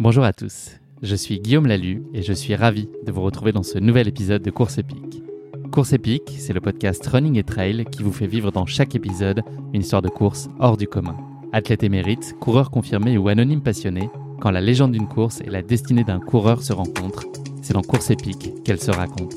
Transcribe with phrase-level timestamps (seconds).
[0.00, 3.64] Bonjour à tous, je suis Guillaume Lalu et je suis ravi de vous retrouver dans
[3.64, 5.24] ce nouvel épisode de Course épique.
[5.72, 9.42] Course épique, c'est le podcast Running et Trail qui vous fait vivre dans chaque épisode
[9.74, 11.16] une histoire de course hors du commun.
[11.52, 14.08] Athlète émérite, coureur confirmé ou anonyme passionné,
[14.40, 17.26] quand la légende d'une course et la destinée d'un coureur se rencontrent,
[17.60, 19.34] c'est dans Course épique qu'elle se raconte.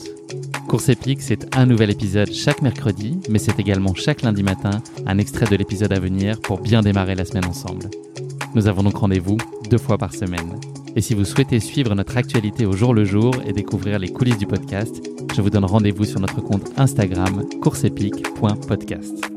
[0.67, 5.17] Course épique, c'est un nouvel épisode chaque mercredi, mais c'est également chaque lundi matin un
[5.17, 7.89] extrait de l'épisode à venir pour bien démarrer la semaine ensemble.
[8.53, 9.37] Nous avons donc rendez-vous
[9.71, 10.59] deux fois par semaine.
[10.97, 14.37] Et si vous souhaitez suivre notre actualité au jour le jour et découvrir les coulisses
[14.37, 15.01] du podcast,
[15.33, 19.31] je vous donne rendez-vous sur notre compte Instagram courseepique.podcast.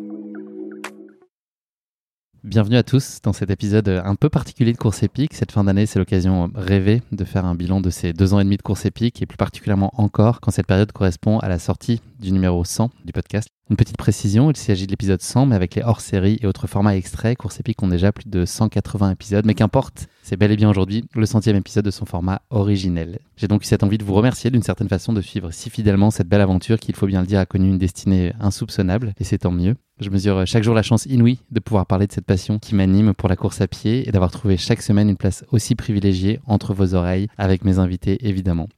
[2.42, 5.34] Bienvenue à tous dans cet épisode un peu particulier de Course épique.
[5.34, 8.44] Cette fin d'année, c'est l'occasion rêvée de faire un bilan de ces deux ans et
[8.44, 12.02] demi de Course épique et plus particulièrement encore quand cette période correspond à la sortie
[12.19, 13.48] du numéro 100 du podcast.
[13.70, 16.96] Une petite précision, il s'agit de l'épisode 100, mais avec les hors-séries et autres formats
[16.96, 20.70] extraits, Course épique ont déjà plus de 180 épisodes, mais qu'importe, c'est bel et bien
[20.70, 23.19] aujourd'hui le centième épisode de son format originel.
[23.37, 26.11] J'ai donc eu cette envie de vous remercier d'une certaine façon de suivre si fidèlement
[26.11, 29.25] cette belle aventure qui, il faut bien le dire, a connu une destinée insoupçonnable, et
[29.25, 29.77] c'est tant mieux.
[30.00, 33.12] Je mesure chaque jour la chance inouïe de pouvoir parler de cette passion qui m'anime
[33.12, 36.72] pour la course à pied et d'avoir trouvé chaque semaine une place aussi privilégiée entre
[36.72, 38.70] vos oreilles avec mes invités évidemment.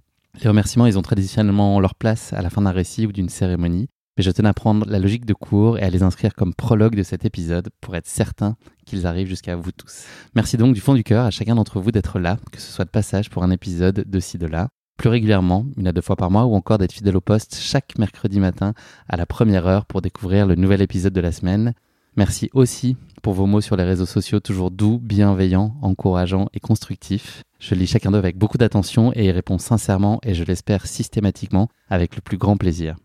[0.42, 3.88] Les remerciements, ils ont traditionnellement leur place à la fin d'un récit ou d'une cérémonie,
[4.16, 6.96] mais je tenais à prendre la logique de cours et à les inscrire comme prologue
[6.96, 10.04] de cet épisode pour être certain qu'ils arrivent jusqu'à vous tous.
[10.34, 12.84] Merci donc du fond du cœur à chacun d'entre vous d'être là, que ce soit
[12.84, 16.16] de passage pour un épisode de ci, de là, plus régulièrement, une à deux fois
[16.16, 18.72] par mois, ou encore d'être fidèle au poste chaque mercredi matin
[19.08, 21.74] à la première heure pour découvrir le nouvel épisode de la semaine.
[22.16, 27.42] Merci aussi pour vos mots sur les réseaux sociaux, toujours doux, bienveillants, encourageants et constructifs.
[27.58, 31.68] Je lis chacun d'eux avec beaucoup d'attention et y réponds sincèrement et je l'espère systématiquement
[31.90, 32.96] avec le plus grand plaisir.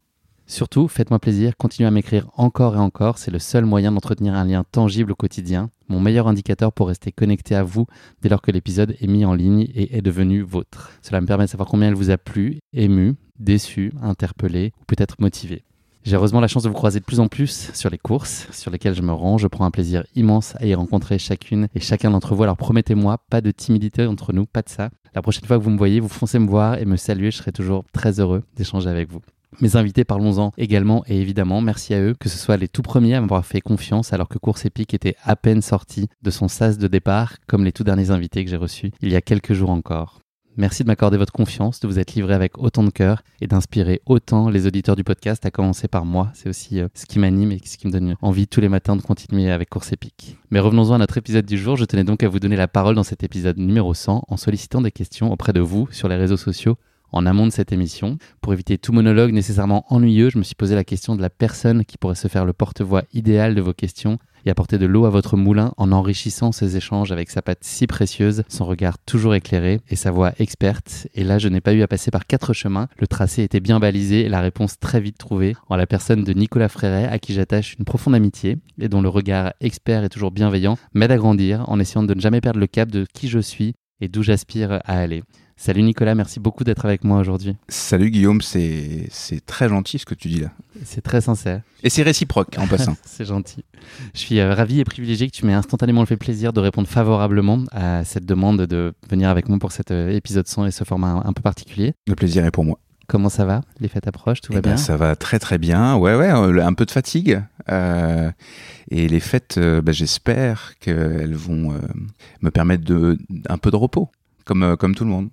[0.51, 4.43] Surtout, faites-moi plaisir, continuez à m'écrire encore et encore, c'est le seul moyen d'entretenir un
[4.43, 7.85] lien tangible au quotidien, mon meilleur indicateur pour rester connecté à vous
[8.21, 10.91] dès lors que l'épisode est mis en ligne et est devenu vôtre.
[11.03, 15.21] Cela me permet de savoir combien il vous a plu, ému, déçu, interpellé ou peut-être
[15.21, 15.63] motivé.
[16.03, 18.71] J'ai heureusement la chance de vous croiser de plus en plus sur les courses sur
[18.71, 19.37] lesquelles je me rends.
[19.37, 22.43] Je prends un plaisir immense à y rencontrer chacune et chacun d'entre vous.
[22.43, 24.89] Alors promettez-moi, pas de timidité entre nous, pas de ça.
[25.15, 27.31] La prochaine fois que vous me voyez, vous foncez me voir et me saluer.
[27.31, 29.21] Je serai toujours très heureux d'échanger avec vous.
[29.59, 33.15] Mes invités, parlons-en également et évidemment, merci à eux, que ce soit les tout premiers
[33.15, 36.77] à m'avoir fait confiance alors que Course Épique était à peine sorti de son sas
[36.77, 39.69] de départ, comme les tout derniers invités que j'ai reçus il y a quelques jours
[39.69, 40.21] encore.
[40.57, 44.01] Merci de m'accorder votre confiance, de vous être livré avec autant de cœur et d'inspirer
[44.05, 46.29] autant les auditeurs du podcast, à commencer par moi.
[46.33, 48.97] C'est aussi euh, ce qui m'anime et ce qui me donne envie tous les matins
[48.97, 50.37] de continuer avec Course Épique.
[50.49, 51.77] Mais revenons-en à notre épisode du jour.
[51.77, 54.81] Je tenais donc à vous donner la parole dans cet épisode numéro 100 en sollicitant
[54.81, 56.77] des questions auprès de vous sur les réseaux sociaux
[57.11, 58.17] en amont de cette émission.
[58.41, 61.85] Pour éviter tout monologue nécessairement ennuyeux, je me suis posé la question de la personne
[61.85, 65.09] qui pourrait se faire le porte-voix idéal de vos questions et apporter de l'eau à
[65.09, 69.81] votre moulin en enrichissant ces échanges avec sa patte si précieuse, son regard toujours éclairé
[69.89, 71.07] et sa voix experte.
[71.13, 72.87] Et là, je n'ai pas eu à passer par quatre chemins.
[72.97, 76.33] Le tracé était bien balisé et la réponse très vite trouvée en la personne de
[76.33, 80.31] Nicolas Fréret, à qui j'attache une profonde amitié et dont le regard expert et toujours
[80.31, 83.39] bienveillant m'aide à grandir en essayant de ne jamais perdre le cap de qui je
[83.39, 85.23] suis et d'où j'aspire à aller.
[85.63, 87.55] Salut Nicolas, merci beaucoup d'être avec moi aujourd'hui.
[87.67, 89.09] Salut Guillaume, c'est
[89.45, 90.49] très gentil ce que tu dis là.
[90.83, 91.61] C'est très sincère.
[91.83, 92.97] Et c'est réciproque en passant.
[93.05, 93.63] c'est gentil.
[94.15, 97.63] Je suis euh, ravi et privilégié que tu m'aies instantanément fait plaisir de répondre favorablement
[97.71, 101.21] à cette demande de venir avec moi pour cet euh, épisode 100 et ce format
[101.23, 101.93] un, peu particulier.
[102.07, 102.79] Le plaisir est pour moi.
[103.11, 103.59] Comment ça va?
[103.81, 104.77] Les fêtes approchent, tout va eh ben, bien?
[104.77, 105.97] Ça va très très bien.
[105.97, 107.43] Ouais, ouais, euh, un peu de fatigue.
[107.67, 111.77] et les fêtes, bah, j'espère qu'elles vont
[112.41, 113.17] me permettre de,
[113.49, 114.09] un peu de repos,
[114.45, 115.29] comme, comme tout le monde.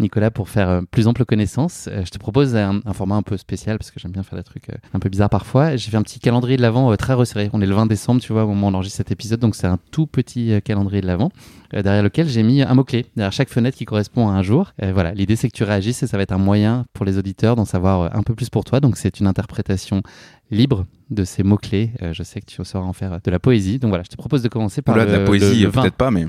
[0.00, 3.36] Nicolas, pour faire euh, plus ample connaissance, euh, je te propose un, format un peu
[3.36, 5.76] spécial parce que j'aime bien faire des trucs euh, un peu bizarres parfois.
[5.76, 7.50] J'ai fait un petit calendrier de l'avant très resserré.
[7.52, 9.56] On est le 20 décembre, tu vois, au moment où on enregistre cet épisode, donc
[9.56, 11.30] c'est un tout petit calendrier de l'avant
[11.72, 14.72] derrière lequel j'ai mis un mot-clé, derrière chaque fenêtre qui correspond à un jour.
[14.80, 17.56] voilà, l'idée c'est que tu réagisses et ça va être un moyen pour les auditeurs
[17.56, 18.80] d'en savoir un peu plus pour toi.
[18.80, 20.02] Donc c'est une interprétation
[20.50, 21.92] libre de ces mots-clés.
[22.12, 23.78] je sais que tu sauras en faire de la poésie.
[23.78, 26.26] Donc voilà, je te propose de commencer par le, de la poésie, peut-être pas, mais.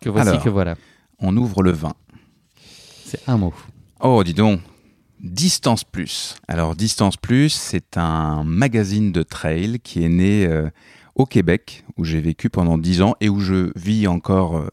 [0.00, 0.74] Que voici, que voilà.
[1.20, 1.94] On ouvre le vin.
[3.06, 3.54] C'est un mot.
[4.00, 4.60] Oh, dis donc.
[5.20, 6.34] Distance Plus.
[6.48, 10.68] Alors, Distance Plus, c'est un magazine de trail qui est né euh,
[11.14, 14.68] au Québec, où j'ai vécu pendant dix ans et où je vis encore euh,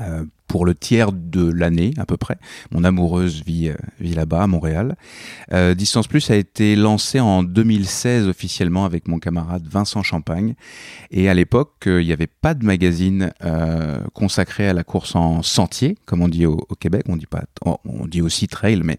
[0.00, 2.36] euh, pour le tiers de l'année à peu près.
[2.72, 4.96] Mon amoureuse vit, euh, vit là-bas à Montréal.
[5.54, 10.52] Euh, Distance Plus a été lancé en 2016 officiellement avec mon camarade Vincent Champagne.
[11.10, 13.32] Et à l'époque, il n'y avait pas de magazine
[14.12, 17.04] consacré à la course en sentier, comme on dit au, Québec.
[17.08, 18.98] On dit pas, on dit aussi trail, mais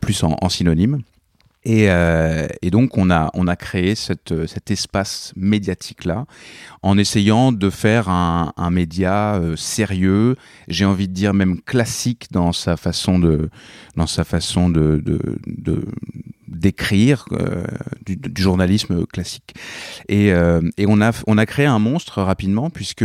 [0.00, 1.00] plus en synonyme.
[1.64, 6.26] Et, euh, et, donc on a, on a créé cette, cet espace médiatique-là
[6.82, 10.36] en essayant de faire un, un média euh, sérieux,
[10.66, 13.48] j'ai envie de dire même classique dans sa façon de,
[13.96, 15.84] dans sa façon de, de, de
[16.48, 17.64] d'écrire euh,
[18.04, 19.54] du, du, journalisme classique.
[20.08, 23.04] Et, euh, et, on, a, on a créé un monstre rapidement puisque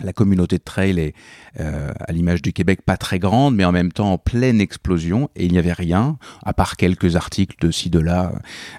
[0.00, 1.14] la communauté de trail est,
[1.60, 5.30] euh, à l'image du Québec, pas très grande, mais en même temps en pleine explosion.
[5.36, 8.32] Et il n'y avait rien, à part quelques articles de ci, de là,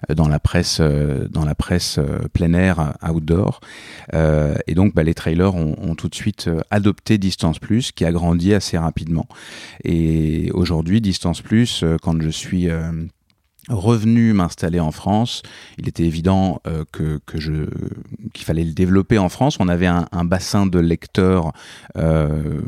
[0.09, 3.59] euh, dans la presse, euh, dans la presse euh, plein air, outdoor.
[4.13, 8.05] Euh, et donc, bah, les trailers ont, ont, tout de suite adopté Distance Plus, qui
[8.05, 9.27] a grandi assez rapidement.
[9.83, 12.67] Et aujourd'hui, Distance Plus, quand je suis
[13.69, 15.41] revenu m'installer en France,
[15.77, 17.65] il était évident euh, que, que je
[18.33, 19.57] qu'il fallait le développer en France.
[19.59, 21.51] On avait un, bassin de lecteurs
[21.97, 22.61] euh,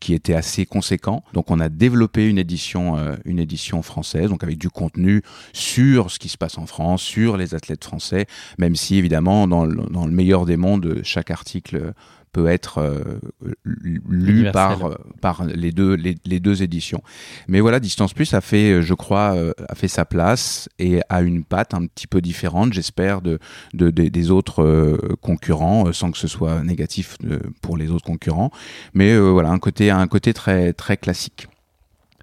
[0.00, 4.42] qui était assez conséquent, donc on a développé une édition euh, une édition française, donc
[4.42, 8.26] avec du contenu sur ce qui se passe en France, sur les athlètes français,
[8.58, 11.92] même si évidemment dans dans le meilleur des mondes, chaque article
[12.36, 13.18] peut être euh,
[13.64, 17.02] lu par, euh, par les, deux, les, les, deux éditions.
[17.48, 19.34] Mais voilà, Distance Plus a fait, euh, je crois,
[19.70, 23.38] a fait sa place et a une patte un petit peu différente, j'espère, de,
[23.72, 27.16] de, de, des autres concurrents, sans que ce soit négatif
[27.62, 28.50] pour les autres concurrents.
[28.92, 31.48] Mais voilà, un côté, un côté très, très classique.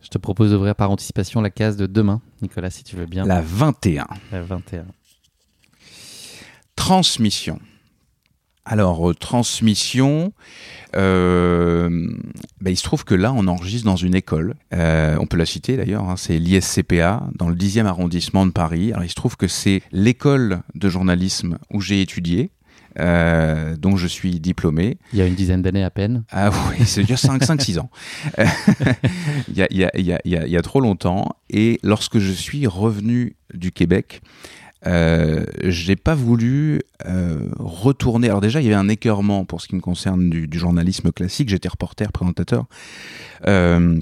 [0.04, 3.26] Je te propose d'ouvrir par anticipation la case de demain, Nicolas, si tu veux bien.
[3.26, 4.06] La 21.
[4.32, 4.86] La 21.
[6.76, 7.60] Transmission.
[8.66, 10.32] Alors, euh, transmission,
[10.96, 12.08] euh,
[12.62, 14.56] bah, il se trouve que là, on enregistre dans une école.
[14.74, 18.92] Euh, on peut la citer d'ailleurs, hein, c'est l'ISCPA, dans le 10e arrondissement de Paris.
[18.94, 22.52] Alors, il se trouve que c'est l'école de journalisme où j'ai étudié.
[23.00, 25.00] Euh, dont je suis diplômé.
[25.14, 26.26] Il y a une dizaine d'années à peine.
[26.30, 27.90] Ah oui, c'est déjà 5-6 ans.
[29.48, 31.36] il, y a, il, y a, il, y a, il y a trop longtemps.
[31.50, 34.22] Et lorsque je suis revenu du Québec,
[34.86, 38.28] euh, j'ai pas voulu euh, retourner.
[38.28, 41.50] Alors déjà, il y avait un écœurement pour ce qui me concerne du, journalisme classique.
[41.50, 42.66] J'étais reporter, présentateur.
[43.48, 44.00] Euh,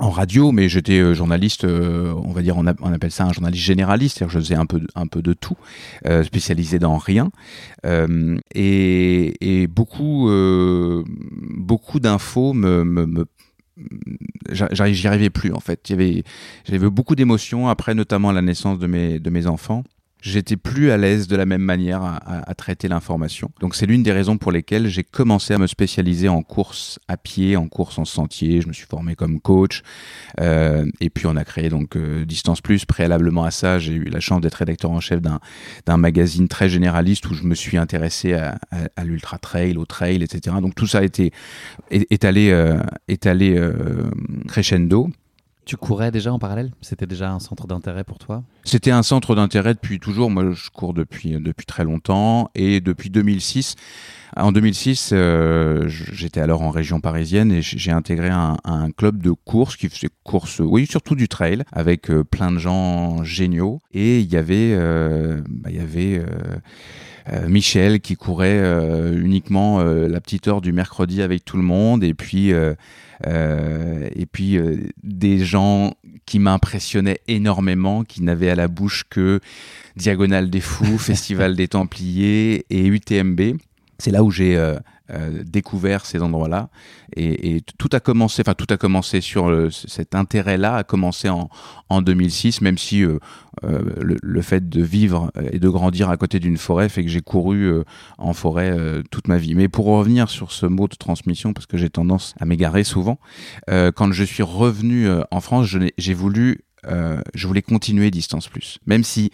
[0.00, 4.32] en radio, mais j'étais journaliste, on va dire, on, appelle ça un journaliste généraliste, c'est-à-dire
[4.32, 5.56] je faisais un peu, un peu de tout,
[6.22, 7.32] spécialisé dans rien,
[7.84, 10.30] et, beaucoup,
[11.56, 13.26] beaucoup d'infos me,
[14.52, 15.80] j'y arrivais plus en fait.
[15.88, 19.82] J'avais beaucoup d'émotions après, notamment la naissance de mes enfants
[20.20, 23.50] j'étais plus à l'aise de la même manière à, traiter l'information.
[23.60, 27.16] Donc c'est l'une des raisons pour lesquelles j'ai commencé à me spécialiser en course à
[27.16, 28.60] pied, en course en sentier.
[28.60, 29.82] Je me suis formé comme coach
[30.40, 32.84] euh, et puis on a créé donc euh, Distance Plus.
[32.84, 37.28] Préalablement à ça, j'ai eu la chance d'être rédacteur en chef d'un magazine très généraliste
[37.30, 38.58] où je me suis intéressé à,
[38.96, 40.56] à, l'ultra trail, au trail, etc.
[40.60, 41.32] Donc tout ça a été
[41.90, 44.10] étalé, euh, étalé euh,
[44.46, 45.10] crescendo.
[45.68, 46.70] Tu courais déjà en parallèle?
[46.80, 48.42] C'était déjà un centre d'intérêt pour toi?
[48.64, 50.30] C'était un centre d'intérêt depuis toujours.
[50.30, 52.50] Moi, je cours depuis, depuis très longtemps.
[52.54, 53.74] Et depuis 2006,
[54.34, 58.56] en 2006, euh, j'étais alors en région parisienne et j'ai intégré un,
[58.96, 63.22] club de course qui faisait course, oui, surtout du trail, avec euh, plein de gens
[63.22, 63.82] géniaux.
[63.92, 66.56] Et il y avait, euh, bah, il y avait euh,
[67.48, 72.02] Michel qui courait euh, uniquement euh, la petite heure du mercredi avec tout le monde.
[72.04, 72.52] Et puis
[73.26, 75.94] euh, et puis euh, des gens
[76.26, 79.40] qui m'impressionnaient énormément, qui n'avaient à la bouche que
[79.96, 83.40] Diagonale des Fous, Festival des Templiers et UTMB.
[83.98, 84.76] C'est là où j'ai euh,
[85.10, 86.68] euh, découvert ces endroits-là
[87.16, 91.28] et, et, tout a commencé, enfin tout a commencé sur le, cet intérêt-là a commencé
[91.28, 91.48] en,
[91.88, 93.18] en 2006, même si euh,
[93.64, 97.10] euh, le, le, fait de vivre et de grandir à côté d'une forêt fait que
[97.10, 97.84] j'ai couru euh,
[98.18, 99.54] en forêt euh, toute ma vie.
[99.54, 103.18] Mais pour revenir sur ce mot de transmission, parce que j'ai tendance à m'égarer souvent,
[103.68, 108.78] quand je suis revenu en France, j'ai voulu euh, je voulais continuer Distance Plus.
[108.86, 109.30] Même si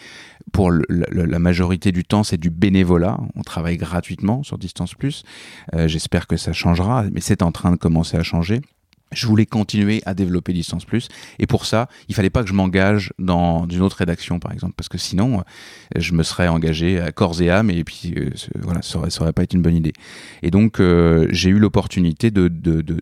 [0.52, 5.22] pour la majorité du temps c'est du bénévolat, on travaille gratuitement sur Distance Plus.
[5.74, 8.60] Euh, J'espère que ça changera, mais c'est en train de commencer à changer.
[9.12, 11.08] Je voulais continuer à développer Distance Plus
[11.38, 14.74] et pour ça, il fallait pas que je m'engage dans une autre rédaction par exemple
[14.76, 15.44] parce que sinon
[15.94, 19.22] je me serais engagé à corps et âme et puis euh, voilà, ça aurait, ça
[19.22, 19.92] aurait pas une bonne idée.
[20.42, 22.98] Et donc euh, j'ai eu l'opportunité de, de, de,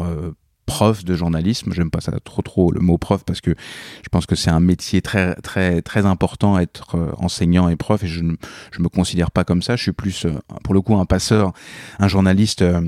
[0.00, 0.32] euh,
[0.72, 1.72] prof de journalisme.
[1.74, 4.60] J'aime pas ça trop trop le mot prof parce que je pense que c'est un
[4.60, 8.36] métier très très très important être euh, enseignant et prof et je ne
[8.78, 9.76] me considère pas comme ça.
[9.76, 10.32] Je suis plus euh,
[10.64, 11.52] pour le coup un passeur,
[11.98, 12.62] un journaliste.
[12.62, 12.80] Euh,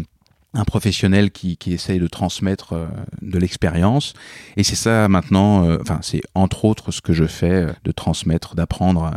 [0.56, 2.74] un professionnel qui, qui essaye de transmettre
[3.22, 4.14] de l'expérience
[4.56, 9.10] et c'est ça maintenant enfin c'est entre autres ce que je fais de transmettre d'apprendre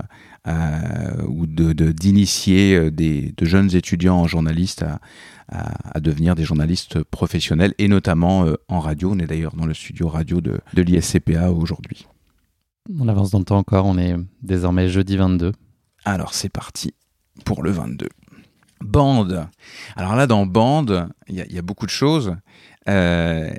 [1.27, 5.00] ou de d'initier des de jeunes étudiants en journaliste à,
[5.49, 9.11] à, à, devenir des journalistes professionnels et notamment euh, en radio.
[9.13, 12.07] On est d'ailleurs dans le studio radio de, de l'ISCPA aujourd'hui.
[12.99, 15.51] On avance dans le temps encore, on est désormais jeudi 22.
[16.05, 16.93] Alors c'est parti
[17.43, 18.07] pour le 22.
[18.79, 19.47] Bande.
[19.95, 22.35] Alors là, dans bande, il y, a beaucoup de choses.
[22.87, 23.51] Euh,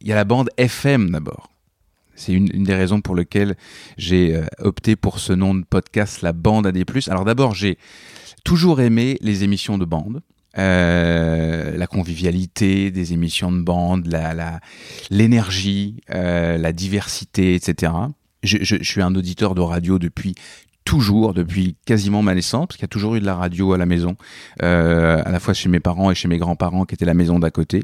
[0.00, 1.50] il y a la bande FM d'abord.
[2.14, 3.56] C'est une, des raisons pour lesquelles
[3.98, 7.08] j'ai euh, opté pour ce nom de podcast, la bande plus.
[7.08, 7.76] Alors d'abord, j'ai
[8.44, 10.22] toujours aimé les émissions de bande.
[10.56, 14.60] Euh, la convivialité des émissions de bande, la,
[15.10, 17.92] l'énergie, la diversité, etc.
[18.42, 20.34] Je, je, suis un auditeur de radio depuis
[20.84, 23.78] toujours, depuis quasiment ma naissance, parce qu'il y a toujours eu de la radio à
[23.78, 24.16] la maison,
[24.62, 27.38] euh, à la fois chez mes parents et chez mes grands-parents, qui étaient la maison
[27.38, 27.82] d'à côté,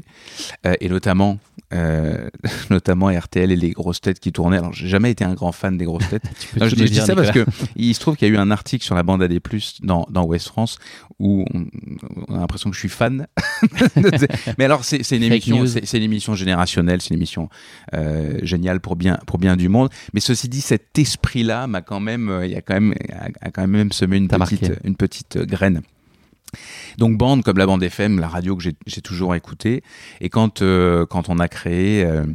[0.65, 1.39] euh, et notamment,
[1.73, 2.29] euh,
[2.69, 4.57] notamment RTL et les grosses têtes qui tournaient.
[4.57, 6.23] Alors, j'ai jamais été un grand fan des grosses têtes.
[6.55, 8.95] je, dis ça parce que il se trouve qu'il y a eu un article sur
[8.95, 9.39] la bande AD+,
[9.81, 10.77] dans, dans West France,
[11.21, 13.27] où on, a l'impression que je suis fan.
[14.57, 17.49] Mais alors, c'est une émission, c'est une émission générationnelle, c'est une émission
[17.93, 19.89] euh, géniale pour bien, pour bien du monde.
[20.13, 22.93] Mais ceci dit, cet esprit-là m'a quand même, euh, il y a quand même
[23.41, 25.81] a, quand même semé une petite, une petite graine.
[26.97, 29.83] Donc bande comme la bande FM, la radio que j'ai toujours écoutée.
[30.19, 32.25] Et quand, euh, quand on a créé euh,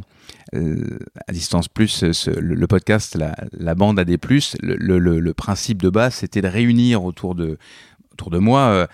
[0.55, 4.17] euh, à distance plus le, podcast, la, la, bande AD+,
[4.61, 7.57] le, le, le principe de base, c'était de réunir autour de
[8.17, 8.87] autour de moi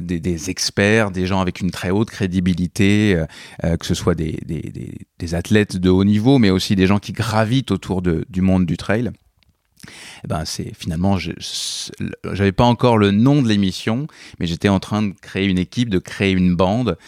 [0.00, 3.20] des, des, experts, des gens avec une très haute crédibilité,
[3.62, 8.00] que ce soit des, athlètes de haut niveau, mais aussi des gens qui gravitent autour
[8.02, 9.10] du monde du trail.
[10.24, 14.06] Eh ben c'est finalement, j'avais pas encore le nom de l'émission,
[14.38, 16.98] mais j'étais en train de créer une équipe, de créer une bande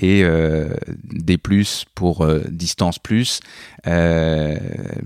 [0.00, 0.74] et euh,
[1.04, 3.40] des plus pour euh, distance plus.
[3.86, 4.56] Euh,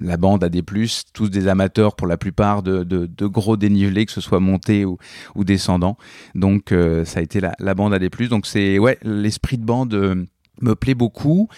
[0.01, 4.13] la bande a des plus, tous des amateurs pour la plupart de, gros dénivelés, que
[4.13, 4.99] ce soit monté ou,
[5.35, 5.97] ou descendant.
[6.35, 6.73] Donc
[7.05, 8.29] ça a été la, la bande a des plus.
[8.29, 10.27] Donc c'est ouais l'esprit de bande
[10.61, 11.49] me plaît beaucoup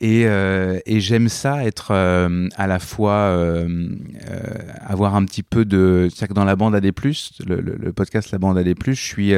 [0.00, 3.88] et, euh, et j'aime ça être euh, à la fois euh,
[4.80, 8.30] avoir un petit peu de c'est que dans la bande AD+, le, le, le podcast
[8.32, 9.32] la bande AD+, je suis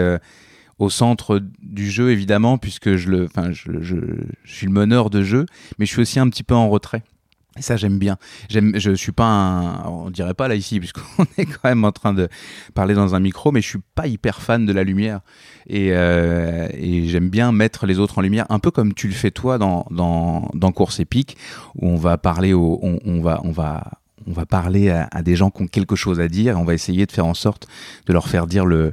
[0.78, 3.96] au centre du jeu évidemment puisque je le enfin je, je,
[4.44, 5.46] suis le meneur de jeu
[5.78, 7.02] mais je suis aussi un petit peu en retrait
[7.58, 8.16] et ça, j'aime bien.
[8.48, 11.92] J'aime, je suis pas un, on dirait pas là ici, puisqu'on est quand même en
[11.92, 12.28] train de
[12.74, 15.20] parler dans un micro, mais je suis pas hyper fan de la lumière.
[15.66, 19.14] Et, euh, et j'aime bien mettre les autres en lumière, un peu comme tu le
[19.14, 21.36] fais toi dans, dans, dans Course épique,
[21.74, 25.50] où on va parler au, on, va, on va, on va parler à, des gens
[25.50, 26.52] qui ont quelque chose à dire.
[26.52, 27.66] Et on va essayer de faire en sorte
[28.06, 28.92] de leur faire dire le,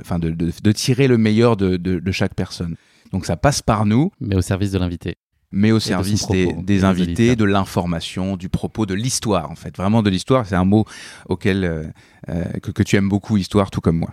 [0.00, 2.76] enfin de, de, de, tirer le meilleur de, de chaque personne.
[3.12, 4.10] Donc ça passe par nous.
[4.20, 5.16] Mais au service de l'invité
[5.50, 9.76] mais au service des, des, invités, de l'information, du propos, de l'histoire en fait.
[9.76, 10.84] Vraiment de l'histoire, c'est un mot
[11.28, 11.84] auquel euh,
[12.28, 14.12] euh, que, que, tu aimes beaucoup, histoire, tout comme moi.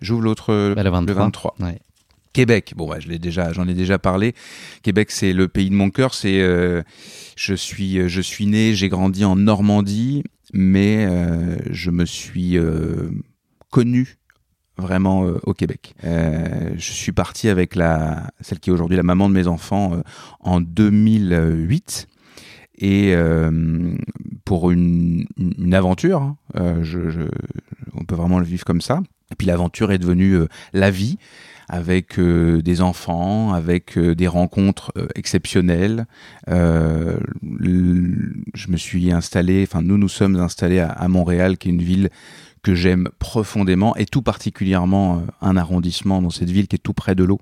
[0.00, 1.14] J'ouvre l'autre, bah, le 23.
[1.14, 1.54] Le 23.
[2.32, 4.34] Québec, bon, bah, je l'ai déjà, j'en ai déjà parlé.
[4.82, 6.14] Québec, c'est le pays de mon cœur.
[6.14, 6.82] C'est, euh,
[7.36, 12.56] je suis, je suis né, j'ai grandi en Normandie, mais euh, je me suis
[13.70, 14.16] connu
[14.76, 15.94] vraiment euh, au Québec.
[16.04, 19.94] Euh, je suis parti avec la celle qui est aujourd'hui la maman de mes enfants
[19.94, 20.02] euh,
[20.40, 22.08] en 2008
[22.78, 23.14] et
[24.44, 26.22] pour une, une aventure.
[26.22, 26.36] Hein,
[26.82, 27.22] je, je,
[27.94, 29.00] on peut vraiment le vivre comme ça.
[29.30, 30.40] Et puis l'aventure est devenue
[30.72, 31.16] la vie
[31.68, 36.06] avec euh, des enfants, avec euh, des rencontres euh, exceptionnelles.
[36.46, 37.18] je
[38.68, 42.10] me suis installé, enfin nous nous sommes installés à, à Montréal, qui est une ville
[42.64, 46.94] que j'aime profondément et tout particulièrement euh, un arrondissement dans cette ville qui est tout
[46.94, 47.38] près de l'eau,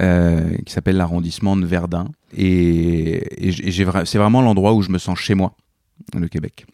[0.00, 2.08] euh, qui s'appelle l'arrondissement de Verdun.
[2.36, 5.52] Et, et c'est vraiment l'endroit où je me sens chez moi,
[6.16, 6.66] le Québec.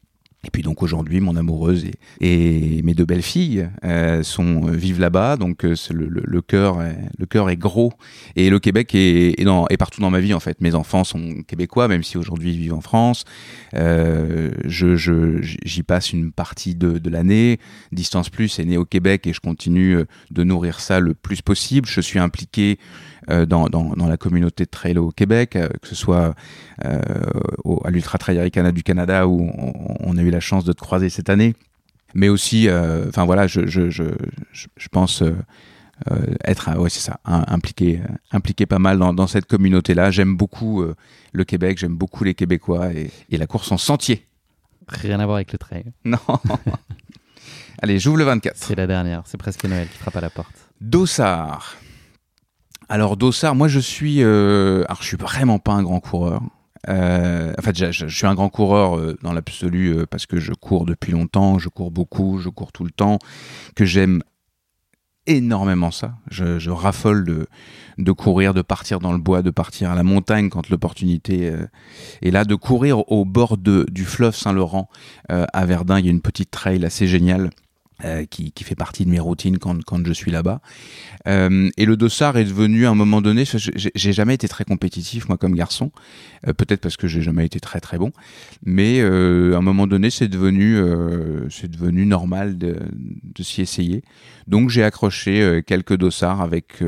[0.44, 1.86] Et puis donc aujourd'hui, mon amoureuse
[2.20, 6.98] et, mes deux belles filles euh, sont euh, vivent là-bas, donc euh, le, cœur, est,
[7.16, 7.92] le cœur est gros.
[8.34, 9.36] Et le Québec est,
[9.78, 10.60] partout dans ma vie en fait.
[10.60, 13.24] Mes enfants sont québécois, même si aujourd'hui ils vivent en France.
[13.72, 17.60] Je, j'y passe une partie de, de l'année.
[17.92, 19.98] Distance Plus est né au Québec et je continue
[20.30, 21.86] de nourrir ça le plus possible.
[21.86, 22.78] Je suis impliqué
[23.28, 26.34] dans, dans, la communauté de trail au Québec, que ce soit
[26.80, 29.50] à l'Ultra Trail Americana du Canada où
[30.00, 31.54] on, a eu la chance de te croiser cette année,
[32.14, 32.68] mais aussi,
[33.08, 34.04] enfin voilà, je, je, je,
[34.52, 35.22] je pense
[36.44, 38.00] être, ouais c'est ça, impliqué,
[38.32, 40.10] impliqué pas mal dans, dans cette communauté-là.
[40.10, 40.84] J'aime beaucoup
[41.32, 44.26] le Québec, j'aime beaucoup les Québécois et, et la course en sentier.
[44.88, 45.84] Rien à voir avec le trail.
[46.04, 46.18] Non.
[47.80, 48.56] Allez, j'ouvre le 24.
[48.56, 50.54] C'est la dernière, c'est presque Noël qui frappe à la porte.
[50.80, 51.76] Dossard.
[52.88, 56.42] Alors Dossard, moi je suis, euh, alors je suis vraiment pas un grand coureur.
[56.88, 60.52] Euh, en fait, je, suis un grand coureur euh, dans l'absolu euh, parce que je
[60.52, 63.18] cours depuis longtemps, je cours beaucoup, je cours tout le temps,
[63.76, 64.22] que j'aime
[65.26, 66.14] énormément ça.
[66.30, 67.46] Je, raffole de,
[67.98, 71.54] de courir, de partir dans le bois, de partir à la montagne quand l'opportunité
[72.22, 74.88] est là, de courir au bord du fleuve Saint-Laurent
[75.28, 76.00] à Verdun.
[76.00, 77.50] Il y a une petite trail assez géniale.
[78.04, 80.60] Euh, qui, qui, fait partie de mes routines quand, quand je suis là-bas.
[81.28, 85.28] Euh, et le dossard est devenu à un moment donné, j'ai jamais été très compétitif
[85.28, 85.92] moi comme garçon,
[86.48, 88.10] euh, peut-être parce que j'ai jamais été très très bon,
[88.64, 90.80] mais à un moment donné c'est devenu
[91.48, 94.02] c'est devenu normal de, de s'y essayer.
[94.48, 96.82] Donc j'ai accroché quelques dossards avec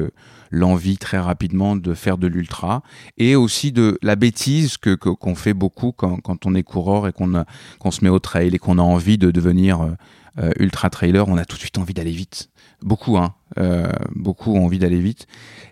[0.50, 2.82] l'envie très rapidement de faire de l'ultra
[3.18, 7.12] et aussi de la bêtise que qu'on fait beaucoup quand, quand on est coureur et
[7.12, 7.44] qu'on
[7.78, 9.94] qu'on se met au trail et qu'on a envie de devenir
[10.38, 12.50] euh, ultra trailer, on a tout de suite envie d'aller vite.
[12.82, 13.34] Beaucoup, hein.
[13.58, 15.26] Euh, beaucoup ont envie d'aller vite.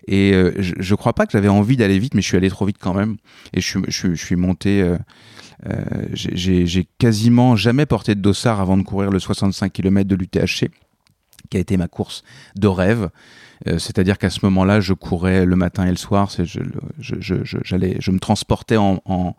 [0.07, 2.65] Et euh, je, crois pas que j'avais envie d'aller vite, mais je suis allé trop
[2.65, 3.17] vite quand même.
[3.53, 4.89] Et je suis, monté.
[6.13, 10.71] J'ai quasiment jamais porté de dossard avant de courir le 65 km de l'UTHC,
[11.49, 12.23] qui a été ma course
[12.55, 13.09] de rêve.
[13.65, 16.29] C'est-à-dire qu'à ce moment-là, je courais le matin et le soir.
[16.37, 16.61] Je,
[16.99, 19.35] je, me transportais en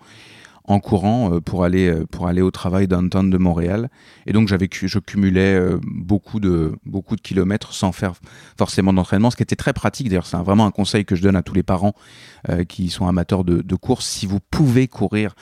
[0.67, 3.91] en courant euh, pour aller euh, pour aller au travail downtown de Montréal.
[4.27, 8.15] Et donc j'avais je cumulais euh, beaucoup de beaucoup de kilomètres sans faire
[8.59, 10.09] forcément d'entraînement ce qui était très pratique.
[10.09, 11.95] D'ailleurs c'est vraiment un conseil que je donne à tous les parents
[12.49, 14.07] euh, qui sont amateurs de, de course.
[14.07, 15.35] Si vous pouvez courir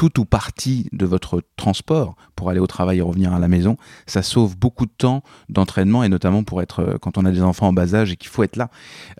[0.00, 3.76] tout ou partie de votre transport pour aller au travail et revenir à la maison,
[4.06, 7.68] ça sauve beaucoup de temps d'entraînement et notamment pour être quand on a des enfants
[7.68, 8.70] en bas âge et qu'il faut être là,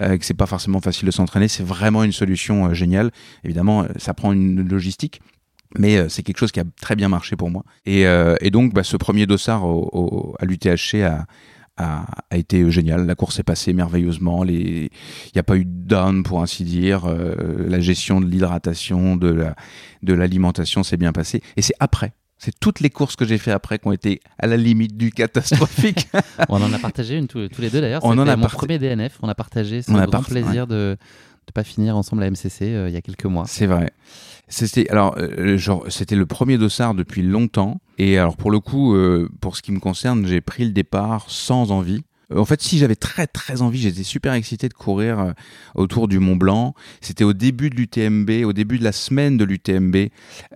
[0.01, 3.11] euh, que c'est pas forcément facile de s'entraîner, c'est vraiment une solution géniale.
[3.45, 5.21] Évidemment, ça prend une logistique,
[5.79, 7.65] mais euh, c'est quelque chose qui a très bien marché pour moi.
[7.87, 11.27] Et, euh, et donc, bah, ce premier dossard au, au, à l'UTHC a,
[11.77, 13.07] a, a, été génial.
[13.07, 14.45] La course s'est passée merveilleusement.
[14.45, 14.91] Il
[15.35, 17.05] n'y a pas eu de down, pour ainsi dire.
[17.07, 19.53] Euh, la gestion de l'hydratation, de
[20.03, 21.43] l'alimentation la, de s'est bien passée.
[21.57, 22.13] Et c'est après.
[22.43, 25.11] C'est toutes les courses que j'ai fait après qui ont été à la limite du
[25.11, 26.09] catastrophique.
[26.49, 28.01] on en a partagé une tous, tous les deux d'ailleurs.
[28.03, 28.53] On en a mon part...
[28.53, 29.19] premier DNF.
[29.21, 30.25] On a partagé ce on grand part...
[30.25, 30.75] plaisir ouais.
[30.75, 30.97] de
[31.49, 33.45] ne pas finir ensemble à MCC euh, il y a quelques mois.
[33.47, 33.93] C'est vrai.
[34.51, 38.95] C'était alors euh, genre c'était le premier dossard depuis longtemps et alors pour le coup
[38.95, 42.03] euh, pour ce qui me concerne j'ai pris le départ sans envie.
[42.35, 45.33] En fait, si j'avais très très envie, j'étais super excité de courir euh,
[45.75, 46.75] autour du Mont Blanc.
[47.01, 49.97] C'était au début de l'UTMB, au début de la semaine de l'UTMB,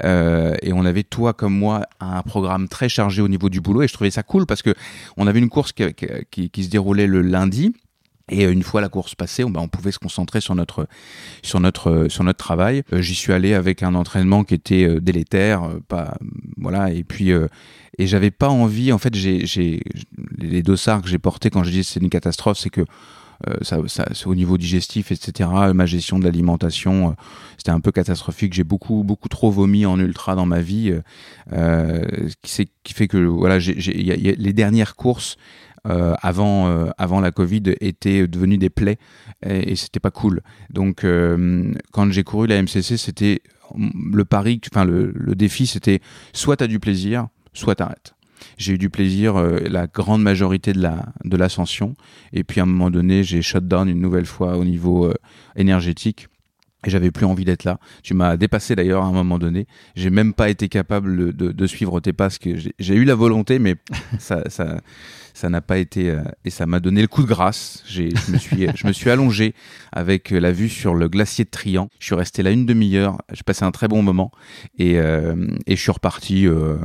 [0.04, 3.82] euh, et on avait toi comme moi un programme très chargé au niveau du boulot,
[3.82, 4.72] et je trouvais ça cool parce que
[5.16, 5.84] on avait une course qui,
[6.30, 7.74] qui, qui se déroulait le lundi,
[8.30, 10.86] et une fois la course passée, on, bah, on pouvait se concentrer sur notre
[11.42, 12.82] sur notre sur notre travail.
[12.92, 16.16] Euh, J'y suis allé avec un entraînement qui était euh, délétère, euh, pas
[16.56, 16.90] voilà.
[16.90, 17.48] Et puis euh,
[17.98, 18.92] et j'avais pas envie.
[18.92, 19.82] En fait, j'ai
[20.38, 22.84] les dossards que j'ai portés quand je dis c'est une catastrophe, c'est que
[23.48, 25.50] euh, ça, ça au niveau digestif, etc.
[25.74, 27.12] Ma gestion de l'alimentation, euh,
[27.58, 28.54] c'était un peu catastrophique.
[28.54, 30.94] J'ai beaucoup beaucoup trop vomi en ultra dans ma vie,
[31.52, 35.36] euh, qui, fait que voilà, les dernières courses
[35.86, 38.98] euh, avant euh, avant la Covid étaient devenus des plaies
[39.44, 40.42] et, et c'était pas cool.
[40.70, 43.42] Donc euh, quand j'ai couru la MCC, c'était
[43.76, 46.00] le pari, enfin le, le défi, c'était
[46.32, 48.14] soit t'as du plaisir, soit t'arrêtes.
[48.58, 51.94] J'ai eu du plaisir euh, la grande majorité de la de l'ascension
[52.32, 55.14] et puis à un moment donné, j'ai shut down une nouvelle fois au niveau euh,
[55.56, 56.28] énergétique
[56.86, 57.78] et j'avais plus envie d'être là.
[58.02, 59.66] Tu m'as dépassé d'ailleurs à un moment donné.
[59.96, 62.28] J'ai même pas été capable de, de suivre tes pas
[62.78, 63.76] j'ai eu la volonté, mais
[64.18, 64.80] ça, ça,
[65.34, 67.82] ça n'a pas été euh, et ça m'a donné le coup de grâce.
[67.86, 69.54] Je me suis, je me suis allongé
[69.92, 71.88] avec la vue sur le glacier de Trian.
[71.98, 73.18] Je suis resté là une demi-heure.
[73.32, 74.30] J'ai passé un très bon moment
[74.78, 76.78] et, euh, et je suis reparti euh,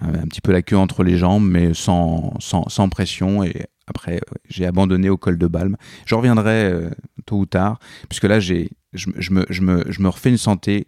[0.00, 4.20] un, petit peu la queue entre les jambes, mais sans, sans, sans pression et après,
[4.48, 5.76] j'ai abandonné au col de Balme.
[6.06, 6.90] Je reviendrai euh,
[7.26, 10.38] tôt ou tard, puisque là, j'ai, je, je, me, je, me, je me refais une
[10.38, 10.86] santé.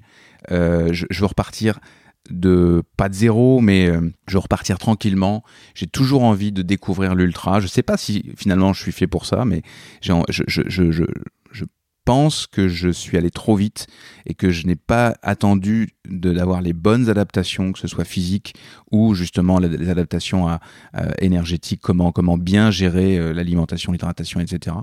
[0.50, 1.80] Euh, je veux repartir
[2.30, 5.44] de pas de zéro, mais euh, je repartir tranquillement.
[5.74, 7.60] J'ai toujours envie de découvrir l'ultra.
[7.60, 9.62] Je sais pas si finalement je suis fait pour ça, mais
[10.00, 11.64] je, je, je, je
[12.04, 13.86] pense que je suis allé trop vite
[14.26, 18.54] et que je n'ai pas attendu d'avoir les bonnes adaptations, que ce soit physiques
[18.90, 20.60] ou justement les adaptations à,
[20.92, 24.76] à énergétiques, comment comment bien gérer euh, l'alimentation, l'hydratation, etc.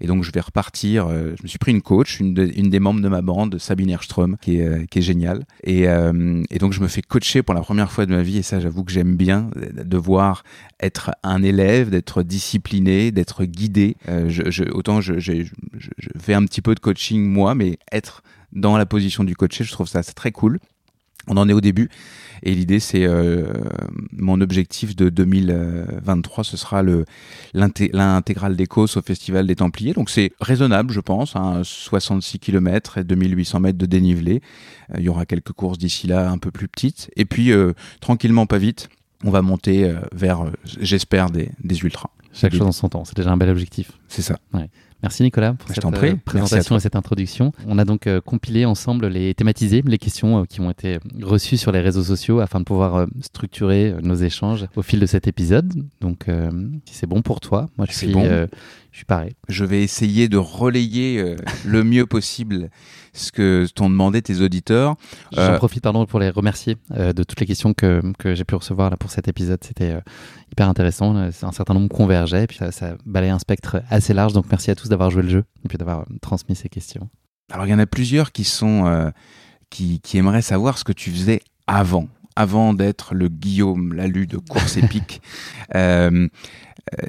[0.00, 1.06] Et donc je vais repartir.
[1.06, 3.58] Euh, je me suis pris une coach, une, de, une des membres de ma bande,
[3.58, 5.44] Sabine Erström, qui est, euh, qui est géniale.
[5.62, 8.38] Et, euh, et donc je me fais coacher pour la première fois de ma vie
[8.38, 10.44] et ça j'avoue que j'aime bien de voir
[10.80, 13.96] être un élève, d'être discipliné, d'être guidé.
[14.08, 15.44] Euh, je, je, autant je, je
[16.18, 18.22] fais un petit peu de coaching moi, mais être
[18.54, 20.58] dans la position du coaché, je trouve ça très cool.
[21.26, 21.88] On en est au début.
[22.42, 23.46] Et l'idée c'est euh,
[24.12, 27.06] mon objectif de 2023 ce sera le
[27.54, 29.94] l'intégrale d'Écosse au festival des Templiers.
[29.94, 34.42] Donc c'est raisonnable je pense hein, 66 km et 2800 mètres de dénivelé.
[34.90, 37.10] Euh, il y aura quelques courses d'ici là un peu plus petites.
[37.16, 38.90] Et puis euh, tranquillement pas vite
[39.24, 42.10] on va monter vers j'espère des, des ultras.
[42.34, 43.92] Chaque chose en son temps, c'est déjà un bel objectif.
[44.06, 44.38] C'est ça.
[45.04, 46.10] Merci Nicolas pour Je cette prie.
[46.10, 47.52] euh, présentation et cette introduction.
[47.66, 51.58] On a donc euh, compilé ensemble les thématisés, les questions euh, qui ont été reçues
[51.58, 55.28] sur les réseaux sociaux afin de pouvoir euh, structurer nos échanges au fil de cet
[55.28, 55.72] épisode.
[56.00, 56.26] Donc
[56.86, 58.46] si c'est bon pour toi, moi je suis, bon.
[58.94, 59.32] Je suis pareil.
[59.48, 61.34] Je vais essayer de relayer euh,
[61.66, 62.70] le mieux possible
[63.12, 64.94] ce que t'ont demandé tes auditeurs.
[65.32, 68.44] J'en Euh, profite pardon pour les remercier euh, de toutes les questions que, que j'ai
[68.44, 69.58] pu recevoir là pour cet épisode.
[69.64, 70.00] C'était euh,
[70.52, 71.16] hyper intéressant.
[71.16, 74.32] Un certain nombre convergeait puis ça, ça balayait un spectre assez large.
[74.32, 77.08] Donc merci à tous d'avoir joué le jeu et puis d'avoir transmis ces questions.
[77.50, 79.12] Alors il y en a plusieurs qui sont
[79.70, 84.36] qui, qui aimeraient savoir ce que tu faisais avant, avant d'être le Guillaume Lalu de
[84.38, 85.20] course épique.
[85.74, 86.28] Euh,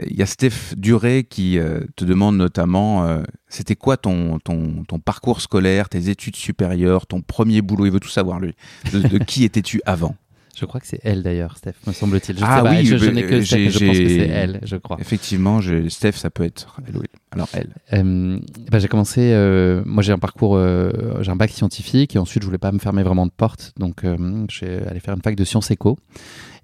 [0.09, 4.83] Il y a Steph Duré qui euh, te demande notamment euh, c'était quoi ton, ton,
[4.87, 7.85] ton parcours scolaire, tes études supérieures, ton premier boulot?
[7.85, 8.53] Il veut tout savoir lui.
[8.93, 10.15] De, de qui étais-tu avant?
[10.57, 12.39] Je crois que c'est elle d'ailleurs, Steph, me semble-t-il.
[12.39, 14.27] Je Ah sais pas, oui, je, je bah, n'ai que Steph, je pense que c'est
[14.29, 14.95] elle, je crois.
[15.01, 16.95] Effectivement, je- Steph, ça peut être elle.
[16.95, 17.07] oui.
[17.31, 17.75] Alors elle.
[17.91, 18.39] Euh,
[18.71, 22.41] bah, j'ai commencé, euh, moi j'ai un parcours, euh, j'ai un bac scientifique et ensuite
[22.41, 25.35] je voulais pas me fermer vraiment de porte, donc euh, j'ai allé faire une fac
[25.35, 25.99] de sciences éco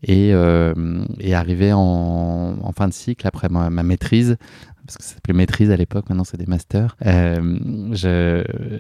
[0.03, 0.73] et, euh,
[1.19, 4.37] et arrivé en, en fin de cycle après ma, ma maîtrise,
[4.85, 7.57] parce que ça s'appelait maîtrise à l'époque, maintenant c'est des masters, euh,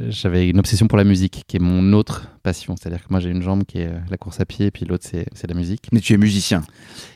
[0.09, 3.29] j'avais une obsession pour la musique qui est mon autre passion, c'est-à-dire que moi j'ai
[3.29, 5.87] une jambe qui est la course à pied et puis l'autre c'est la musique.
[5.91, 6.63] Mais tu es musicien.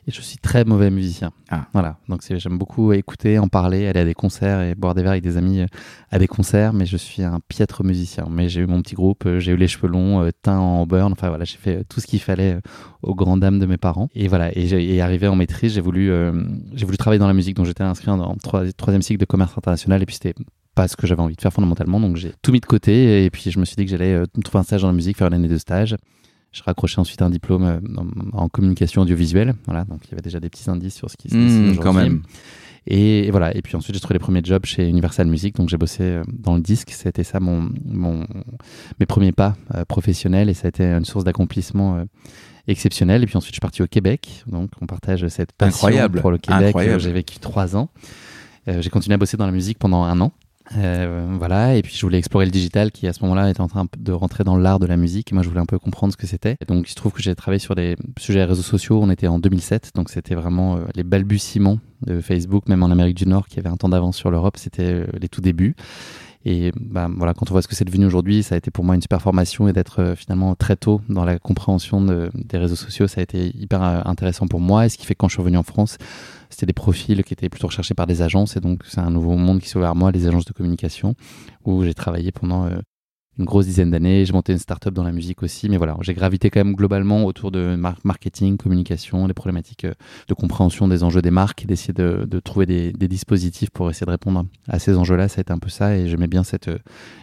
[0.08, 1.32] Et je suis très mauvais musicien.
[1.50, 1.66] Ah.
[1.74, 1.98] Voilà.
[2.10, 5.24] Donc j'aime beaucoup écouter, en parler, aller à des concerts et boire des verres avec
[5.24, 5.66] des amis euh,
[6.12, 8.28] à des concerts, mais je suis un piètre musicien.
[8.30, 10.86] Mais j'ai eu mon petit groupe, euh, j'ai eu les cheveux longs, euh, teint en
[10.86, 11.12] burn.
[11.12, 12.62] Enfin voilà, j'ai fait euh, tout ce qu'il fallait euh,
[13.06, 14.10] aux grandes dames de mes parents.
[14.16, 14.56] Et voilà.
[14.58, 16.34] Et, j'ai- et arrivé en maîtrise, j'ai voulu, euh,
[16.74, 17.56] j'ai voulu travailler dans la musique.
[17.56, 20.02] Donc j'étais inscrit en, en troi- troisième cycle de commerce international.
[20.02, 20.36] Et puis c'était
[20.74, 22.00] pas ce que j'avais envie de faire fondamentalement.
[22.00, 23.24] Donc j'ai tout mis de côté.
[23.26, 25.18] Et puis je me suis dit que j'allais euh, trouver un stage dans la musique,
[25.18, 25.96] faire une année de stage.
[26.52, 27.80] Je raccrochais ensuite un diplôme euh,
[28.34, 29.56] en, communication audiovisuelle.
[29.66, 31.92] Voilà, donc il y avait déjà des petits indices sur ce qui se Mmh, quand
[31.94, 32.22] même.
[32.88, 33.56] Et, et voilà.
[33.58, 35.56] Et puis ensuite, j'ai trouvé les premiers jobs chez Universal Music.
[35.56, 36.92] Donc j'ai bossé euh, dans le disque.
[36.92, 38.26] C'était ça mon, mon,
[39.00, 39.56] mes premiers pas
[39.88, 40.50] professionnels.
[40.50, 42.06] Et ça a été une source d'accomplissement
[42.68, 43.24] exceptionnelle.
[43.24, 44.44] Et puis ensuite, je suis parti au Québec.
[44.48, 46.22] Donc on partage cette passion Incroyable.
[46.22, 46.76] pour le Québec.
[46.76, 47.90] Euh, J'ai vécu trois ans.
[48.68, 50.32] Euh, j'ai continué à bosser dans la musique pendant un an.
[50.78, 53.68] Euh, voilà, et puis je voulais explorer le digital qui à ce moment-là était en
[53.68, 55.32] train de rentrer dans l'art de la musique.
[55.32, 56.58] Et moi, je voulais un peu comprendre ce que c'était.
[56.68, 59.00] Donc, il se trouve que j'ai travaillé sur des sujets réseaux sociaux.
[59.02, 63.16] On était en 2007, donc c'était vraiment euh, les balbutiements de Facebook, même en Amérique
[63.16, 64.58] du Nord, qui avait un temps d'avance sur l'Europe.
[64.58, 65.76] C'était les tout débuts.
[66.48, 68.84] Et bah, voilà, quand on voit ce que c'est devenu aujourd'hui, ça a été pour
[68.84, 72.60] moi une super formation et d'être euh, finalement très tôt dans la compréhension de- des
[72.60, 74.86] réseaux sociaux, ça a été hyper euh, intéressant pour moi.
[74.86, 75.98] Et ce qui fait que quand je suis revenu en France,
[76.52, 78.56] c'était des profils qui étaient plutôt recherchés par des agences.
[78.58, 81.16] Et donc, c'est un nouveau monde qui s'est ouvert à moi, les agences de communication,
[81.66, 82.78] où j'ai travaillé pendant euh,
[83.38, 84.26] une grosse dizaine d'années.
[84.26, 85.70] J'ai monté une start-up dans la musique aussi.
[85.70, 89.94] Mais voilà, j'ai gravité quand même globalement autour de mar- marketing, communication, des problématiques euh,
[90.28, 93.90] de compréhension des enjeux des marques et d'essayer de, de trouver des, des dispositifs pour
[93.90, 95.28] essayer de répondre à ces enjeux-là.
[95.28, 95.96] Ça a été un peu ça.
[95.98, 96.78] Et j'aimais bien cette euh,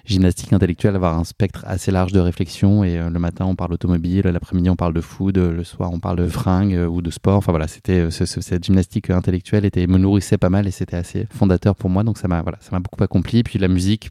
[0.05, 2.85] gymnastique intellectuelle, avoir un spectre assez large de réflexion.
[2.85, 6.01] Et euh, le matin, on parle d'automobile, l'après-midi, on parle de food, le soir, on
[6.01, 7.37] parle de fringues ou de sport.
[7.37, 10.97] Enfin voilà, c'était ce- ce- cette gymnastique intellectuelle était me nourrissait pas mal et c'était
[10.97, 12.03] assez fondateur pour moi.
[12.05, 13.43] Donc ça m'a voilà, ça m'a beaucoup accompli.
[13.43, 14.11] Puis la musique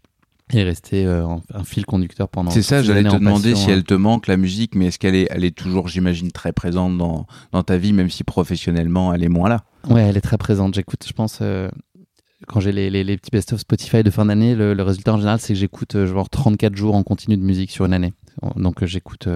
[0.58, 2.52] est restée euh, un fil conducteur pendant.
[2.52, 3.76] C'est ça, j'allais te demander passion, si hein.
[3.76, 6.98] elle te manque la musique, mais est-ce qu'elle est, elle est toujours, j'imagine, très présente
[6.98, 9.64] dans, dans ta vie, même si professionnellement elle est moins là?
[9.90, 10.74] Ouais, elle est très présente.
[10.74, 11.70] J'écoute, je pense, euh,
[12.48, 15.18] quand j'ai les, les, les petits best-of Spotify de fin d'année, le, le résultat en
[15.18, 18.14] général, c'est que j'écoute euh, genre 34 jours en continu de musique sur une année.
[18.56, 19.28] Donc euh, j'écoute.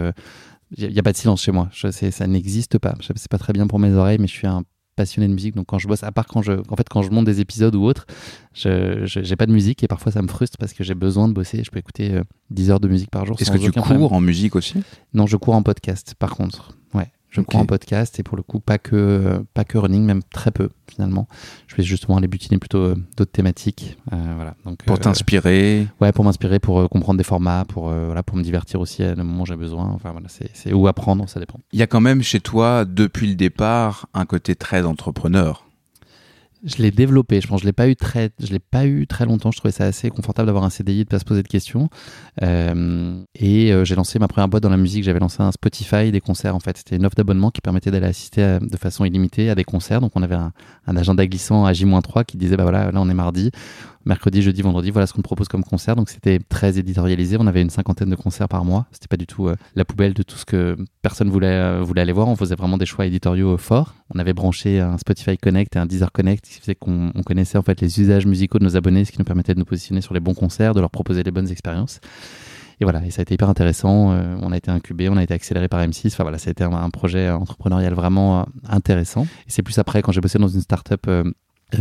[0.78, 1.70] Il n'y a, pas de silence chez moi.
[1.72, 2.96] Je sais, ça n'existe pas.
[3.00, 4.64] Je sais pas très bien pour mes oreilles, mais je suis un
[4.96, 5.56] passionné de musique.
[5.56, 7.76] Donc quand je bosse, à part quand je, en fait, quand je monte des épisodes
[7.76, 8.06] ou autres,
[8.54, 11.34] je j'ai pas de musique et parfois ça me frustre parce que j'ai besoin de
[11.34, 11.64] bosser.
[11.64, 13.38] Je peux écouter euh, 10 heures de musique par jour.
[13.40, 14.04] Est-ce que tu cours problème.
[14.04, 14.82] en musique aussi?
[15.14, 16.78] Non, je cours en podcast, par contre.
[16.94, 17.48] Ouais, je Ok.
[17.48, 20.70] cours en podcast et pour le coup, pas que, pas que running, même très peu
[20.90, 21.28] finalement.
[21.68, 23.98] Je vais justement aller butiner plutôt euh, d'autres thématiques.
[24.14, 24.56] euh, voilà.
[24.66, 28.44] Donc, pour euh, t'inspirer Ouais, pour m'inspirer, pour comprendre des formats, pour, voilà, pour me
[28.44, 29.86] divertir aussi à le moment où j'ai besoin.
[29.94, 31.60] Enfin voilà, c'est c'est- ou apprendre, ça dépend.
[31.74, 35.65] Il y a quand même chez toi, depuis le départ, un côté très entrepreneur.
[36.64, 37.62] Je l'ai développé, je pense.
[37.62, 39.52] Je l'ai pas eu très, je l'ai pas eu très longtemps.
[39.52, 41.90] Je trouvais ça assez confortable d'avoir un CDI, de pas se poser de questions.
[42.42, 45.04] Euh, et euh, j'ai lancé ma première boîte dans la musique.
[45.04, 46.56] J'avais lancé un Spotify des concerts.
[46.56, 49.64] En fait, c'était une offre d'abonnement qui permettait d'aller assister de façon illimitée à des
[49.64, 50.02] concerts.
[50.02, 50.54] Donc, on avait un,
[50.88, 53.52] un agenda glissant à J-3 qui disait, bah voilà, là on est mardi,
[54.06, 54.92] mercredi, jeudi, vendredi.
[54.92, 55.96] Voilà ce qu'on propose comme concert.
[55.96, 57.38] Donc, c'était très éditorialisé.
[57.40, 58.86] On avait une cinquantaine de concerts par mois.
[58.92, 62.02] C'était pas du tout euh, la poubelle de tout ce que personne voulait euh, voulait
[62.02, 62.28] aller voir.
[62.28, 63.96] On faisait vraiment des choix éditoriaux euh, forts.
[64.14, 67.24] On avait branché un Spotify Connect et un Deezer Connect, ce qui faisait qu'on on
[67.24, 69.66] connaissait en fait les usages musicaux de nos abonnés, ce qui nous permettait de nous
[69.66, 72.00] positionner sur les bons concerts, de leur proposer les bonnes expériences.
[72.82, 74.10] Et voilà, et ça a été hyper intéressant.
[74.42, 76.08] On a été incubé, on a été accéléré par M6.
[76.08, 79.24] Enfin voilà, ça a été un, projet entrepreneurial vraiment intéressant.
[79.48, 81.10] Et c'est plus après, quand j'ai bossé dans une startup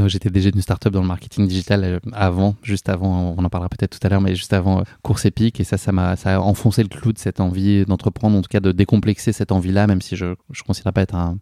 [0.06, 3.68] J'étais déjà d'une startup dans le marketing digital euh, avant, juste avant, on en parlera
[3.68, 5.60] peut-être tout à l'heure, mais juste avant euh, Course Épique.
[5.60, 8.48] Et ça, ça m'a ça a enfoncé le clou de cette envie d'entreprendre, en tout
[8.48, 10.34] cas de décomplexer cette envie-là, même si je ne
[10.66, 11.38] considère pas être un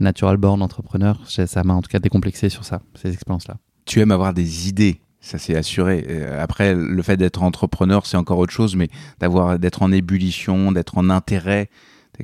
[0.00, 1.18] natural born entrepreneur.
[1.28, 3.56] Ça m'a en tout cas décomplexé sur ça, ces expériences-là.
[3.84, 6.04] Tu aimes avoir des idées, ça c'est assuré.
[6.08, 8.88] Euh, Après, le fait d'être entrepreneur, c'est encore autre chose, mais
[9.20, 11.70] d'avoir d'être en ébullition, d'être en intérêt.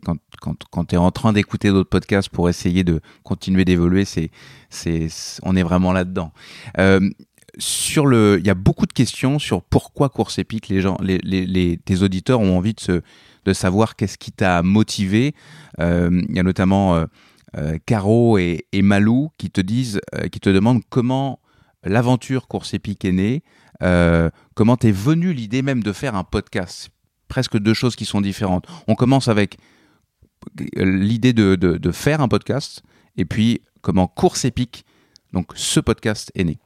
[0.01, 0.17] Quand,
[0.71, 4.31] quand, tu es en train d'écouter d'autres podcasts pour essayer de continuer d'évoluer, c'est,
[4.71, 5.09] c'est,
[5.43, 6.33] on est vraiment là-dedans.
[6.79, 7.01] Euh,
[7.59, 10.69] sur le, il y a beaucoup de questions sur pourquoi course épique.
[10.69, 13.03] Les gens, les, les, les- tes auditeurs ont envie de se,
[13.45, 15.35] de savoir qu'est-ce qui t'a motivé.
[15.81, 17.05] Euh, Il y a notamment
[17.57, 20.01] euh, Caro et, et Malou qui te disent,
[20.31, 21.41] qui te demandent comment
[21.85, 23.43] l'aventure course épique est née.
[24.55, 26.91] Comment t'es venu l'idée même de faire un podcast?
[27.29, 28.67] Presque deux choses qui sont différentes.
[28.89, 29.59] On commence avec
[30.77, 32.83] l'idée de, de, faire un podcast
[33.17, 34.85] et puis comment course épique,
[35.33, 36.59] donc ce podcast est né.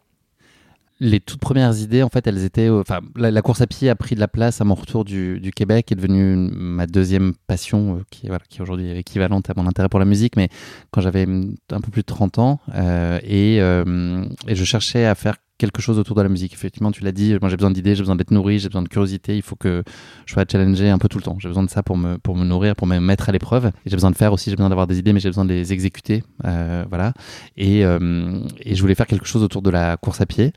[0.98, 2.70] Les toutes premières idées, en fait, elles étaient.
[2.70, 5.50] Enfin, la, course à pied a pris de la place à mon retour du, du
[5.50, 9.52] Québec, est devenue ma deuxième passion, euh, qui, est- voilà, qui est aujourd'hui équivalente à
[9.56, 10.48] mon intérêt pour la musique, mais
[10.92, 15.04] quand j'avais mm, un peu plus de 30 ans, euh, et, euh, et je cherchais
[15.04, 16.52] à faire quelque chose autour de la musique.
[16.52, 18.88] Effectivement, tu l'as dit, moi j'ai besoin d'idées, j'ai besoin d'être nourri, j'ai besoin de
[18.88, 19.82] curiosité, il faut que
[20.26, 21.36] je sois challengé un peu tout le temps.
[21.38, 23.70] J'ai besoin de ça pour me, pour me nourrir, pour me mettre à l'épreuve.
[23.86, 25.72] J'ai besoin de faire aussi, j'ai besoin d'avoir des idées, mais j'ai besoin de les
[25.72, 26.22] exécuter.
[26.44, 27.12] euh, voilà.
[27.56, 30.52] Et, euh, et je voulais faire quelque chose autour de la course à pied.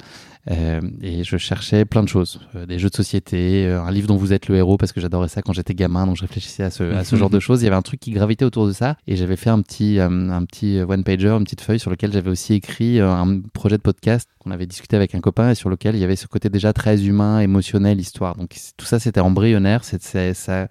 [0.50, 4.08] Euh, et je cherchais plein de choses, Euh, des jeux de société, euh, un livre
[4.08, 6.64] dont vous êtes le héros parce que j'adorais ça quand j'étais gamin, donc je réfléchissais
[6.64, 7.62] à ce, à ce genre de choses.
[7.62, 10.00] Il y avait un truc qui gravitait autour de ça et j'avais fait un petit,
[10.00, 13.82] un petit one pager, une petite feuille sur lequel j'avais aussi écrit un projet de
[13.82, 16.50] podcast qu'on avait discuté avec un copain et sur lequel il y avait ce côté
[16.50, 18.36] déjà très humain, émotionnel, histoire.
[18.36, 20.02] Donc tout ça c'était embryonnaire, c'est,
[20.34, 20.68] ça,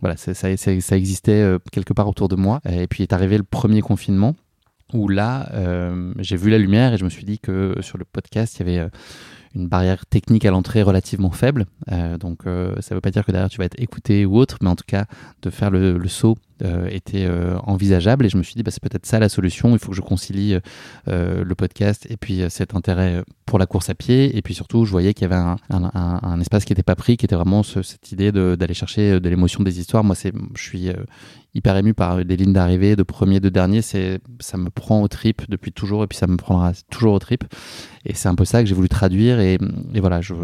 [0.00, 2.60] voilà, c'est- ça, ça, ça existait quelque part autour de moi.
[2.68, 4.34] Et puis est arrivé le premier confinement
[4.94, 8.04] où là, euh, j'ai vu la lumière et je me suis dit que sur le
[8.04, 8.88] podcast, il y avait euh,
[9.54, 11.66] une barrière technique à l'entrée relativement faible.
[11.92, 14.58] Euh, donc, ça ne veut pas dire que derrière tu vas être écouté ou autre,
[14.62, 15.04] mais en tout cas,
[15.42, 18.24] de faire le saut euh, était euh, envisageable.
[18.26, 19.72] Et je me suis dit, bah, c'est peut-être ça la solution.
[19.72, 20.56] Il faut que je concilie
[21.08, 24.36] euh, le podcast et puis cet intérêt pour la course à pied.
[24.36, 27.24] Et puis surtout, je voyais qu'il y avait un, espace qui n'était pas pris, qui
[27.24, 30.04] était vraiment ce- cette idée d'aller chercher de l'émotion des histoires.
[30.04, 30.90] Moi, c'est, je suis
[31.54, 33.82] hyper ému par des lignes d'arrivée, de premier, de dernier.
[33.82, 37.18] C'est, ça me prend au trip depuis toujours et puis ça me prendra toujours au
[37.18, 37.44] trip.
[38.06, 39.40] Et c'est un peu ça que j'ai voulu traduire.
[39.40, 39.58] Et,
[39.94, 40.34] voilà, je,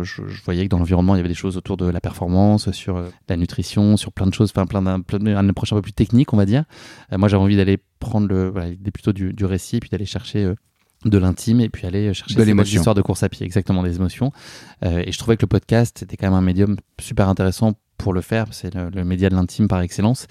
[0.44, 3.36] voyais que dans l'environnement, il y avait des choses autour de la performance, sur la
[3.36, 6.46] nutrition, sur plein de choses, enfin plein d'un, approche un peu plus technique, on va
[6.46, 6.64] dire.
[7.12, 10.44] Euh, moi, j'avais envie d'aller prendre le, voilà, plutôt du, du récit, puis d'aller chercher
[10.44, 10.54] euh,
[11.04, 14.32] de l'intime et puis aller chercher De histoires de course à pied, exactement des émotions.
[14.84, 18.12] Euh, et je trouvais que le podcast c'était quand même un médium super intéressant pour
[18.12, 18.46] le faire.
[18.50, 20.26] C'est le, le média de l'intime par excellence.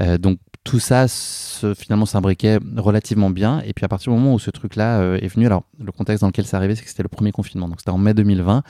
[0.00, 3.62] Euh, donc tout ça se- finalement s'imbriquait relativement bien.
[3.66, 6.20] Et puis à partir du moment où ce truc-là euh, est venu, alors le contexte
[6.20, 7.68] dans lequel ça arrivait, c'est que c'était le premier confinement.
[7.68, 8.62] Donc c'était en mai 2020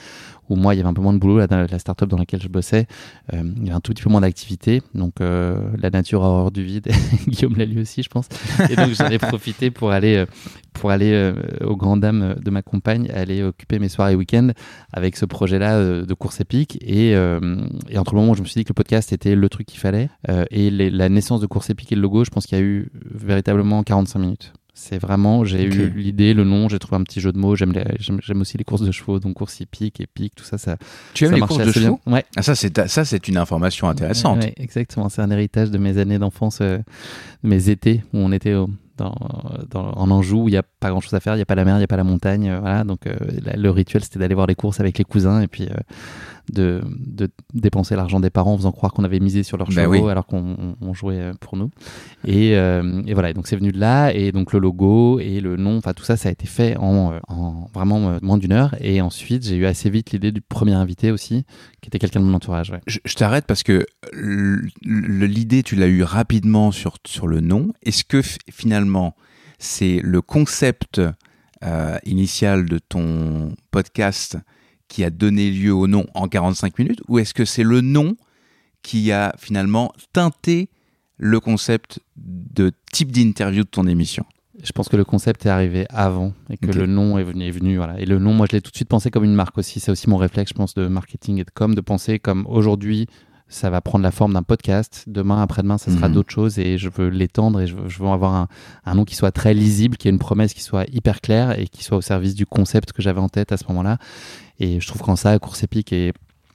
[0.52, 2.16] où moi il y avait un peu moins de boulot là, dans la startup dans
[2.18, 2.86] laquelle je bossais.
[3.32, 4.82] Euh, il y avait un tout petit peu moins d'activité.
[4.94, 6.88] Donc euh, la nature a horreur du vide.
[7.28, 8.28] Guillaume l'a lu aussi, je pense.
[8.70, 10.26] Et donc j'en ai profité pour aller euh,
[10.72, 14.48] pour aller aux grandes dames de ma compagne, aller occuper mes soirées et week-ends
[14.92, 16.78] avec ce projet-là de course épique.
[16.80, 19.48] Et, et entre le moment où je me suis dit que le podcast était le
[19.50, 20.08] truc qu'il fallait
[20.50, 22.64] et les- la naissance de course épique et le logo, je pense qu'il y a
[22.64, 24.52] eu véritablement 45 minutes.
[24.74, 27.54] C'est vraiment, j'ai eu l'idée, le nom, j'ai trouvé un petit jeu de mots.
[27.56, 30.78] J'aime, les- j'aime, aussi les courses de chevaux, donc course hippique, épique, tout ça, ça.
[31.12, 31.82] Tu aimes ça les marchait courses de bien.
[31.88, 32.00] chevaux?
[32.06, 32.24] Ouais.
[32.37, 34.42] ah, Ça, c'est ça, c'est une information intéressante.
[34.42, 35.11] Ouais, exactement.
[35.11, 38.70] C'est un héritage de mes années d'enfance, euh, de mes étés où on était au-
[38.96, 39.14] dans,
[39.70, 41.46] dans- en Anjou où il n'y a pas grand chose à faire, il n'y a
[41.46, 42.48] pas la mer, il n'y a pas la montagne.
[42.48, 42.85] euh, voilà.
[42.85, 45.68] Donc euh, la- le rituel c'était d'aller voir les courses avec les cousins et puis
[46.52, 49.85] de, de dépenser l'argent des parents en faisant croire qu'on avait misé sur leurs Ben
[49.85, 50.11] chevaux oui.
[50.11, 51.70] alors qu'on on- on jouait euh, pour nous.
[52.26, 55.40] Et, euh, et voilà, et donc c'est venu de là et donc le logo et
[55.40, 58.52] le nom, enfin tout ça, ça a été fait en, euh, en vraiment moins d'une
[58.52, 58.74] heure.
[58.81, 61.44] Et ensuite j'ai eu assez vite l'idée du premier invité aussi,
[61.81, 62.70] qui était quelqu'un de mon entourage.
[62.70, 62.81] ouais.
[62.87, 63.87] Je, je t'arrête parce que
[64.83, 67.68] l'idée, tu l'as eu rapidement sur, sur le nom.
[67.83, 69.14] Est-ce que finalement,
[69.59, 71.00] c'est le concept
[71.64, 74.37] euh, initial de ton podcast
[74.92, 78.14] qui a donné lieu au nom en 45 minutes ou est-ce que c'est le nom
[78.83, 80.68] qui a finalement teinté
[81.16, 84.24] le concept de type d'interview de ton émission?
[84.62, 87.50] Je pense que le concept est arrivé avant et que le nom est venu, est
[87.50, 87.76] venu.
[87.78, 87.98] Voilà.
[87.98, 89.81] Et le nom, moi, je l'ai tout de suite pensé comme une marque aussi.
[89.81, 93.07] C'est aussi mon réflexe, je pense, de marketing et de com, de penser comme aujourd'hui,
[93.48, 95.05] ça va prendre la forme d'un podcast.
[95.07, 96.14] Demain, après-demain, ça sera Mhm.
[96.14, 98.48] d'autres choses et je veux l'étendre et je veux, je veux avoir un,
[98.85, 101.66] un nom qui soit très lisible, qui ait une promesse qui soit hyper claire et
[101.66, 103.98] qui soit au service du concept que j'avais en tête à ce moment-là.
[104.62, 106.12] Et je trouve qu'en ça, Course Épique est,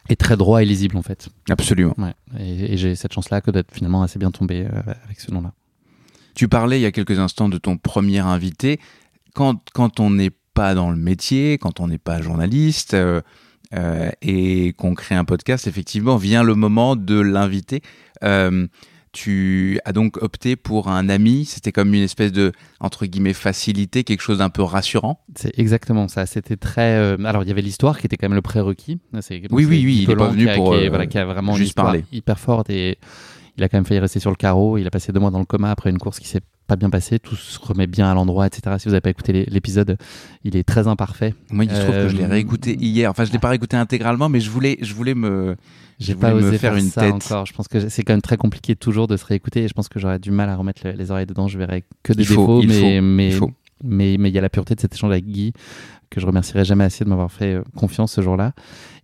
[0.08, 1.30] est très droit et lisible en fait.
[1.50, 1.94] Absolument.
[1.98, 2.14] Ouais.
[2.40, 5.52] Et, et j'ai cette chance-là que d'être finalement assez bien tombé euh, avec ce nom-là.
[6.34, 8.80] Tu parlais il y a quelques instants de ton premier invité.
[9.34, 13.22] Quand, quand on est pas dans le métier, quand on n'est pas journaliste, euh,
[13.74, 17.82] euh, et qu'on crée un podcast, effectivement, vient le moment de l'inviter.
[18.24, 18.68] Euh,
[19.12, 24.04] tu as donc opté pour un ami, c'était comme une espèce de, entre guillemets, facilité,
[24.04, 25.24] quelque chose d'un peu rassurant.
[25.36, 26.26] C'est exactement ça.
[26.26, 26.96] C'était très.
[26.98, 29.00] euh, Alors, il y avait l'histoire qui était quand même le prérequis.
[29.52, 31.18] Oui, oui, oui, il est pas venu qui a- pour, qui est- euh, voilà, qui
[31.18, 32.06] a vraiment juste parler.
[32.12, 32.98] hyper forte et
[33.58, 34.78] il a quand même failli rester sur le carreau.
[34.78, 36.90] Il a passé deux mois dans le coma après une course qui s'est pas bien
[36.90, 37.18] passée.
[37.20, 38.76] Tout se remet bien à l'endroit, etc.
[38.80, 39.98] Si vous n'avez pas écouté l'é- l'épisode,
[40.44, 41.34] il est très imparfait.
[41.52, 43.10] Moi, il se trouve que je l'ai Euh, réécouté hier.
[43.10, 45.56] Enfin, je l'ai pas réécouté intégralement, mais je voulais, je voulais me,
[46.00, 47.14] J'ai pas osé faire faire, une ça tête.
[47.14, 47.46] encore.
[47.46, 49.88] Je pense que c'est quand même très compliqué toujours de se réécouter et je pense
[49.90, 51.48] que j'aurais du mal à remettre le- les oreilles dedans.
[51.48, 53.52] Je verrais que des Il faut, défauts, il mais, faut, mais, il faut.
[53.84, 55.54] mais mais il y a la pureté de cet échange avec Guy
[56.10, 58.54] que je remercierai jamais assez de m'avoir fait euh, confiance ce jour-là.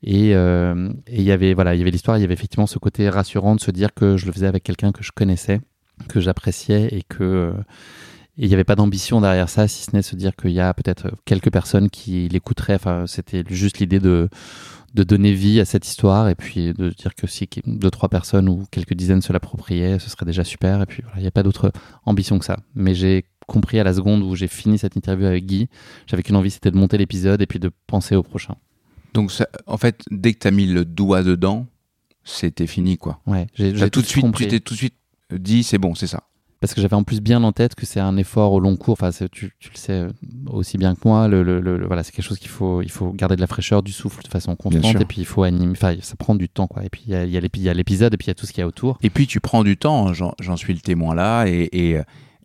[0.04, 2.68] Et euh, et il y avait voilà, il y avait l'histoire, il y avait effectivement
[2.68, 5.62] ce côté rassurant de se dire que je le faisais avec quelqu'un que je connaissais,
[6.10, 7.54] que j'appréciais et que euh,
[8.38, 10.74] il n'y avait pas d'ambition derrière ça, si ce n'est se dire qu'il y a
[10.74, 12.76] peut-être quelques personnes qui l'écouteraient.
[12.76, 14.30] Enfin, c'était juste l'idée de
[14.94, 18.48] de donner vie à cette histoire et puis de dire que si deux trois personnes
[18.48, 20.82] ou quelques dizaines se l'appropriaient, ce serait déjà super.
[20.82, 21.72] Et puis voilà, il n'y a pas d'autre
[22.06, 22.58] ambition que ça.
[22.76, 25.68] Mais j'ai compris à la seconde où j'ai fini cette interview avec Guy,
[26.08, 28.56] j'avais qu'une envie, c'était de monter l'épisode et puis de penser au prochain.
[29.13, 31.67] Donc, ça- en fait, dès que tu as mis le doigt dedans,
[32.23, 33.19] c'était fini, quoi.
[33.28, 34.45] Ouais, j'ai tout de suite, compris.
[34.45, 34.95] tu t'es tout de suite
[35.32, 36.23] dit, c'est bon, c'est ça.
[36.62, 38.93] Parce que j'avais en plus bien en tête que c'est un effort au long cours.
[38.93, 40.10] Enfin, tu, tu le sais euh,
[40.49, 41.28] aussi bien que moi.
[41.28, 43.84] Le, le- le- voilà, c'est quelque chose qu'il faut, il faut garder de la fraîcheur,
[43.84, 45.02] du souffle de façon constante.
[45.02, 45.73] Et puis il faut animer.
[45.73, 46.86] Enfin, ça prend du temps, quoi.
[46.86, 48.45] Et puis il y a, y a y l'épisode et puis il y a tout
[48.45, 48.97] ce qu'il y a autour.
[49.04, 51.99] Et puis, tu prends du temps, j'en j'en suis le témoin là, et, et,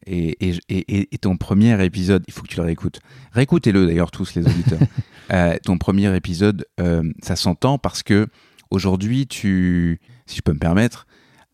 [0.09, 2.99] et, et, et- et ton premier épisode, il faut que tu le réécoutes.
[3.31, 4.81] Réécoutez-le d'ailleurs, tous les auditeurs.
[5.33, 8.29] Euh, ton premier épisode, euh, ça s'entend parce que
[8.71, 11.07] aujourd'hui, tu, si je peux me permettre,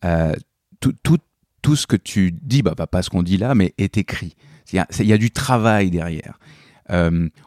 [0.03, 0.33] euh,
[0.79, 1.19] tout, tout,
[1.61, 4.35] tout ce que tu dis, bah, pas ce qu'on dit là, mais est écrit.
[4.71, 6.39] Il y a, y du travail derrière.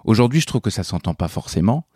[0.05, 1.87] Aujourd'hui, je trouve que ça s'entend pas forcément.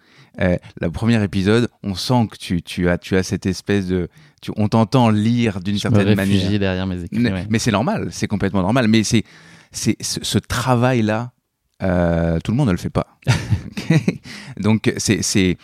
[0.41, 4.09] Euh, le premier épisode, on sent que tu, tu, as, tu as cette espèce de.
[4.41, 6.61] Tu, on t'entend lire d'une Je me certaine réfugie manière.
[6.61, 7.19] derrière mes écrits.
[7.19, 7.47] Mais, ouais.
[7.51, 8.89] mais c'est normal, c'est complètement normal.
[8.89, 9.25] Mais c'est,
[9.73, 11.32] c'est ce, ce travail-là,
[11.83, 13.19] euh, tout le monde ne le fait pas.
[14.59, 15.57] Donc c'est,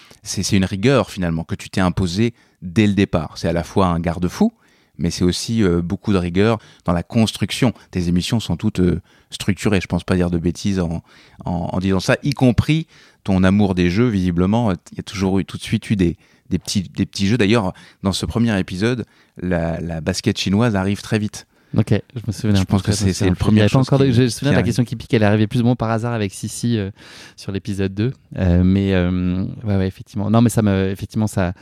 [0.53, 3.39] une rigueur finalement que tu t'es imposé dès le départ.
[3.39, 4.53] C'est à la fois un garde-fou,
[4.99, 7.73] mais c'est aussi euh, beaucoup de rigueur dans la construction.
[7.91, 9.01] Tes émissions sont toutes euh,
[9.31, 9.81] structurées.
[9.81, 11.03] Je pense pas dire de bêtises en,
[11.45, 12.87] en, en disant ça, y compris
[13.23, 14.09] ton amour des jeux.
[14.09, 16.17] Visiblement, il y a toujours eu tout de suite eu des,
[16.51, 17.39] des petits, des petits jeux.
[17.39, 19.05] D'ailleurs, dans ce premier épisode,
[19.41, 21.47] la, la basket chinoise arrive très vite.
[21.77, 22.57] Ok, je me souviens.
[22.57, 24.85] Je pense que c'est- le premier pas encore qui- Je me souviens de la question
[24.85, 25.13] qui pique.
[25.13, 26.91] Elle est arrivée plus ou moins par hasard avec Sissi euh,
[27.37, 28.13] sur l'épisode 2.
[28.39, 30.31] Euh, mais euh, ouais, ouais, effectivement.
[30.31, 31.53] Non, mais ça me, effectivement, ça,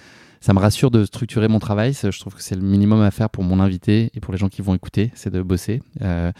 [0.40, 1.92] ça me rassure de structurer mon travail.
[1.92, 4.48] Je trouve que c'est le minimum à faire pour mon invité et pour les gens
[4.48, 6.30] qui vont écouter, c'est de bosser euh,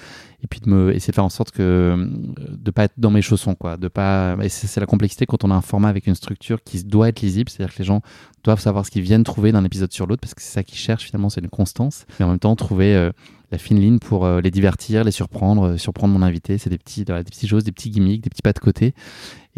[0.43, 2.07] et puis de me essayer de faire en sorte que euh,
[2.51, 3.77] de pas être dans mes chaussons, quoi.
[3.77, 4.37] De pas.
[4.49, 7.21] C'est c'est la complexité quand on a un format avec une structure qui doit être
[7.21, 8.03] lisible, c'est-à-dire que les gens
[8.45, 10.79] doivent savoir ce qu'ils viennent trouver d'un épisode sur l'autre parce que c'est ça qu'ils
[10.79, 12.07] cherchent finalement, c'est une constance.
[12.19, 13.11] Mais en même temps, trouver euh,
[13.51, 16.59] la fine ligne pour euh, les divertir, les surprendre, surprendre mon invité.
[16.59, 18.95] C'est des petits, des petites choses, des petits gimmicks, des petits pas de côté.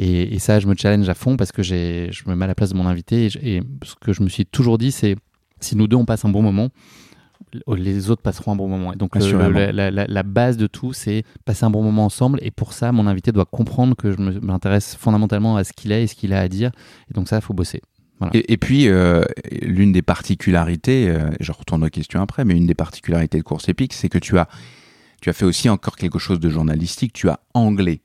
[0.00, 2.54] Et, ça, je me challenge à fond parce que j'ai, je me mets à la
[2.54, 3.26] place de mon invité.
[3.42, 5.16] Et ce que je me suis toujours dit, c'est
[5.60, 6.68] si nous deux on passe un bon moment,
[7.76, 8.92] les autres passeront un bon moment.
[8.92, 9.48] Et donc le- Assurément.
[9.58, 12.38] le- la, la- la base de tout, c'est passer un bon moment ensemble.
[12.42, 16.04] Et pour ça, mon invité doit comprendre que je m'intéresse fondamentalement à ce qu'il est
[16.04, 16.70] et ce qu'il a à dire.
[17.10, 17.80] Et donc ça, il faut bosser.
[18.34, 19.22] Et, et puis, euh,
[19.62, 23.68] l'une des particularités, euh, je retourne aux questions après, mais une des particularités de Course
[23.68, 24.48] Épique, c'est que tu as,
[25.20, 28.00] tu as fait aussi encore quelque chose de journalistique, tu as anglais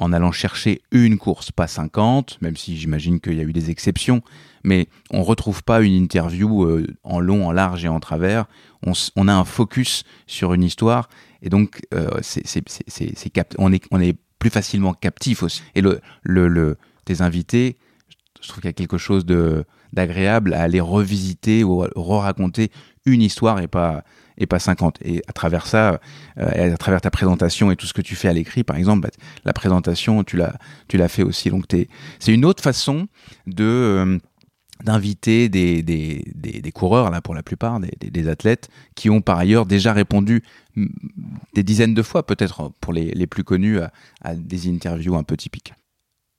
[0.00, 3.70] en allant chercher une course, pas 50, même si j'imagine qu'il y a eu des
[3.70, 4.22] exceptions,
[4.64, 8.46] mais on retrouve pas une interview euh, en long, en large et en travers.
[8.82, 11.10] On, a un focus sur une histoire,
[11.42, 12.08] et donc euh,
[13.58, 15.62] on, est, plus facilement captif aussi.
[15.74, 17.76] Et le, le, tes invités,
[18.40, 19.26] je trouve qu'il y a quelque chose
[19.92, 22.70] d'agréable à aller revisiter ou re-raconter
[23.04, 24.02] une histoire et pas
[24.40, 26.00] et pas 50 et à travers ça
[26.38, 29.02] euh, à travers ta présentation et tout ce que tu fais à l'écrit par exemple
[29.02, 29.10] bah,
[29.44, 30.56] la présentation tu l'as
[30.88, 31.50] tu l'as fait aussi.
[31.50, 33.06] Donc t'es- c'est une autre façon
[33.46, 34.18] de euh,
[34.82, 39.36] d'inviter des, des, des, coureurs là pour la plupart des, des, athlètes qui ont par
[39.36, 40.42] ailleurs déjà répondu
[40.74, 40.86] mm,
[41.54, 45.22] des dizaines de fois peut-être pour les, les plus connus à, à des interviews un
[45.22, 45.74] peu typiques.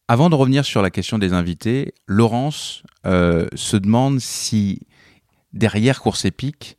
[0.08, 4.80] Avant de revenir sur la question des invités, Laurence euh, se demande si
[5.54, 6.78] derrière Course Épique,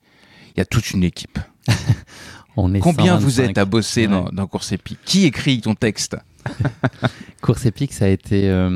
[0.56, 1.38] il y a toute une équipe.
[2.56, 3.20] On est Combien 125.
[3.24, 4.30] vous êtes à bosser dans, Ouais.
[4.32, 4.98] dans Course Épique?
[5.04, 6.16] Qui écrit ton texte?
[7.40, 8.68] Course épique, ça a été euh,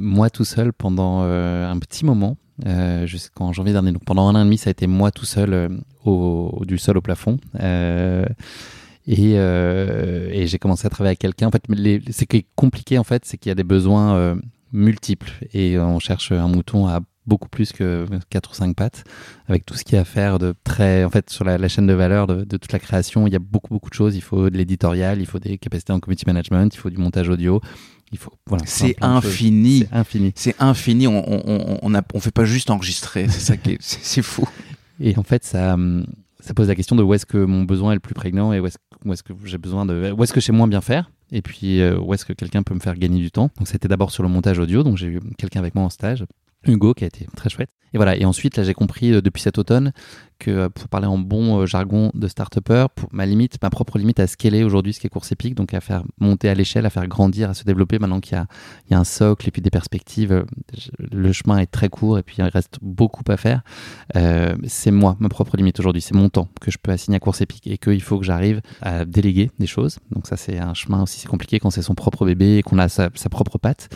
[0.00, 3.92] moi tout seul pendant euh, un petit moment, euh, jusqu'en janvier dernier.
[3.92, 6.98] Donc pendant un an et demi, ça a été moi tout seul, au, du sol
[6.98, 7.38] au plafond.
[9.06, 11.48] Et, et j'ai commencé à travailler avec quelqu'un.
[11.48, 14.36] En fait, les, ce qui est compliqué, en fait, c'est qu'il y a des besoins
[14.72, 19.04] multiples et on cherche un mouton à beaucoup plus que 4 ou 5 pattes,
[19.48, 21.86] avec tout ce qu'il y a à faire de très, en fait, sur la, chaîne
[21.86, 24.16] de valeur de, toute la création, il y a beaucoup, beaucoup de choses.
[24.16, 27.28] Il faut de l'éditorial, il faut des capacités en community management, il faut du montage
[27.28, 27.60] audio.
[28.12, 29.86] Il faut, voilà, c'est infini.
[29.90, 30.32] C'est infini.
[30.36, 31.06] C'est infini.
[31.06, 33.26] On, on, on, on, fait pas juste enregistrer.
[33.28, 34.46] C'est ça qui est, c'est fou.
[35.00, 35.76] Et en fait, ça,
[36.40, 38.60] ça pose la question de où est-ce que mon besoin est le plus prégnant et
[38.60, 41.10] où est-ce, où est-ce que j'ai besoin de, où est-ce que j'ai moins bien faire
[41.32, 43.50] et puis euh, où est-ce que quelqu'un peut me faire gagner du temps.
[43.56, 46.24] Donc c'était d'abord sur le montage audio, donc j'ai eu quelqu'un avec moi en stage
[46.66, 47.70] Hugo qui a été très chouette.
[47.92, 48.16] Et voilà.
[48.16, 49.92] Et ensuite, là, j'ai compris euh, depuis cet automne
[50.38, 53.98] que euh, pour parler en bon euh, jargon de start-upper, pour ma limite, ma propre
[53.98, 56.86] limite à scaler aujourd'hui ce qui est course épique, donc à faire monter à l'échelle,
[56.86, 58.36] à faire grandir, à se développer maintenant qu'il
[58.90, 60.44] y, a, un socle et puis des perspectives,
[60.98, 63.62] le chemin est très court et puis il reste beaucoup à faire.
[64.66, 67.40] c'est moi, ma propre limite aujourd'hui, c'est mon temps que je peux assigner à course
[67.40, 69.98] épique et qu'il faut que j'arrive à déléguer des choses.
[70.10, 72.78] Donc ça, c'est un chemin aussi, c'est compliqué quand c'est son propre bébé et qu'on
[72.78, 73.88] a sa, propre patte.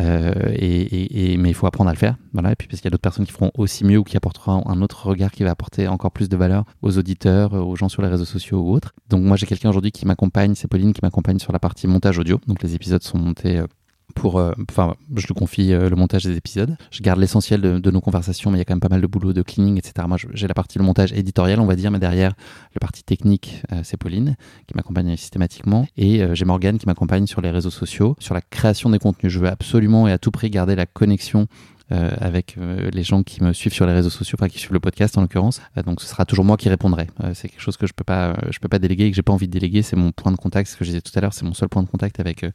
[0.00, 2.16] et, mais il faut apprendre à le faire.
[2.32, 2.52] Voilà.
[2.52, 4.68] Et puis parce qu'il y a d'autres personnes qui feront aussi mieux ou qui apporteront
[4.68, 7.88] un autre regard qui va apporter encore plus de valeur aux auditeurs, euh, aux gens
[7.88, 8.94] sur les réseaux sociaux ou autres.
[9.08, 12.18] Donc moi j'ai quelqu'un aujourd'hui qui m'accompagne, c'est Pauline qui m'accompagne sur la partie montage
[12.18, 12.40] audio.
[12.46, 13.66] Donc les épisodes sont montés euh,
[14.14, 16.76] pour, euh, enfin, je lui confie le montage des épisodes.
[16.90, 19.06] Je garde l'essentiel de, nos conversations, mais il y a quand même pas mal de
[19.06, 20.06] boulot de cleaning, etc.
[20.06, 22.34] Moi, j'ai la partie le montage éditorial, on va dire, mais derrière,
[22.74, 24.36] la partie technique, c'est Pauline
[24.68, 28.90] qui m'accompagne systématiquement, et j'ai Morgane qui m'accompagne sur les réseaux sociaux, sur la création
[28.90, 29.32] des contenus.
[29.32, 31.48] Je veux absolument et à tout prix garder la connexion
[31.92, 34.72] euh, avec euh, les gens qui me suivent sur les réseaux sociaux, enfin qui suivent
[34.72, 35.60] le podcast en l'occurrence.
[35.76, 37.08] Euh, donc ce sera toujours moi qui répondrai.
[37.34, 39.34] c'est quelque chose que je peux pas, je peux pas déléguer et que j'ai pas
[39.34, 39.82] envie de déléguer.
[39.82, 41.68] C'est mon point de contact, ce que je disais tout à l'heure, c'est mon seul
[41.68, 42.46] point de contact avec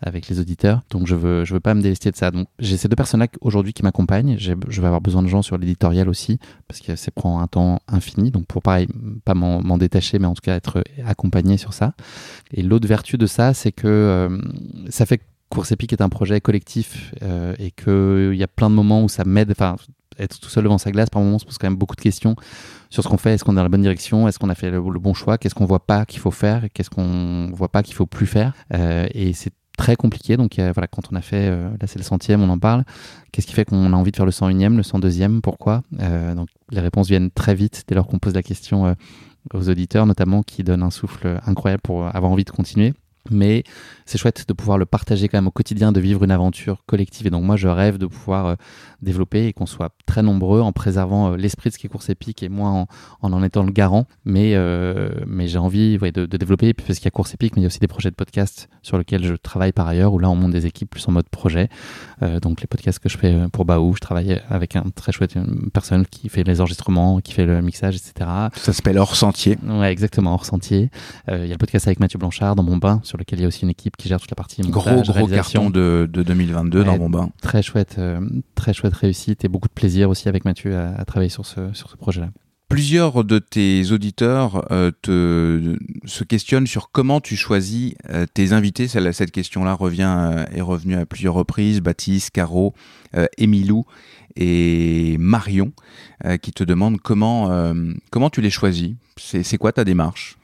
[0.00, 0.82] avec les auditeurs.
[0.90, 2.30] Donc je veux je veux pas me délester de ça.
[2.30, 4.36] Donc j'ai ces deux personnes-là aujourd'hui qui m'accompagnent.
[4.38, 7.80] Je vais avoir besoin de gens sur l'éditorial aussi parce que ça prend un temps
[7.88, 8.30] infini.
[8.30, 8.86] Donc pour pareil,
[9.24, 11.94] pas m'en détacher, mais en tout cas être accompagné sur ça.
[12.52, 14.40] Et l'autre vertu de ça, c'est que
[14.90, 18.74] ça fait Course épique est un projet collectif euh, et qu'il y a plein de
[18.74, 19.52] moments où ça m'aide.
[19.52, 19.76] Enfin,
[20.18, 22.00] être tout seul devant sa glace, par moments, on se pose quand même beaucoup de
[22.00, 22.34] questions
[22.90, 23.34] sur ce qu'on fait.
[23.34, 24.26] Est-ce qu'on est dans la bonne direction?
[24.26, 25.38] Est-ce qu'on a fait le, bon choix?
[25.38, 26.64] Qu'est-ce qu'on voit pas qu'il faut faire?
[26.74, 28.54] Qu'est-ce qu'on voit pas qu'il faut plus faire?
[28.74, 30.36] Euh, Et c'est très compliqué.
[30.36, 32.84] Donc voilà, quand on a fait, euh, là c'est le centième, on en parle.
[33.30, 35.82] Qu'est-ce qui fait qu'on a envie de faire le 101e, le 102e Pourquoi?
[35.92, 38.96] Donc les réponses viennent très vite dès lors qu'on pose la question
[39.54, 42.94] aux auditeurs, notamment, qui donnent un souffle incroyable pour avoir envie de continuer
[43.30, 43.64] mais
[44.04, 47.26] c'est chouette de pouvoir le partager quand même au quotidien, de vivre une aventure collective.
[47.26, 48.54] Et donc moi, je rêve de pouvoir euh,
[49.02, 52.08] développer et qu'on soit très nombreux en préservant euh, l'esprit de ce qui est course
[52.08, 52.86] épique et moi en
[53.22, 54.06] en, en étant le garant.
[54.24, 57.60] Mais, euh, mais j'ai envie de, de, développer, parce qu'il y a course épique, mais
[57.60, 60.18] il y a aussi des projets de podcast sur lesquels je travaille par ailleurs, où
[60.18, 61.68] là on monte des équipes plus en mode projet.
[62.42, 65.70] donc les podcasts que je fais pour Baou, je travaille avec un très chouette une
[65.70, 68.30] personne qui fait les enregistrements, qui fait le mixage, etc.
[68.54, 69.58] Ça s'appelle Hors Sentier.
[69.66, 70.90] Ouais, exactement, Hors Sentier.
[71.28, 73.44] Il y a le podcast avec Mathieu Blanchard dans mon bain, sur lequel il y
[73.44, 76.22] a aussi une équipe qui gère toute la partie montage, Gros, gros carton de, de
[76.22, 77.30] 2022 dans mon bain.
[77.42, 78.00] Très chouette,
[78.54, 81.90] très chouette réussite et beaucoup de plaisir aussi avec Mathieu à, travailler sur ce, sur
[81.90, 82.30] ce projet-là.
[82.68, 88.88] Plusieurs de tes auditeurs euh, te, se questionnent sur comment tu choisis euh, tes invités.
[88.88, 91.80] Cette question-là revient euh, est revenue à plusieurs reprises.
[91.80, 92.74] Baptiste, Caro,
[93.38, 93.84] Émilou
[94.34, 95.72] et Marion
[96.42, 97.72] qui te demandent comment,
[98.10, 98.90] comment tu les choisis.
[99.16, 100.36] C'est quoi ta démarche?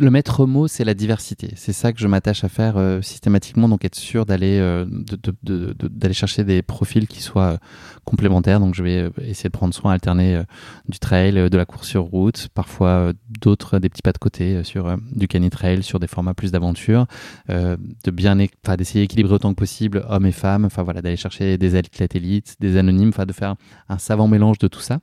[0.00, 1.50] Le maître mot, c'est la diversité.
[1.56, 6.14] C'est ça que je m'attache à faire euh, systématiquement, donc être sûr d'aller euh, d'aller
[6.14, 7.56] chercher des profils qui soient euh,
[8.04, 8.60] complémentaires.
[8.60, 10.42] Donc je vais essayer de prendre soin, alterner
[10.88, 14.96] du trail, de la course sur route, parfois d'autres, des petits pas de côté sur
[15.12, 17.06] du canitrail, sur des formats plus d'aventure,
[17.48, 20.64] de bien, d'essayer d'équilibrer autant que possible hommes et femmes.
[20.64, 23.54] Enfin voilà, d'aller chercher des athlètes élites, des anonymes, enfin de faire
[23.88, 24.98] un savant mélange de tout ça.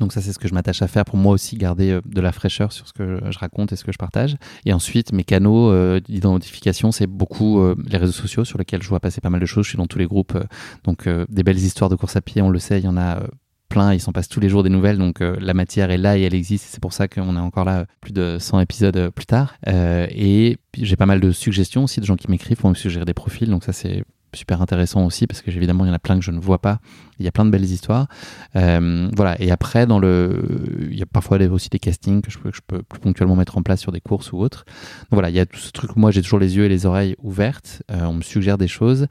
[0.00, 2.20] Donc ça, c'est ce que je m'attache à faire pour moi aussi, garder euh, de
[2.20, 4.36] la fraîcheur sur ce que je raconte et ce que je partage.
[4.64, 8.88] Et ensuite, mes canaux euh, d'identification, c'est beaucoup euh, les réseaux sociaux sur lesquels je
[8.88, 9.64] vois passer pas mal de choses.
[9.64, 10.38] Je suis dans tous les groupes.
[10.84, 13.20] donc des belles histoires de course à pied, on le sait, il y en a
[13.68, 16.22] plein, il s'en passe tous les jours des nouvelles, donc la matière est là et
[16.22, 19.54] elle existe, c'est pour ça qu'on est encore là plus de 100 épisodes plus tard.
[19.66, 23.14] et j'ai pas mal de suggestions aussi de gens qui m'écrivent pour me suggérer des
[23.14, 24.04] profils, donc ça c'est
[24.34, 26.60] super intéressant aussi parce que évidemment il y en a plein que je ne vois
[26.60, 26.80] pas.
[27.18, 28.08] Il y a plein de belles histoires.
[28.56, 29.40] Euh, voilà.
[29.40, 33.00] Et après, dans le, il y a parfois aussi des castings que je peux, plus
[33.00, 34.64] ponctuellement mettre en place sur des courses ou autres.
[35.02, 35.96] Donc voilà, il y a tout ce truc.
[35.96, 37.82] Moi, j'ai toujours les yeux et les oreilles ouvertes.
[37.90, 39.06] Euh, on me suggère des choses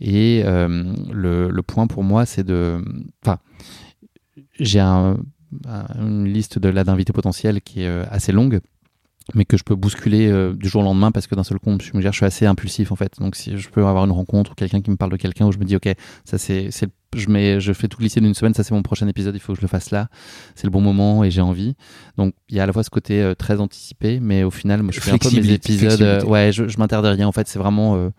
[0.00, 2.84] et euh, le, le, point pour moi, c'est de,
[3.24, 3.38] enfin,
[4.60, 5.16] j'ai un,
[5.98, 8.60] une liste de là d'invités potentiels qui est assez longue
[9.34, 11.76] mais que je peux bousculer euh, du jour au lendemain parce que d'un seul coup,
[11.82, 13.14] je, je suis assez impulsif en fait.
[13.18, 15.52] Donc si je peux avoir une rencontre ou quelqu'un qui me parle de quelqu'un où
[15.52, 15.88] je me dis ok,
[16.24, 16.70] ça c'est,
[17.16, 19.52] je mets, je fais tout glisser d'une semaine, ça c'est mon prochain épisode, il faut
[19.52, 20.08] que je le fasse là,
[20.54, 21.74] c'est le bon moment et j'ai envie.
[22.16, 24.82] Donc il y a à la fois ce côté euh, très anticipé, mais au final,
[24.82, 27.48] moi, je fais un peu mes épisodes, euh, ouais, je, je m'interdis rien en fait,
[27.48, 28.10] c'est vraiment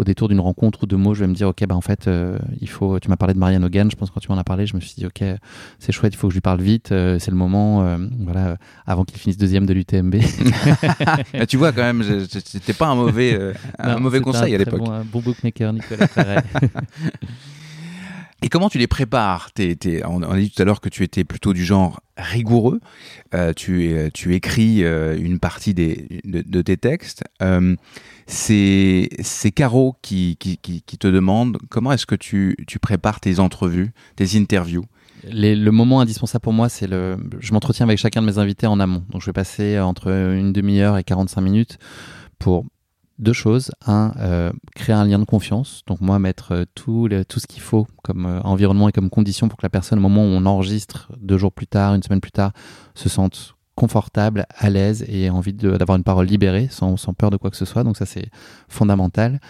[0.00, 2.08] au détour d'une rencontre ou de mots, je vais me dire, ok, bah en fait,
[2.08, 2.98] euh, il faut.
[3.00, 4.80] Tu m'as parlé de Marianne Hogan, je pense quand tu m'en as parlé, je me
[4.80, 5.22] suis dit, ok,
[5.78, 8.56] c'est chouette, il faut que je lui parle vite, euh, c'est le moment, euh, voilà,
[8.86, 10.16] avant qu'il finisse deuxième de l'UTMB.
[11.34, 14.80] Ah, tu vois, quand même, c'était pas un mauvais, un mauvais conseil à l'époque.
[14.80, 16.06] Bon, bon bookmaker, Nicolas.
[18.42, 19.50] Et comment tu les prépares
[20.06, 22.80] On a dit tout à l'heure que tu étais plutôt du genre rigoureux.
[23.34, 27.22] Euh, tu, tu écris euh, une partie des, de, tes textes.
[27.42, 27.76] Euh,
[28.26, 29.08] c'est
[29.54, 34.84] Caro qui, te demande comment est-ce que tu, tu, prépares tes entrevues, tes interviews?
[35.30, 37.18] Le moment indispensable pour moi, c'est le.
[37.40, 39.04] Je m'entretiens avec chacun de mes invités en amont.
[39.10, 41.78] Donc, je vais passer entre une demi-heure et 45 minutes
[42.38, 42.64] pour
[43.20, 43.70] deux choses.
[43.86, 45.82] Un, euh, créer un lien de confiance.
[45.86, 49.48] Donc moi, mettre euh, tout, tout ce qu'il faut comme euh, environnement et comme condition
[49.48, 52.20] pour que la personne, au moment où on enregistre, deux jours plus tard, une semaine
[52.20, 52.52] plus tard,
[52.94, 57.36] se sente confortable, à l'aise et envie d'avoir une parole libérée sans, sans, peur de
[57.36, 57.84] quoi que ce soit.
[57.84, 58.28] Donc ça, c'est
[58.68, 59.40] fondamental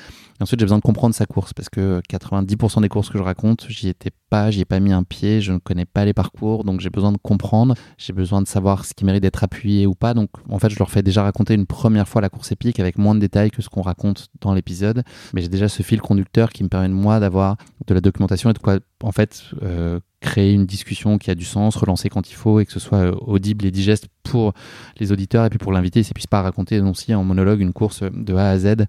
[0.43, 3.66] ensuite, j'ai besoin de comprendre sa course parce que 90% des courses que je raconte,
[3.68, 6.64] j'y étais pas, j'y ai pas mis un pied, je ne connais pas les parcours,
[6.64, 9.95] donc j'ai besoin de comprendre, j'ai besoin de savoir ce qui mérite d'être appuyé ou
[9.95, 10.14] pas.
[10.14, 12.99] Donc, en fait, je leur fais déjà raconter une première fois la course épique avec
[12.99, 15.03] moins de détails que ce qu'on raconte dans l'épisode.
[15.34, 18.51] Mais j'ai déjà ce fil conducteur qui me permet de moi d'avoir de la documentation
[18.51, 22.30] et de quoi, en fait, euh, créer une discussion qui a du sens, relancer quand
[22.30, 24.53] il faut et que ce soit euh, audible et digeste pour
[24.99, 28.03] les auditeurs et puis pour l'invité, ne puisse pas raconter aussi en monologue une course
[28.03, 28.84] de A à Z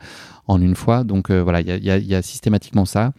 [0.51, 1.03] en une fois.
[1.03, 3.13] Donc euh, voilà, il y a, systématiquement ça.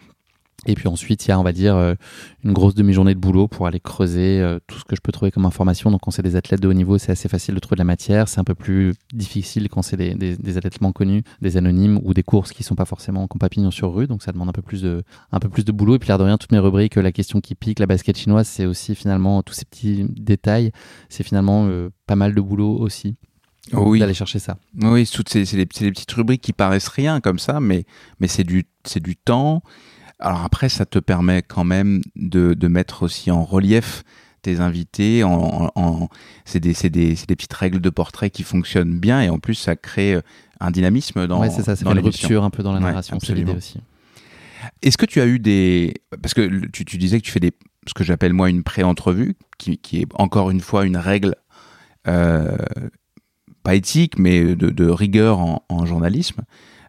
[0.64, 1.94] Et puis ensuite, il y a, on va dire, euh,
[2.44, 5.32] une grosse demi-journée de boulot pour aller creuser euh, tout ce que je peux trouver
[5.32, 5.90] comme information.
[5.90, 7.84] Donc, quand c'est des athlètes de haut niveau, c'est assez facile de trouver de la
[7.84, 8.28] matière.
[8.28, 12.22] C'est un peu plus difficile quand c'est des, athlètes moins connus, des anonymes ou des
[12.22, 14.06] courses qui sont pas forcément compapillons sur rue.
[14.06, 15.02] Donc, ça demande un peu plus de,
[15.32, 15.96] un peu plus de boulot.
[15.96, 18.46] Et puis, l'air de rien, toutes mes rubriques, la question qui pique, la basket chinoise,
[18.46, 20.70] c'est aussi finalement tous ces petits détails.
[21.08, 21.68] C'est finalement
[22.06, 23.16] pas mal de boulot aussi
[23.72, 24.00] oui.
[24.00, 24.56] d'aller chercher ça.
[24.80, 27.84] Oui, c'est des, petites rubriques qui paraissent rien comme ça, mais,
[28.20, 28.64] mais c'est du,
[28.96, 29.62] du temps.
[30.18, 34.02] Alors après, ça te permet quand même de, de mettre aussi en relief
[34.42, 35.24] tes invités.
[35.24, 36.08] En, en,
[36.44, 39.76] c'est des, des, des, petites règles de portrait qui fonctionnent bien et en plus, ça
[39.76, 40.22] crée euh,
[40.60, 41.40] un dynamisme dans.
[41.40, 43.78] Ouais, c'est ça, c'est une rupture un peu dans la narration, c'est l'idée aussi.
[44.80, 45.94] Est-ce que tu as eu des.
[46.22, 47.52] Parce que tu, tu disais que tu fais des,
[47.86, 51.34] ce que j'appelle moi une pré-entrevue, qui, qui, est encore une fois une règle
[52.06, 52.56] euh,
[53.62, 55.38] pas éthique, mais de, rigueur
[55.68, 56.42] en, journalisme,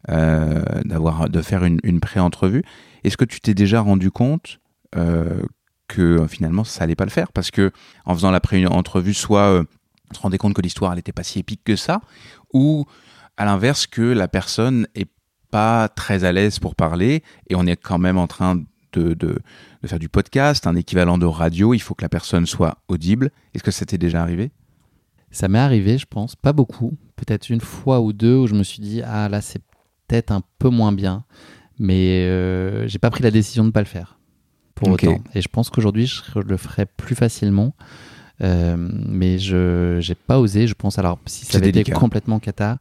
[0.09, 2.63] euh, d'avoir de faire une, pré-entrevue.
[3.03, 4.59] Est-ce que tu t'es déjà rendu compte
[4.95, 5.41] euh,
[5.87, 7.31] que finalement ça allait pas le faire?
[7.31, 7.71] Parce que
[8.05, 9.63] en faisant la pré-entrevue, soit euh,
[10.11, 12.01] on se rendait compte que l'histoire n'était pas si épique que ça,
[12.53, 12.85] ou
[13.37, 15.09] à l'inverse que la personne est
[15.51, 18.63] pas très à l'aise pour parler et on est quand même en train
[18.93, 19.39] de,
[19.85, 23.31] faire du podcast, un équivalent de radio, il faut que la personne soit audible.
[23.53, 24.51] Est-ce que ça t'est déjà arrivé?
[25.33, 28.63] Ça m'est arrivé, je pense, pas beaucoup, peut-être une fois ou deux où je me
[28.63, 29.61] suis dit ah là c'est
[30.07, 31.25] peut-être un peu moins bien,
[31.79, 34.19] mais euh, j'ai pas pris la décision de ne pas le faire
[34.75, 35.17] pour autant.
[35.33, 37.73] Et je pense qu'aujourd'hui je le ferai plus facilement,
[38.41, 40.67] euh, mais je j'ai pas osé.
[40.67, 42.77] Je pense alors si ça avait été complètement cata,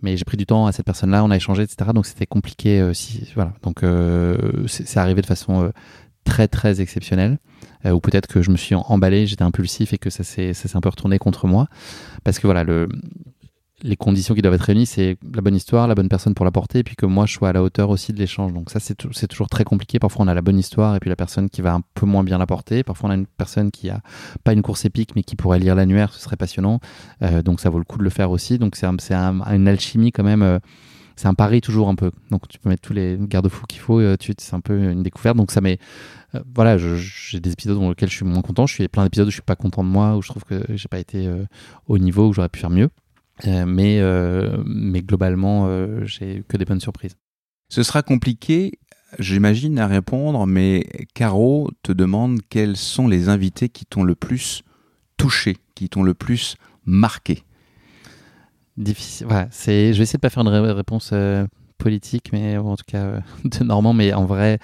[0.00, 1.90] mais j'ai pris du temps à cette personne-là, on a échangé, etc.
[1.94, 2.80] Donc c'était compliqué.
[2.80, 3.84] Euh, si, voilà, donc
[4.68, 5.70] c'est arrivé de façon
[6.24, 7.38] très très exceptionnelle.
[7.86, 10.80] Euh, ou peut-être que je me suis emballé, j'étais impulsif et que ça s'est un
[10.80, 11.66] peu retourné contre moi.
[12.24, 12.88] Parce que voilà, le,
[13.82, 16.50] les conditions qui doivent être réunies, c'est la bonne histoire, la bonne personne pour la
[16.50, 18.52] porter, et puis que moi je sois à la hauteur aussi de l'échange.
[18.52, 18.94] Donc ça, c'est
[19.28, 19.98] toujours très compliqué.
[19.98, 22.24] Parfois, on a la bonne histoire, et puis la personne qui va un peu moins
[22.24, 22.82] bien la porter.
[22.82, 24.00] Parfois, on a une personne qui a
[24.44, 26.80] pas une course épique, mais qui pourrait lire l'annuaire, ce serait passionnant.
[27.22, 28.58] Euh, donc ça vaut le coup de le faire aussi.
[28.58, 30.42] Donc c'est un, une alchimie quand même.
[30.42, 30.58] Euh,
[31.20, 32.12] c'est un pari toujours un peu.
[32.30, 35.36] Donc tu peux mettre tous les garde-fous qu'il faut, euh, c'est un peu une découverte.
[35.36, 35.78] Donc ça m'est.
[36.34, 38.66] Euh, voilà, j'ai des épisodes dans lesquels je suis moins content.
[38.66, 40.64] Je suis plein d'épisodes où je suis pas content de moi, où je trouve que
[40.70, 41.44] j'ai pas été euh,
[41.88, 42.88] au niveau, où j'aurais pu faire mieux.
[43.44, 44.00] mais,
[44.64, 45.68] mais globalement,
[46.06, 47.16] j'ai que des bonnes surprises.
[47.68, 48.78] Ce sera compliqué,
[49.18, 54.62] j'imagine, à répondre, mais Caro te demande quels sont les invités qui t'ont le plus
[55.18, 56.56] touché, qui t'ont le plus
[56.86, 57.44] marqué.
[58.76, 59.26] Difficile.
[59.50, 59.92] C'est.
[59.92, 61.46] Je vais essayer de pas faire une réponse euh,
[61.78, 63.92] politique, mais en tout cas euh, de Normand.
[63.92, 64.58] Mais en vrai,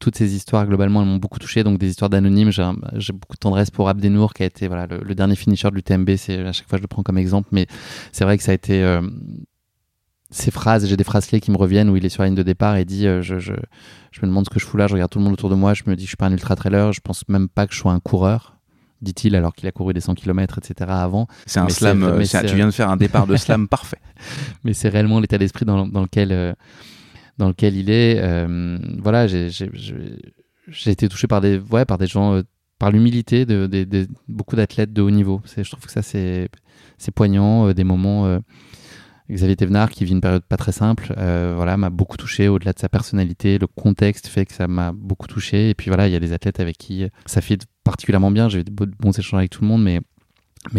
[0.00, 1.62] toutes ces histoires globalement, elles m'ont beaucoup touché.
[1.64, 2.50] Donc des histoires d'anonymes.
[2.50, 6.16] J'ai beaucoup de tendresse pour Abdenour, qui a été voilà le, dernier finisher de l'UTMB.
[6.16, 7.66] C'est à chaque fois je le prends comme exemple, mais
[8.10, 9.00] c'est vrai que ça a été euh,
[10.30, 10.86] ces phrases.
[10.88, 12.76] J'ai des phrases clés qui me reviennent où il est sur la ligne de départ
[12.76, 14.88] et dit je, je, je, me demande ce que je fous là.
[14.88, 15.72] Je regarde tout le monde autour de moi.
[15.74, 16.92] Je me dis je suis pas un ultra trailer.
[16.92, 18.51] Je pense même pas que je sois un coureur
[19.02, 20.90] dit-il, alors qu'il a couru des 100 km, etc.
[20.90, 21.26] avant.
[21.46, 24.00] C'est un slam, tu viens de faire un départ de slam parfait.
[24.64, 26.54] Mais c'est réellement l'état d'esprit dans, dans, lequel,
[27.38, 28.46] dans lequel il est.
[29.02, 29.46] voilà, j'ai
[30.86, 32.40] été touché par des, ouais, par des gens,
[32.78, 35.42] par l'humilité de, de, beaucoup d'athlètes de haut niveau.
[35.56, 36.48] Je trouve que ça, c'est
[37.14, 38.40] poignant, des moments
[39.30, 42.72] Xavier Thévenard, qui vit une période pas très simple, euh, voilà, m'a beaucoup touché au-delà
[42.72, 43.58] de sa personnalité.
[43.58, 45.70] Le contexte fait que ça m'a beaucoup touché.
[45.70, 48.48] Et puis voilà, il y a des athlètes avec qui ça fait particulièrement bien.
[48.48, 50.00] J'ai eu de bons échanges avec tout le monde, mais,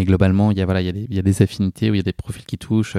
[0.06, 2.46] globalement, il y, a, voilà, il, y des, affinités où il y a des profils
[2.46, 2.98] qui touchent.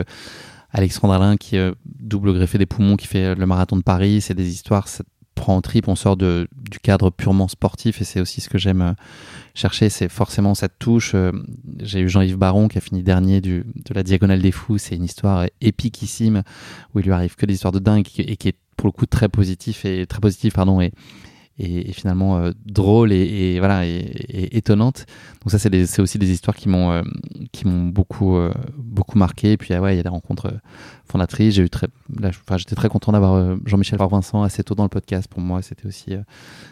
[0.70, 4.34] Alexandre Alain qui euh, double greffé des poumons, qui fait le marathon de Paris, c'est
[4.34, 4.88] des histoires,
[5.34, 8.58] prend en trip, on sort de, du cadre purement sportif et c'est aussi ce que
[8.58, 8.92] j'aime euh,
[9.54, 11.12] chercher, c'est forcément cette touche.
[11.14, 11.32] Euh,
[11.80, 14.78] j'ai eu Jean-Yves Baron qui a fini dernier du, de la Diagonale des Fous.
[14.78, 16.42] C'est une histoire épiquissime
[16.94, 19.06] où il lui arrive que des histoires de dingue et qui est pour le coup
[19.06, 20.92] très positif et très positif pardon et,
[21.58, 25.06] et, finalement euh, drôle et, voilà et, étonnante.
[25.42, 27.02] Donc ça c'est aussi des histoires qui m'ont euh,
[27.52, 28.38] qui m'ont beaucoup
[28.76, 29.52] beaucoup marqué.
[29.52, 30.52] Et puis ah ouais il y a des rencontres
[31.06, 31.54] fondatrices.
[31.54, 31.88] J'ai eu très
[32.56, 35.28] j'étais très content d'avoir Jean-Michel Vincent assez tôt dans le podcast.
[35.28, 36.16] Pour moi c'était aussi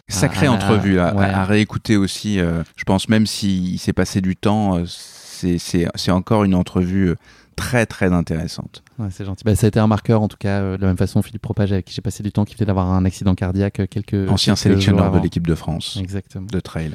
[0.08, 2.38] Sacrée entrevue à, réécouter aussi.
[2.38, 7.14] Euh, je pense même s'il s'est passé du temps, euh, c'est encore une entrevue euh,
[7.56, 8.82] très très intéressante.
[9.10, 9.44] c'est gentil.
[9.44, 10.76] Bah, ça a été un marqueur en tout cas.
[10.76, 12.90] de la même façon, Philippe Propage avec qui j'ai passé du temps, qui venait d'avoir
[12.90, 14.28] un accident cardiaque quelques.
[14.28, 15.98] Ancien sélectionneur de l'équipe de France.
[16.00, 16.46] Exactement.
[16.46, 16.92] De trail.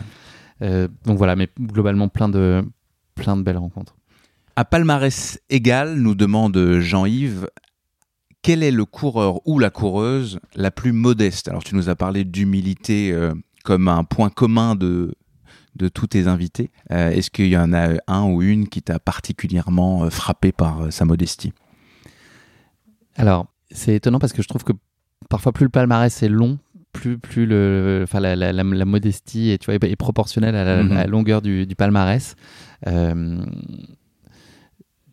[0.62, 2.64] donc voilà, mais globalement plein de
[3.16, 3.95] plein de belles rencontres.
[4.55, 7.47] À palmarès égal, nous demande Jean-Yves,
[8.41, 11.47] quel est le coureur ou la coureuse la plus modeste?
[11.47, 13.34] Alors tu nous as parlé d'humilité euh,
[13.64, 15.14] comme un point commun de,
[15.78, 16.72] de tous tes invités.
[16.92, 20.92] Euh, est-ce qu'il y en a un ou une qui t'a particulièrement euh, frappé par
[20.92, 21.54] sa modestie?
[23.16, 24.74] Alors, c'est étonnant parce que je trouve que
[25.30, 26.60] parfois plus le palmarès est long,
[26.92, 31.08] plus, plus le, enfin, la, la, modestie est, tu vois, est proportionnelle à la, mm-hmm.
[31.08, 32.36] longueur du, du palmarès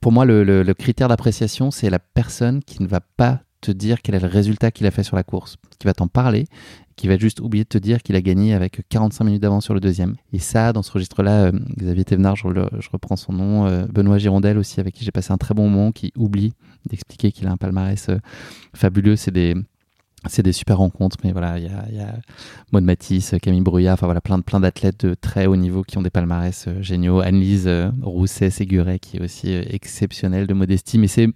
[0.05, 3.41] pour moi, le, critère d'appréciation, c'est la personne qui ne va pas
[3.73, 6.47] dire quel est le résultat qu'il a fait sur la course, qui va t'en parler,
[6.97, 9.75] qui va juste oublier de te dire qu'il a gagné avec 45 minutes d'avance sur
[9.75, 10.15] le deuxième.
[10.33, 12.47] Et ça, dans ce registre-là, euh, Xavier Thévenard, je,
[12.93, 15.93] reprends son nom, euh, Benoît Girondel aussi, avec qui j'ai passé un très bon moment,
[15.93, 16.53] qui oublie
[16.89, 18.19] d'expliquer qu'il a un palmarès euh,
[18.75, 19.17] fabuleux.
[19.17, 19.55] C'est des
[20.29, 22.15] c'est des super rencontres, mais voilà, il y a, y a
[22.73, 26.03] Maud Matisse, Camille Brouillard, enfin voilà, plein, plein d'athlètes de très haut niveau qui ont
[26.03, 27.21] des palmarès euh, géniaux.
[27.21, 31.29] Anne-Lise euh, Rousset-Séguret, qui est aussi euh, exceptionnelle de modestie, mais c'est,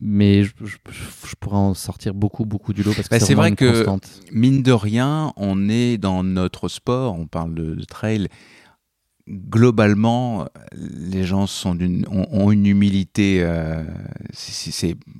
[0.00, 0.52] mais je,
[1.40, 3.84] pourrais en sortir beaucoup, beaucoup du lot parce que bah, c'est vrai que,
[4.32, 8.28] mine de rien, on est dans notre sport, on parle de trail,
[9.28, 11.76] globalement, les gens sont
[12.10, 13.40] ont, une humilité.
[13.42, 13.84] Euh,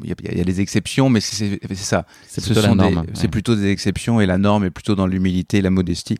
[0.02, 2.06] il y, a des exceptions, mais c'est ça.
[2.26, 3.06] C'est plutôt la norme.
[3.14, 6.18] C'est plutôt des exceptions et la norme est plutôt dans l'humilité et la modestie,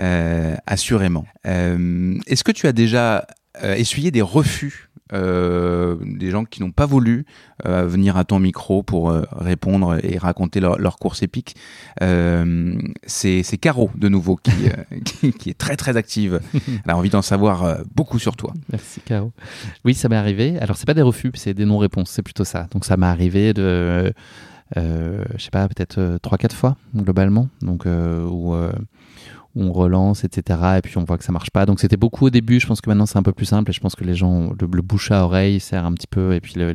[0.00, 1.26] euh, assurément.
[1.46, 3.26] Euh, est-ce que tu as déjà
[3.62, 7.26] essuyé des refus euh, des gens qui n'ont pas voulu
[7.66, 11.56] euh, venir à ton micro pour euh, répondre et raconter leur, course épique.
[12.00, 14.36] c'est Caro, de nouveau,
[15.04, 16.40] qui, qui, est très très active.
[16.54, 18.54] Elle a envie d'en savoir beaucoup sur toi.
[18.72, 19.32] Merci Caro.
[19.84, 20.58] Oui, ça m'est arrivé.
[20.58, 22.66] Alors, c'est pas des refus, c'est des non-réponses, c'est plutôt ça.
[22.70, 24.12] Donc, ça m'est arrivé de...
[24.74, 27.50] je sais pas, peut-être 3-4 fois globalement.
[27.60, 28.54] Donc, où,
[29.56, 30.58] on relance, etc.
[30.78, 31.66] Et puis on voit que ça marche pas.
[31.66, 32.60] Donc c'était beaucoup au début.
[32.60, 33.70] Je pense que maintenant c'est un peu plus simple.
[33.70, 36.34] Et je pense que les gens, le, bouche à oreille sert un petit peu.
[36.34, 36.74] Et puis le,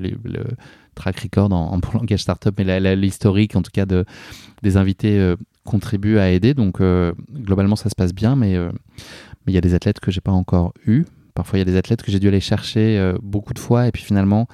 [0.95, 4.05] track record en, en langage startup, mais l'historique en tout cas de,
[4.63, 6.53] des invités euh, contribue à aider.
[6.53, 8.36] Donc euh, globalement ça se passe bien.
[8.36, 8.71] Mais euh,
[9.45, 11.05] mais il y a des athlètes que j'ai pas encore eu.
[11.36, 13.88] Parfois il y a des athlètes que j'ai dû aller chercher beaucoup de fois.
[13.88, 14.47] Et puis finalement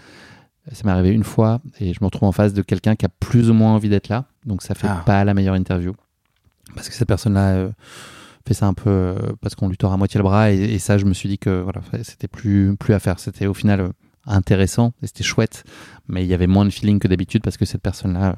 [0.72, 3.10] ça m'est arrivé une fois et je me retrouve en face de quelqu'un qui a
[3.20, 4.26] plus ou moins envie d'être là.
[4.48, 5.04] Donc ça fait ah.
[5.06, 5.94] pas la meilleure interview.
[6.74, 7.70] Parce que cette personne-là
[8.48, 10.98] fait ça un peu euh, parce qu'on lui tord à moitié le bras et, ça
[10.98, 13.20] je me suis dit que voilà c'était plus plus à faire.
[13.20, 13.90] C'était au final euh,
[14.26, 15.64] intéressant et c'était chouette
[16.08, 18.38] mais il y avait moins de feeling que d'habitude parce que cette personne là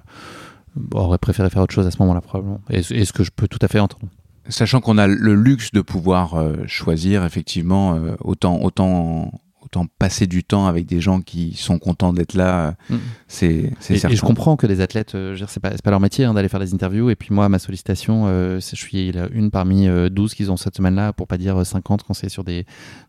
[0.78, 2.62] euh, aurait préféré faire autre chose à ce moment-là probablement.
[2.70, 4.08] Et, ce que je peux tout à fait entendre.
[4.50, 9.32] Sachant qu'on a le luxe de pouvoir choisir effectivement autant autant
[9.68, 12.96] autant passer du temps avec des gens qui sont contents d'être là, mm.
[13.28, 14.10] c'est certain.
[14.10, 16.62] Et je comprends que des athlètes, euh, c'est pas, pas leur métier hein, d'aller faire
[16.62, 17.10] des interviews.
[17.10, 20.78] Et puis moi, ma sollicitation, euh, je suis une parmi 12 euh, qu'ils ont cette
[20.78, 22.66] semaine-là, pour pas dire 50 quand c'est sur des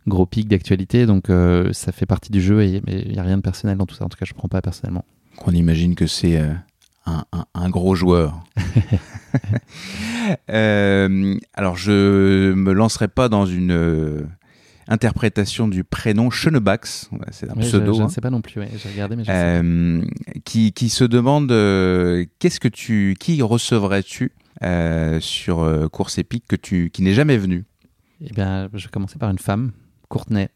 [0.09, 1.07] gros pics d'actualité.
[1.07, 1.29] Donc
[1.73, 4.05] ça fait partie du jeu et il n'y a rien de personnel dans tout ça.
[4.05, 5.05] En tout cas, je ne prends pas personnellement.
[5.47, 6.37] On imagine que c'est
[7.07, 8.41] un, un, gros joueur.
[10.49, 14.27] alors, je me lancerai pas dans une
[14.89, 17.95] interprétation du prénom Chenebax, c'est un pseudo.
[17.95, 18.09] Je, ne hein.
[18.09, 20.03] sais pas non plus, j'ai regardé, mais je euh,
[20.45, 24.33] qui, qui, se demande euh, qu'est-ce que tu, qui recevrais-tu
[24.65, 27.65] euh, sur Course épique que tu, qui n'est jamais venu?
[28.21, 29.73] Eh bien, je vais commencer par une femme,
[30.09, 30.49] Courtenay.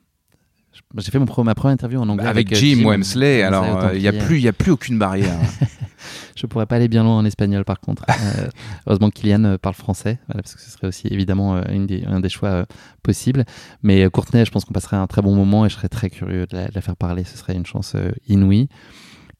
[0.96, 2.26] J'ai fait mon, ma première interview en anglais.
[2.26, 5.38] Avec, Jim, Wemsley, alors il n'y a, plus, a plus aucune barrière.
[6.36, 8.04] je pourrais pas aller bien loin en espagnol par contre.
[8.86, 12.66] heureusement que Kylian parle français, parce que ce serait aussi évidemment des, un des choix
[13.02, 13.44] possibles.
[13.82, 16.46] Mais Courtenay, je pense qu'on passerait un très bon moment et je serais très curieux
[16.46, 17.24] de la faire parler.
[17.24, 17.96] Ce serait une chance
[18.28, 18.68] inouïe.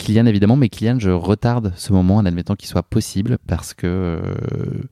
[0.03, 3.87] Kylian évidemment, mais Kylian, je retarde ce moment en admettant qu'il soit possible parce que
[3.87, 4.83] euh,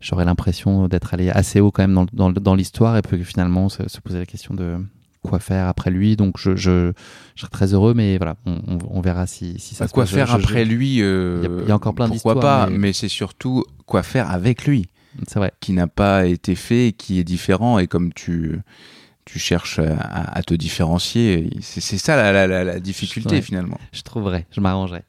[0.00, 3.82] j'aurais l'impression d'être allé assez haut quand même dans, dans, l'histoire et que finalement se,
[4.00, 4.76] poser la question de
[5.22, 6.16] quoi faire après lui.
[6.16, 6.92] Donc je, je,
[7.36, 11.00] serais très heureux, mais voilà, on, verra si, si ça bah, Quoi faire après lui
[11.00, 12.34] euh, il, y a, encore plein d'histoires.
[12.34, 14.86] Pourquoi pas, mais, c'est surtout quoi faire avec lui.
[15.28, 15.52] C'est vrai.
[15.60, 18.60] Qui n'a pas été fait, qui est différent et comme tu
[19.24, 21.48] tu cherches à, te différencier.
[21.60, 23.78] C'est ça la, difficulté finalement.
[23.92, 25.04] Je trouverais, je m'arrangerais.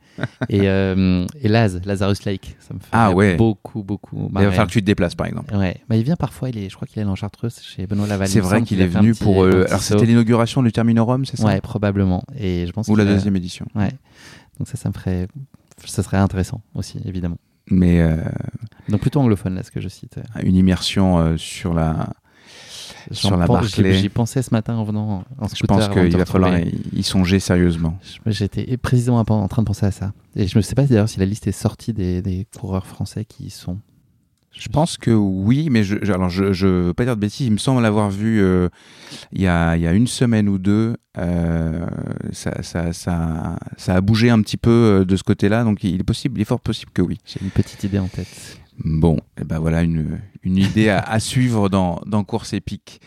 [0.50, 3.36] Et, euh, et Laz, Lazarus Lake, ça me fait ah, ouais.
[3.36, 4.30] beaucoup, beaucoup.
[4.30, 5.56] Il va falloir que tu te déplaces par exemple.
[5.56, 8.08] Ouais, bah, il vient parfois, il est, je crois qu'il est en Chartreuse chez Benoît
[8.08, 8.28] Laval.
[8.28, 9.44] C'est vrai qu'il est venu pour.
[9.44, 12.24] Euh, alors c'était l'inauguration du Terminorum, c'est ça Ouais, probablement.
[12.38, 13.66] Et je pense Ou la deuxième édition.
[13.76, 13.92] Ouais.
[14.60, 15.28] Donc ça, ça me ferait.
[15.86, 17.38] Ça serait intéressant aussi, évidemment.
[17.70, 18.02] Mais.
[18.02, 18.18] Euh,
[18.90, 20.20] Donc plutôt anglophone, là, ce que je cite.
[20.44, 22.10] Une immersion sur la
[23.12, 23.94] sur la Barclay.
[23.94, 25.80] J'y pensais ce matin en venant en scooter.
[25.82, 27.98] Je pense qu'il va falloir y songer sérieusement.
[28.26, 30.14] J'étais précisément en train de penser à ça.
[30.36, 33.26] Et je ne sais pas d'ailleurs si la liste est sortie des, des coureurs français
[33.26, 33.78] qui y sont.
[34.56, 37.48] Je pense que oui, mais je, alors je, je veux pas dire de bêtises.
[37.48, 38.70] Il me semble l'avoir vu euh,
[39.32, 40.96] il, y a, il y a une semaine ou deux.
[41.18, 41.86] Euh,
[42.32, 46.00] ça, ça, ça, ça, a bougé un petit peu euh, de ce côté-là, donc il
[46.00, 47.18] est possible, il est fort possible que oui.
[47.26, 48.60] J'ai une petite idée en tête.
[48.80, 53.02] Bon, eh ben voilà une, une idée à, suivre dans, dans Course épique.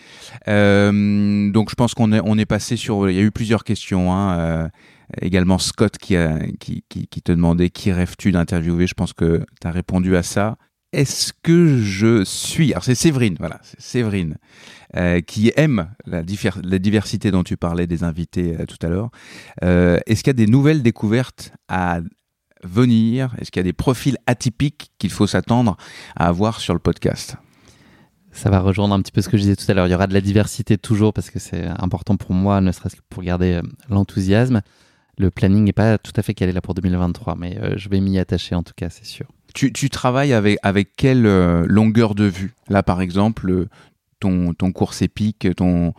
[0.48, 3.10] Euh, donc je pense qu'on est, on est passé sur.
[3.10, 4.12] Il y a eu plusieurs questions.
[4.12, 4.68] Hein, euh,
[5.20, 6.16] également Scott qui,
[6.58, 8.86] qui, qui, te demandait qui rêves-tu d'interviewer.
[8.86, 10.56] Je pense que tu as répondu à ça.
[10.92, 12.72] Est-ce que je suis.
[12.72, 14.38] Alors c'est Séverine, voilà, c'est Séverine,
[14.96, 16.22] euh, qui aime la,
[16.62, 19.10] la, diversité dont tu parlais des invités tout à l'heure.
[19.62, 22.00] Est-ce qu'il y a des nouvelles découvertes à
[22.66, 23.34] venir?
[23.38, 25.76] Est-ce qu'il y a des profils atypiques qu'il faut s'attendre
[26.16, 27.36] à avoir sur le podcast?
[28.32, 29.86] Ça va rejoindre un petit peu ce que je disais tout à l'heure.
[29.86, 32.96] Il y aura de la diversité toujours parce que c'est important pour moi, ne serait-ce
[32.96, 34.60] que pour garder euh, l'enthousiasme.
[35.16, 38.00] Le planning n'est pas tout à fait calé là pour 2023, mais euh, je vais
[38.00, 39.26] m'y attacher en tout cas, c'est sûr.
[39.54, 42.52] Tu, travailles avec, avec quelle euh, longueur de vue?
[42.68, 43.68] Là, par exemple,
[44.20, 45.94] ton, ton course épique, ton,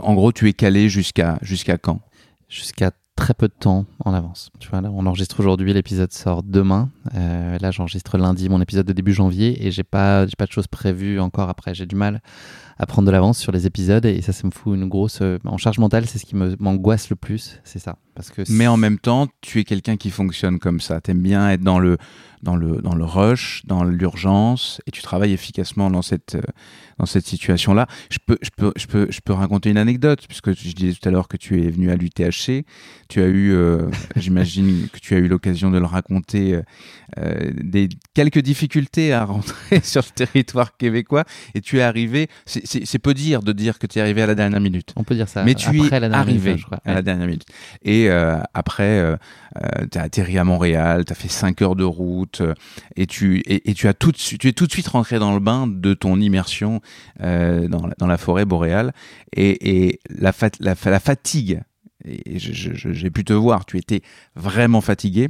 [0.00, 2.02] en gros, tu es calé jusqu'à jusqu'à quand?
[2.50, 4.50] Jusqu'à très peu de temps en avance.
[4.58, 6.90] Tu vois, là, on enregistre aujourd'hui, l'épisode sort demain.
[7.14, 10.52] Euh, là, j'enregistre lundi mon épisode de début janvier et j'ai pas, j'ai pas de
[10.52, 11.74] choses prévues encore après.
[11.74, 12.20] J'ai du mal
[12.78, 15.20] à prendre de l'avance sur les épisodes et ça, ça me fout une grosse.
[15.22, 17.98] Euh, en charge mentale, c'est ce qui me, m'angoisse le plus, c'est ça.
[18.14, 21.00] Parce que Mais en même temps, tu es quelqu'un qui fonctionne comme ça.
[21.00, 21.98] T'aimes bien être dans le,
[22.44, 26.42] dans le, dans le rush, dans l'urgence et tu travailles efficacement dans cette, euh,
[26.98, 27.86] dans cette situation-là.
[28.10, 31.08] Je peux, je, peux, je, peux, je peux raconter une anecdote, puisque je disais tout
[31.08, 32.64] à l'heure que tu es venu à l'UTHC.
[33.08, 36.60] Tu as eu, euh, j'imagine que tu as eu l'occasion de le raconter,
[37.18, 41.24] euh, des quelques difficultés à rentrer sur le territoire québécois.
[41.54, 44.34] Et tu es arrivé, c'est peu dire de dire que tu es arrivé à la
[44.34, 44.92] dernière minute.
[44.96, 45.44] On peut dire ça.
[45.44, 47.46] Mais tu es arrivé à la dernière minute.
[47.82, 49.16] Et euh, après,
[49.90, 52.33] tu as atterri à Montréal, tu as fait 5 heures de route,
[52.96, 55.66] et tu, et, tu, as tout, tu es tout de suite rentré dans le bain
[55.66, 56.80] de ton immersion
[57.20, 58.92] euh, dans, la, forêt boréale.
[59.34, 61.62] Et, et la, la, fatigue,
[62.04, 64.02] et j'ai pu te voir, tu étais
[64.36, 65.28] vraiment fatigué,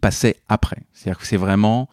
[0.00, 0.82] passait après.
[0.92, 1.88] C'est-à-dire que c'est vraiment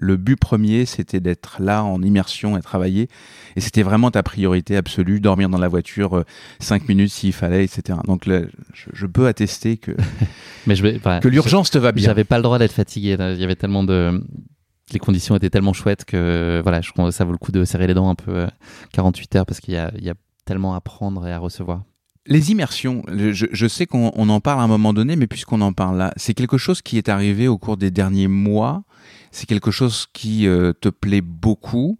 [0.00, 3.08] le but premier, c'était d'être là en immersion et travailler.
[3.54, 6.24] Et c'était vraiment ta priorité absolue, dormir dans la voiture euh,
[6.58, 7.98] cinq minutes s'il fallait, etc.
[8.06, 8.40] Donc là,
[8.72, 9.92] je, peux attester que,
[10.66, 12.06] Mais je que l'urgence te va bien.
[12.06, 13.16] J'avais pas le droit d'être fatigué.
[13.18, 14.24] Il y avait tellement de,
[14.92, 17.94] les conditions étaient tellement chouettes que voilà, je ça vaut le coup de serrer les
[17.94, 18.46] dents un peu
[18.92, 20.14] 48 euh, heures parce qu'il y a, y a
[20.46, 21.82] tellement à prendre et à recevoir.
[22.26, 25.96] Les immersions, je, sais qu'on en parle à un moment donné, mais puisqu'on en parle
[25.96, 28.84] là, c'est quelque chose qui est arrivé au cours des derniers mois.
[29.30, 31.98] C'est quelque chose qui euh, te plaît beaucoup.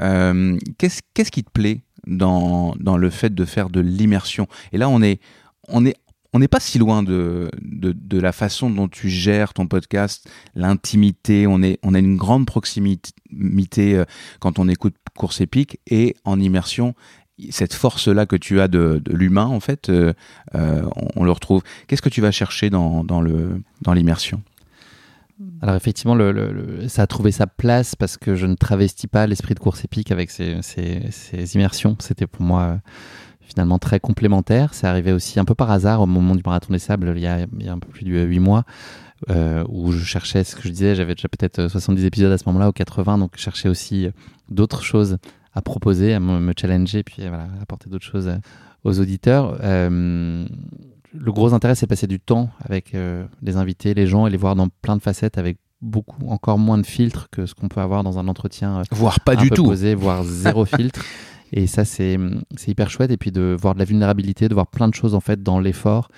[0.00, 4.48] Euh, qu'est-ce qui te plaît dans, dans le fait de faire de l'immersion?
[4.72, 5.20] Et là, on est,
[5.68, 5.96] on est
[6.32, 11.46] on n'est pas si loin de, de, la façon dont tu gères ton podcast, l'intimité.
[11.46, 13.06] On, est, on a une grande proximité
[13.96, 14.04] euh,
[14.40, 16.94] quand on écoute Course épique et en immersion.
[17.50, 20.12] Cette force-là que tu as de, l'humain, en fait, euh,
[20.54, 20.82] euh,
[21.14, 21.62] on, le retrouve.
[21.86, 23.04] Qu'est-ce que tu vas chercher dans,
[23.94, 24.42] l'immersion?
[25.62, 26.16] Alors effectivement,
[26.88, 30.10] ça a trouvé sa place parce que je ne travestis pas l'esprit de course épique
[30.10, 31.96] avec ces, immersions.
[32.00, 32.80] C'était pour moi
[33.40, 34.74] finalement très complémentaire.
[34.74, 37.26] C'est arrivé aussi un peu par hasard au moment du Marathon des Sables, il y
[37.26, 38.64] a, un peu plus de 8 mois,
[39.30, 42.44] euh, où je cherchais ce que je disais, j'avais déjà peut-être 70 épisodes à ce
[42.46, 44.08] moment-là, ou 80, donc je cherchais aussi
[44.50, 45.18] d'autres choses
[45.52, 48.30] à proposer, à me, challenger, puis voilà, apporter d'autres choses
[48.84, 49.58] aux auditeurs.
[49.60, 52.94] le gros intérêt, c'est passer du temps avec
[53.42, 56.78] les invités, les gens, et les voir dans plein de facettes avec beaucoup, encore moins
[56.78, 58.82] de filtres que ce qu'on peut avoir dans un entretien.
[58.90, 59.64] voire pas du tout.
[59.64, 61.04] Posé, voire zéro filtre.
[61.52, 62.18] Et ça, c'est
[62.66, 63.10] hyper chouette.
[63.10, 65.60] Et puis de voir de la vulnérabilité, de voir plein de choses en fait dans
[65.60, 66.10] l'effort,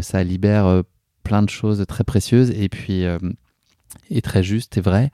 [0.00, 0.82] ça libère
[1.22, 3.04] plein de choses très précieuses et puis
[4.10, 5.10] et très juste et vrai.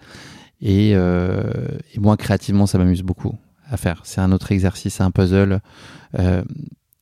[0.60, 3.34] Et, et moi, créativement, ça m'amuse beaucoup
[3.70, 4.00] à faire.
[4.04, 5.60] C'est un autre exercice, un puzzle.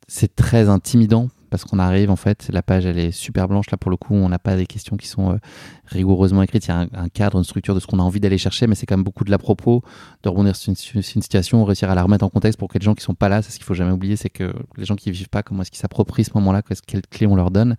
[0.09, 3.77] c'est très intimidant parce qu'on arrive en fait, la page elle est super blanche là
[3.77, 5.37] pour le coup, on n'a pas des questions qui sont euh,
[5.85, 8.39] rigoureusement écrites, il y a un, cadre, une structure de ce qu'on a envie d'aller
[8.39, 9.83] chercher, mais c'est quand même beaucoup de la propos,
[10.23, 12.95] de rebondir sur une, situation, réussir à la remettre en contexte pour que les gens
[12.95, 15.11] qui sont pas là, c'est ce qu'il faut jamais oublier, c'est que les gens qui
[15.11, 17.77] vivent pas, comment est-ce qu'ils s'approprient ce moment-là, quelles clés on leur donne,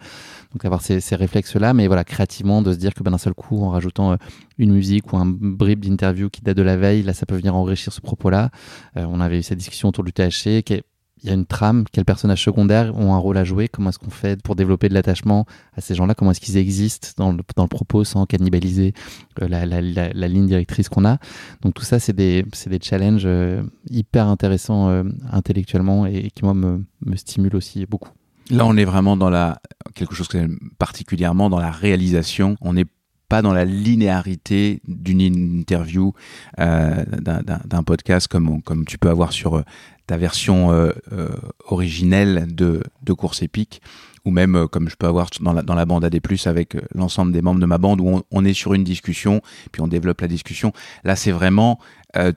[0.51, 3.63] donc avoir ces, réflexes-là, mais voilà, créativement de se dire que ben, d'un seul coup,
[3.63, 4.17] en rajoutant euh,
[4.59, 7.55] une musique ou un bribe d'interview qui date de la veille, là ça peut venir
[7.55, 8.51] enrichir ce propos-là.
[8.97, 10.83] Euh, on avait eu cette discussion autour du THC qui est
[11.23, 13.99] il y a une trame, quels personnages secondaires ont un rôle à jouer, comment est-ce
[13.99, 15.45] qu'on fait pour développer de l'attachement
[15.75, 18.93] à ces gens-là, comment est-ce qu'ils existent dans le, propos sans cannibaliser
[19.41, 21.17] euh, la, ligne directrice qu'on a.
[21.61, 22.45] Donc tout ça, c'est des,
[22.81, 28.09] challenges euh, hyper intéressants euh, intellectuellement et, qui, moi, me, me stimulent aussi beaucoup.
[28.49, 29.61] Là, on est vraiment dans la
[29.95, 32.57] quelque chose que j'aime particulièrement dans la réalisation.
[32.59, 32.85] On n'est
[33.29, 36.13] pas dans la linéarité d'une interview,
[36.57, 39.63] d'un podcast comme tu peux avoir sur
[40.07, 41.29] ta version euh, euh,
[41.65, 43.81] originelle de, de course épique
[44.25, 47.31] ou même euh, comme je peux avoir dans la, dans la bande AD+, avec l'ensemble
[47.31, 49.41] des membres de ma bande, où on, est sur une discussion,
[49.71, 50.71] puis on développe la discussion.
[51.03, 51.79] Là, c'est vraiment,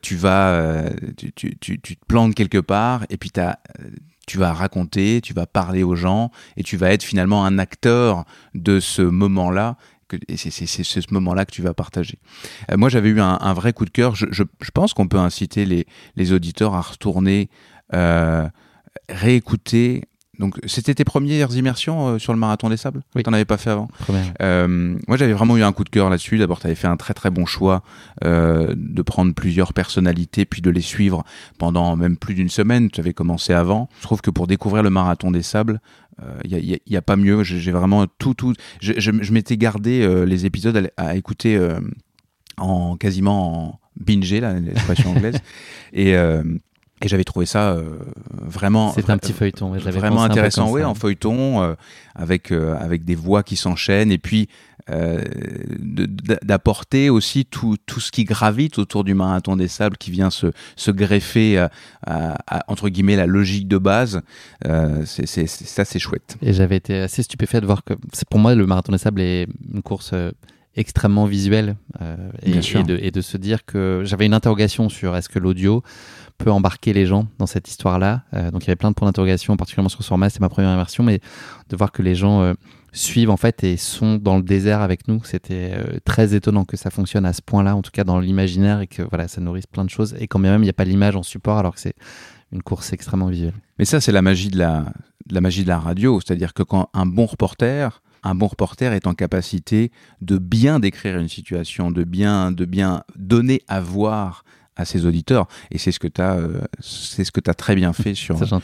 [0.03, 5.33] tu vas, tu, tu, tu, te plantes quelque part, et puis tu vas raconter, tu
[5.33, 9.77] vas parler aux gens, et tu vas être finalement un acteur de ce moment-là,
[10.29, 12.19] et c'est ce moment-là que tu vas partager.
[12.71, 14.15] Euh, moi, j'avais eu un, vrai coup de cœur.
[14.15, 14.43] Je,
[14.73, 15.87] pense qu'on peut inciter les,
[16.17, 17.49] les, auditeurs à retourner,
[17.95, 18.49] euh,
[19.09, 20.05] réécouter.
[20.39, 23.03] Donc, c'était tes premières immersions euh, sur le marathon des sables?
[23.15, 23.23] Oui.
[23.23, 23.89] T'en avais pas fait avant?
[24.43, 26.39] Euh, Moi, j'avais vraiment eu un coup de cœur là-dessus.
[26.39, 27.83] D'abord, tu avais fait un très très bon choix
[28.25, 31.25] euh, de prendre plusieurs personnalités, puis de les suivre
[31.59, 32.91] pendant même plus d'une semaine.
[32.91, 33.89] Tu avais commencé avant.
[33.99, 35.81] Je trouve que pour découvrir le marathon des sables,
[36.45, 37.43] il euh, n'y a, a, pas mieux.
[37.43, 38.55] J'ai vraiment tout, tout.
[38.81, 41.79] Je, je, je m'étais gardé euh, les épisodes à, à écouter euh,
[42.57, 45.37] en quasiment en binger, l'expression anglaise.
[45.93, 46.15] et,
[47.03, 47.77] et j'avais trouvé ça
[48.31, 48.93] vraiment.
[48.93, 49.71] C'est un petit feuilleton.
[49.71, 51.77] Vraiment intéressant, oui, en feuilleton,
[52.15, 54.11] avec, avec des voix qui s'enchaînent.
[54.11, 54.49] Et puis,
[54.89, 55.21] euh,
[56.45, 60.53] d'apporter aussi tout, tout, ce qui gravite autour du marathon des sables qui vient se,
[60.77, 61.71] se greffer à,
[62.07, 64.23] à, entre guillemets la logique de base
[64.65, 67.95] euh, c'est ça c'est chouette et j'avais été assez stupéfait de voir que
[68.31, 70.31] pour moi le marathon des sables est une course euh,
[70.77, 75.17] extrêmement visuelle euh, et, et, de, et, de, se dire que j'avais une interrogation sur
[75.17, 75.83] est-ce que l'audio
[76.39, 78.23] peut embarquer les gens dans cette histoire-là.
[78.35, 80.49] Euh, donc il y avait plein de points d'interrogation, particulièrement sur ce format, c'était ma
[80.49, 81.21] première immersion, mais
[81.69, 82.55] de voir que les gens euh,
[82.93, 86.77] suivent en fait et sont dans le désert avec nous, c'était euh, très étonnant que
[86.77, 89.67] ça fonctionne à ce point-là, en tout cas dans l'imaginaire, et que voilà, ça nourrisse
[89.67, 91.75] plein de choses, et quand bien même il n'y a pas l'image en support, alors
[91.75, 91.97] que c'est
[92.53, 93.55] une course extrêmement visuelle.
[93.79, 94.87] Mais ça, c'est la magie de la,
[95.31, 99.07] la magie de la radio, c'est-à-dire que quand un bon reporter un bon reporter est
[99.07, 104.45] en capacité de bien décrire une situation, de bien, de bien donner à voir
[104.77, 105.49] à ses auditeurs.
[105.71, 108.39] Et c'est ce que tu as, euh, c'est ce que as très bien fait sur,
[108.39, 108.61] sur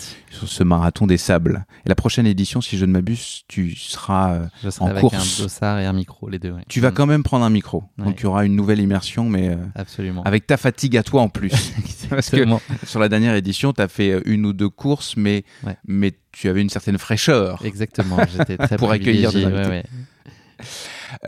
[0.49, 1.65] ce marathon des sables.
[1.85, 5.41] Et la prochaine édition, si je ne m'abuse, tu seras euh, je en avec course.
[5.41, 6.55] un dossard et un micro, les deux.
[6.69, 6.95] Tu vas mm.
[6.95, 7.85] quand même prendre un micro.
[7.99, 10.23] Donc il y aura une nouvelle immersion, mais euh, Absolument.
[10.25, 11.53] avec ta fatigue à toi en plus.
[12.11, 12.45] Parce que
[12.87, 15.45] sur la dernière édition, tu as fait une ou deux courses, mais,
[15.87, 17.65] mais tu avais une certaine fraîcheur.
[17.65, 18.19] Exactement.
[18.37, 19.83] J'étais très pour accueillir des invités.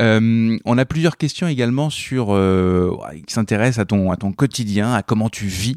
[0.01, 3.85] Euh, on a plusieurs questions également sur euh, qui s'intéressent à
[4.17, 5.77] ton quotidien, à comment tu vis.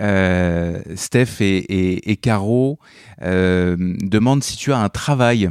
[0.00, 2.78] Euh, Steph et, Caro
[3.20, 5.50] demandent si tu as un travail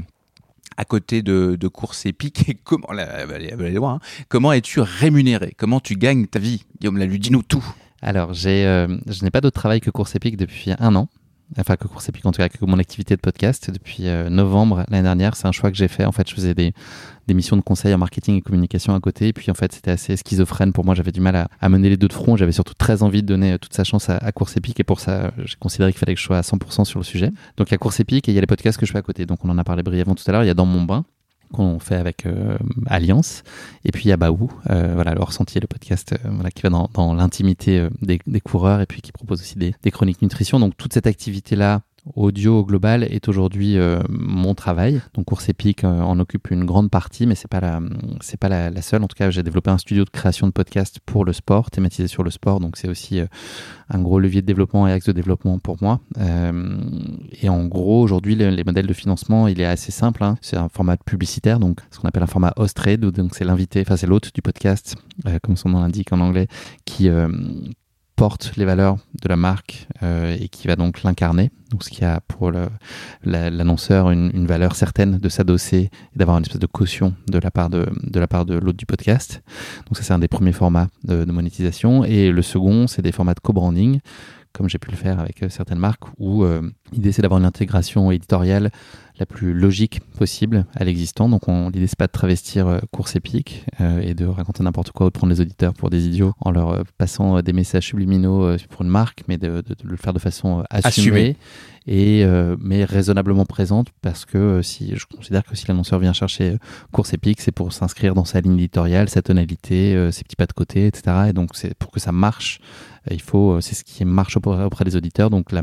[0.77, 3.99] à côté de, de courses épiques et comment hein.
[4.29, 5.55] comment es-tu rémunéré?
[5.57, 6.63] Comment tu gagnes ta vie?
[6.79, 7.65] Guillaume lui dis-nous tout.
[8.03, 8.63] Alors j'ai
[9.07, 11.09] je n'ai pas d'autre travail que course épique depuis un an
[11.59, 13.71] enfin que course épique en tout cas que mon activité de podcast.
[13.71, 16.05] Depuis euh, novembre l'année dernière c'est un choix que j'ai fait.
[16.05, 16.73] En fait je faisais des,
[17.33, 19.29] missions de conseil en marketing et communication à côté.
[19.29, 20.95] Et puis en fait c'était assez schizophrène pour moi.
[20.95, 22.35] J'avais du mal à, mener les deux de front.
[22.37, 24.79] J'avais surtout très envie de donner toute sa chance à, à course épique.
[24.79, 27.31] Et pour ça j'ai considéré qu'il fallait que je sois à 100% sur le sujet.
[27.57, 28.99] Donc il y a course épique et il y a les podcasts que je fais
[28.99, 29.25] à côté.
[29.25, 30.43] Donc on en a parlé brièvement tout à l'heure.
[30.43, 31.05] Il y a dans mon bain
[31.53, 33.43] qu'on fait avec euh, Alliance.
[33.85, 36.61] Et puis il y a Baou, euh, voilà, le ressenti, le podcast euh, voilà, qui
[36.61, 40.21] va dans, dans l'intimité des, des, coureurs et puis qui propose aussi des, des, chroniques
[40.21, 40.59] nutrition.
[40.59, 41.81] Donc toute cette activité-là
[42.15, 45.01] audio au global est aujourd'hui euh, mon travail.
[45.13, 47.59] Donc course épique euh, en occupe une grande partie, mais c'est pas
[48.39, 49.03] pas la, seule.
[49.03, 52.07] En tout cas, j'ai développé un studio de création de podcasts pour le sport, thématisé
[52.07, 52.59] sur le sport.
[52.59, 53.19] Donc c'est aussi
[53.89, 55.99] un gros levier de développement et axe de développement pour moi.
[57.41, 60.23] et en gros, aujourd'hui, les, modèles de financement, il est assez simple.
[60.23, 60.37] Hein.
[60.41, 63.81] C'est un format publicitaire, donc ce qu'on appelle un format host trade, donc c'est l'invité,
[63.81, 64.95] enfin c'est l'hôte du podcast,
[65.43, 66.47] comme son nom l'indique en anglais,
[66.85, 67.09] qui
[68.17, 71.51] porte les valeurs de la marque euh, et qui va donc l'incarner.
[71.69, 72.51] Donc, ce qui a pour
[73.23, 77.69] l'annonceur une, valeur certaine de s'adosser et d'avoir une espèce de caution de la part
[77.69, 78.27] de, la
[78.59, 79.43] l'hôte du podcast.
[79.85, 82.03] Donc, ça, c'est un des premiers formats de, de monétisation.
[82.03, 83.99] Et le second, c'est des formats de co-branding
[84.57, 86.61] comme j'ai pu le faire avec euh, certaines marques, où euh,
[86.91, 88.71] l'idée c'est d'avoir une intégration éditoriale
[89.19, 91.29] la plus logique possible à l'existant.
[91.29, 93.65] Donc l'idée c'est pas de travestir euh, course épique
[94.01, 96.83] et de raconter n'importe quoi ou de prendre les auditeurs pour des idiots en leur
[96.97, 101.35] passant des messages subliminaux pour une marque, mais de, le faire de façon assumée.
[101.89, 102.25] Et,
[102.59, 106.57] mais raisonnablement présente parce que si je considère que si l'annonceur vient chercher
[106.91, 110.53] course épique, c'est pour s'inscrire dans sa ligne éditoriale, sa tonalité, ses petits pas de
[110.53, 111.27] côté, etc.
[111.29, 112.59] Et donc c'est pour que ça marche
[113.11, 115.61] il faut, euh, c'est ce qui marche auprès des auditeurs, donc la,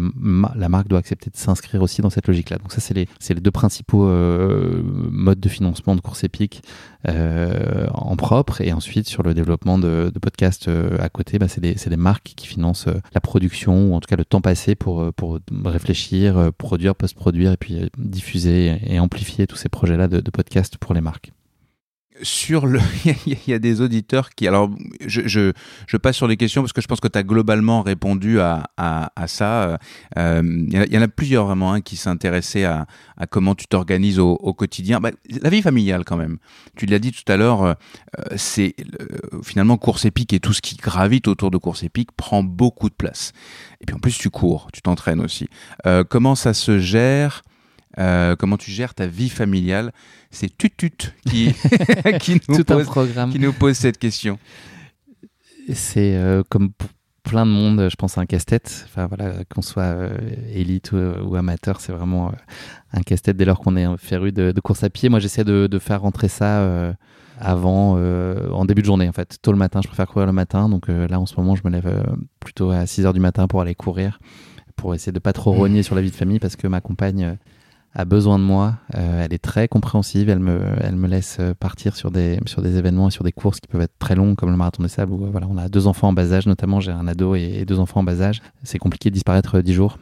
[0.55, 2.59] la marque doit accepter de s'inscrire aussi dans cette logique-là.
[2.59, 6.62] Donc ça, c'est les, les, deux principaux euh, modes de financement de course épique
[7.07, 11.97] euh, en propre, et ensuite sur le développement de, podcasts à côté, bah, c'est des,
[11.97, 16.51] marques qui financent la production ou en tout cas le temps passé pour, pour réfléchir,
[16.57, 21.03] produire, post-produire et puis diffuser et amplifier tous ces projets-là de, de podcasts pour les
[21.03, 21.34] marques
[22.22, 22.78] sur le,
[23.26, 24.70] il y, a des auditeurs qui, alors,
[25.04, 25.52] je, je,
[25.86, 28.70] je, passe sur les questions parce que je pense que tu as globalement répondu à,
[28.76, 29.78] à, à ça.
[30.16, 32.86] Euh, il y, en a plusieurs vraiment hein, qui s'intéressaient à,
[33.16, 35.00] à, comment tu t'organises au, au, quotidien.
[35.00, 36.38] Bah, la vie familiale quand même.
[36.76, 37.74] Tu l'as dit tout à l'heure, euh,
[38.36, 38.74] c'est
[39.42, 42.94] finalement course épique et tout ce qui gravite autour de course épique prend beaucoup de
[42.94, 43.32] place.
[43.80, 45.48] Et puis en plus tu cours, tu t'entraînes aussi.
[45.86, 47.42] Euh, comment ça se gère
[47.98, 49.92] euh, comment tu gères ta vie familiale
[50.35, 51.55] C'est Tutut qui,
[52.20, 52.91] qui, nous pose,
[53.30, 54.39] qui nous pose cette question.
[55.72, 56.89] C'est euh, comme pour
[57.22, 58.85] plein de monde, je pense, un casse-tête.
[58.87, 60.18] Enfin, voilà, qu'on soit euh,
[60.53, 62.32] élite ou, amateur, c'est vraiment
[62.93, 65.09] un casse-tête dès lors qu'on est féru de, de, course à pied.
[65.09, 66.95] Moi, j'essaie de, de, faire rentrer ça
[67.41, 69.39] avant, en début de journée, en fait.
[69.41, 70.68] Tôt le matin, je préfère courir le matin.
[70.68, 72.05] Donc là, en ce moment, je me lève
[72.41, 74.18] plutôt à 6 h du matin pour aller courir,
[74.76, 77.39] pour essayer de pas trop rogner sur la vie de famille parce que ma compagne
[77.95, 78.78] a besoin de moi.
[78.97, 80.28] Euh, elle est très compréhensive.
[80.28, 83.32] Elle me, elle me laisse euh, partir sur des, sur des événements et sur des
[83.32, 85.57] courses qui peuvent être très longues, comme le marathon des sables, où euh, voilà, on
[85.57, 88.20] a deux enfants en bas âge, notamment j'ai un ado et, deux enfants en bas
[88.20, 88.42] âge.
[88.64, 89.99] C'est compliqué de disparaître dix jours.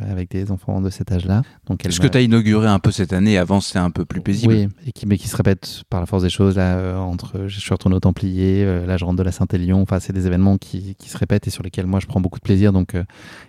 [0.00, 1.42] avec des enfants de cet âge-là.
[1.84, 4.52] Est-ce que tu as inauguré un peu cette année Avant, c'était un peu plus paisible?
[4.52, 6.56] Oui, et qui, mais qui se répète par la force des choses.
[6.56, 9.82] Là, entre, je suis retourné au Templier, là, je rentre de la Saint-Élion.
[9.82, 12.38] Enfin, c'est des événements qui, qui, se répètent et sur lesquels moi, je prends beaucoup
[12.38, 12.72] de plaisir.
[12.72, 12.96] Donc,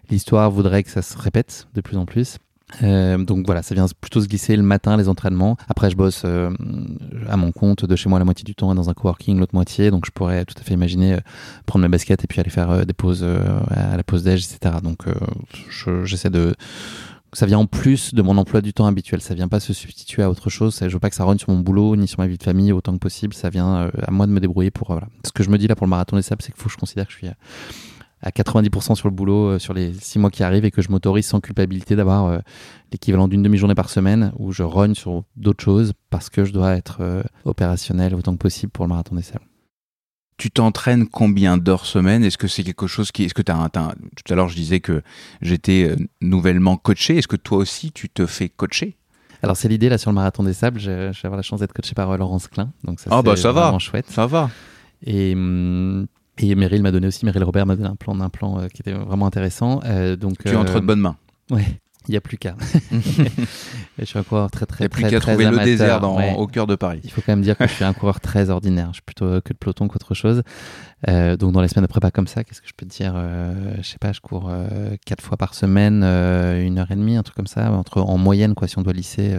[0.10, 2.40] l'histoire voudrait que ça se répète de plus en plus.
[2.84, 5.58] Euh, donc voilà, ça vient plutôt se glisser le matin, les entraînements.
[5.70, 6.52] Après, je bosse euh,
[7.30, 9.90] à mon compte de chez moi la moitié du temps dans un coworking l'autre moitié.
[9.90, 11.20] Donc je pourrais tout à fait imaginer euh,
[11.66, 14.76] prendre mes baskets et puis aller faire des pauses à la pause déj, etc.
[14.84, 15.06] Donc
[16.04, 16.56] j'essaie de
[17.34, 19.22] ça vient en plus de mon emploi du temps habituel.
[19.22, 20.80] Ça vient pas se substituer à autre chose.
[20.82, 22.72] Je veux pas que ça rogne sur mon boulot ni sur ma vie de famille
[22.72, 23.34] autant que possible.
[23.34, 24.88] Ça vient à moi de me débrouiller pour.
[24.88, 25.08] voilà.
[25.26, 26.74] Ce que je me dis là pour le marathon des sables, c'est qu'il faut que
[26.74, 27.28] je considère que je suis
[28.22, 30.90] à 90% sur le boulot euh, sur les six mois qui arrivent et que je
[30.90, 32.40] m'autorise sans culpabilité d'avoir euh,
[32.92, 36.76] l'équivalent d'une demi-journée par semaine où je rogne sur d'autres choses parce que je dois
[36.76, 39.42] être euh, opérationnel autant que possible pour le marathon des salles.
[40.38, 42.24] Tu t'entraînes combien d'heures semaine?
[42.24, 43.24] Est-ce que c'est quelque chose qui.
[43.24, 45.02] Est-ce que tu as, un, Tout à l'heure, je disais que
[45.42, 47.18] j'étais nouvellement coaché.
[47.18, 48.98] Est-ce que toi aussi, tu te fais coacher?
[49.42, 51.74] Alors c'est l'idée là sur le marathon des sables, je, vais avoir la chance d'être
[51.74, 54.06] coaché par Laurence Klein, donc ça ah bah ça va, chouette.
[54.10, 54.50] Ça va.
[55.04, 56.08] Et hum,
[56.40, 58.82] et Meryl m'a donné aussi, Meryl Robert m'a donné un plan d'un plan euh, qui
[58.82, 59.82] était vraiment intéressant.
[59.86, 61.18] Euh, donc, tu es entre de bonnes mains.
[61.50, 62.56] Ouais, il n'y a plus qu'à.
[64.00, 66.18] je suis un coureur très très Il n'y a plus qu'à trouver le désert dans,
[66.36, 67.02] au cœur de Paris.
[67.04, 68.88] Il faut quand même dire que je suis un coureur très ordinaire.
[68.90, 70.44] Je suis plutôt que de peloton qu'autre chose.
[71.10, 73.14] Euh, donc dans les semaines de prépa comme ça, qu'est-ce que je peux te dire
[73.16, 77.18] euh, Je sais pas, je cours euh, quatre fois par semaine, une heure et demie,
[77.18, 78.68] un truc comme ça, entre en moyenne quoi.
[78.68, 79.32] Si on doit lisser,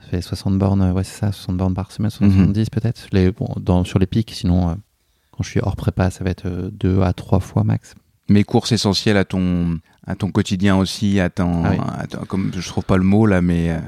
[0.00, 2.66] ça fait 60 bornes, ouais c'est ça, 60 bornes par semaine, 70 mhm.
[2.72, 3.06] peut-être.
[3.12, 4.76] Les, bon, dans, sur les pics, sinon
[5.36, 7.94] quand je suis hors prépa, ça va être euh, deux à trois fois max.
[8.28, 12.84] Mes courses essentielles à ton, à ton quotidien aussi, à ton, ah comme je trouve
[12.84, 13.78] pas le mot là, mais euh,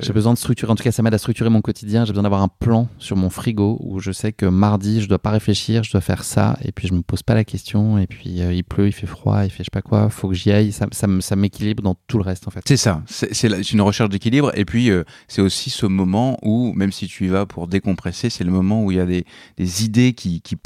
[0.00, 0.72] j'ai besoin de structurer.
[0.72, 2.04] En tout cas, ça m'aide à structurer mon quotidien.
[2.06, 5.18] J'ai besoin d'avoir un plan sur mon frigo où je sais que mardi, je dois
[5.18, 7.98] pas réfléchir, je dois faire ça, et puis je me pose pas la question.
[7.98, 10.28] Et puis euh, il pleut, il fait froid, il fait je sais pas quoi, faut
[10.28, 10.72] que j'y aille.
[10.72, 12.62] Ça, ça, ça m'équilibre dans tout le reste en fait.
[12.66, 13.02] C'est ça.
[13.06, 14.52] C'est une recherche d'équilibre.
[14.56, 18.30] Et puis euh, c'est aussi ce moment où, même si tu y vas pour décompresser,
[18.30, 19.26] c'est le moment où il y a des,
[19.58, 20.56] des idées qui, qui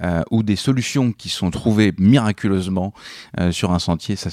[0.00, 0.26] pop.
[0.30, 2.92] ou des solutions qui sont trouvées miraculeusement
[3.50, 4.30] sur un sentier, ça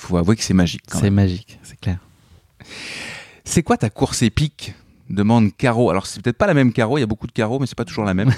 [0.00, 0.82] faut avouer que c'est magique.
[0.92, 1.98] C'est magique, c'est clair.
[3.44, 4.74] C'est quoi ta course épique
[5.08, 5.90] demande Caro.
[5.90, 7.76] Alors c'est peut-être pas la même Caro, il y a beaucoup de Caro, mais c'est
[7.76, 8.32] pas toujours la même.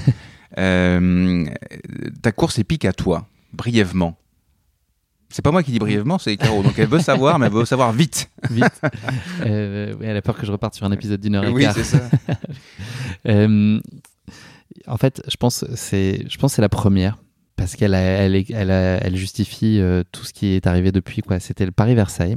[2.22, 4.16] ta course épique à toi, brièvement.
[5.30, 6.62] C'est pas moi qui dis brièvement, c'est Caro.
[6.62, 8.30] Donc elle veut savoir, mais elle veut savoir vite.
[8.50, 8.80] Vite.
[9.44, 11.74] Euh, elle a peur que je reparte sur un épisode d'une heure et oui, quart.
[11.76, 12.08] Oui, c'est ça.
[13.28, 13.78] euh,
[14.88, 17.18] en fait, je pense c'est, je pense c'est la première
[17.56, 21.40] parce qu'elle elle, elle, elle, justifie euh, tout ce qui est arrivé depuis quoi.
[21.40, 22.36] C'était le Paris Versailles.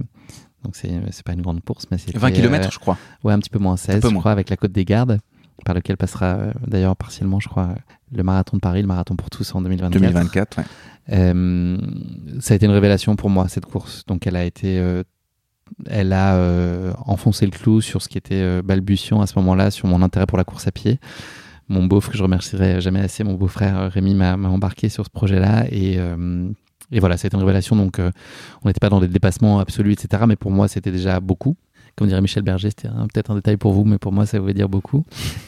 [0.64, 2.98] Donc c'est, c'est pas une grande course, mais c'est 20 km, je crois.
[3.24, 5.20] Ouais, un petit peu moins 16, je crois, avec la Côte des Gardes
[5.66, 7.76] par lequel passera euh, d'ailleurs partiellement, je crois,
[8.12, 10.02] le marathon de Paris, le marathon pour tous en 2024.
[10.02, 10.64] 2024, ouais.
[11.12, 11.78] Euh,
[12.40, 14.04] ça a été une révélation pour moi cette course.
[14.08, 14.84] Donc elle a été,
[15.88, 20.02] elle a enfoncé le clou sur ce qui était balbutiant à ce moment-là, sur mon
[20.02, 21.00] intérêt pour la course à pied.
[21.72, 25.66] Mon beau que je remercierai jamais assez, mon beau-frère Rémi m'a embarqué sur ce projet-là
[25.72, 25.98] et
[26.94, 27.78] et voilà, c'était une révélation.
[27.78, 30.24] Donc, on n'était pas dans des dépassements absolus, etc.
[30.28, 31.56] Mais pour moi, c'était déjà beaucoup
[31.96, 34.54] comme dirait Michel Berger, c'était peut-être un détail pour vous, mais pour moi, ça voulait
[34.54, 35.04] dire beaucoup.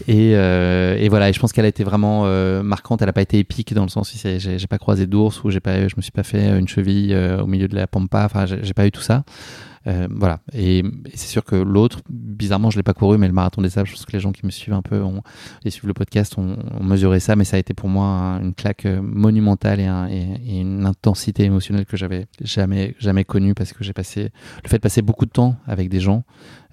[0.07, 3.01] Et, euh, voilà, et je pense qu'elle a été vraiment euh, marquante.
[3.01, 5.59] Elle n'a pas été épique dans le sens où j'ai pas croisé d'ours ou j'ai
[5.59, 8.25] pas, je me suis pas fait une cheville euh, au milieu de la pampa.
[8.25, 9.23] Enfin, j'ai pas eu tout ça.
[9.87, 10.39] Euh, voilà.
[10.53, 13.87] Et, c'est sûr que l'autre, bizarrement, je l'ai pas couru, mais le marathon des sables,
[13.87, 15.21] je pense que les gens qui me suivent un peu ont,
[15.65, 18.85] et suivent le podcast ont, mesuré ça, mais ça a été pour moi une claque
[18.85, 24.31] euh, monumentale et, une intensité émotionnelle que j'avais jamais, jamais connue parce que j'ai passé,
[24.63, 26.23] le fait de passer beaucoup de temps avec des gens,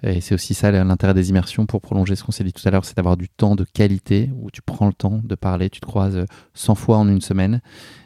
[0.03, 2.71] et c'est aussi ça l'intérêt des immersions pour prolonger ce qu'on s'est dit tout à
[2.71, 5.79] l'heure, c'est d'avoir du temps de qualité où tu prends le temps de parler, tu
[5.79, 7.61] te croises 100 fois en une semaine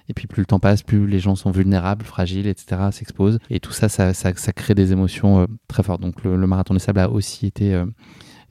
[0.09, 3.39] et puis plus le temps passe, plus les gens sont vulnérables, fragiles, etc., s'exposent.
[3.49, 6.01] Et tout ça ça, ça, crée des émotions euh, très fortes.
[6.01, 7.85] Donc le, marathon des sables a aussi été euh,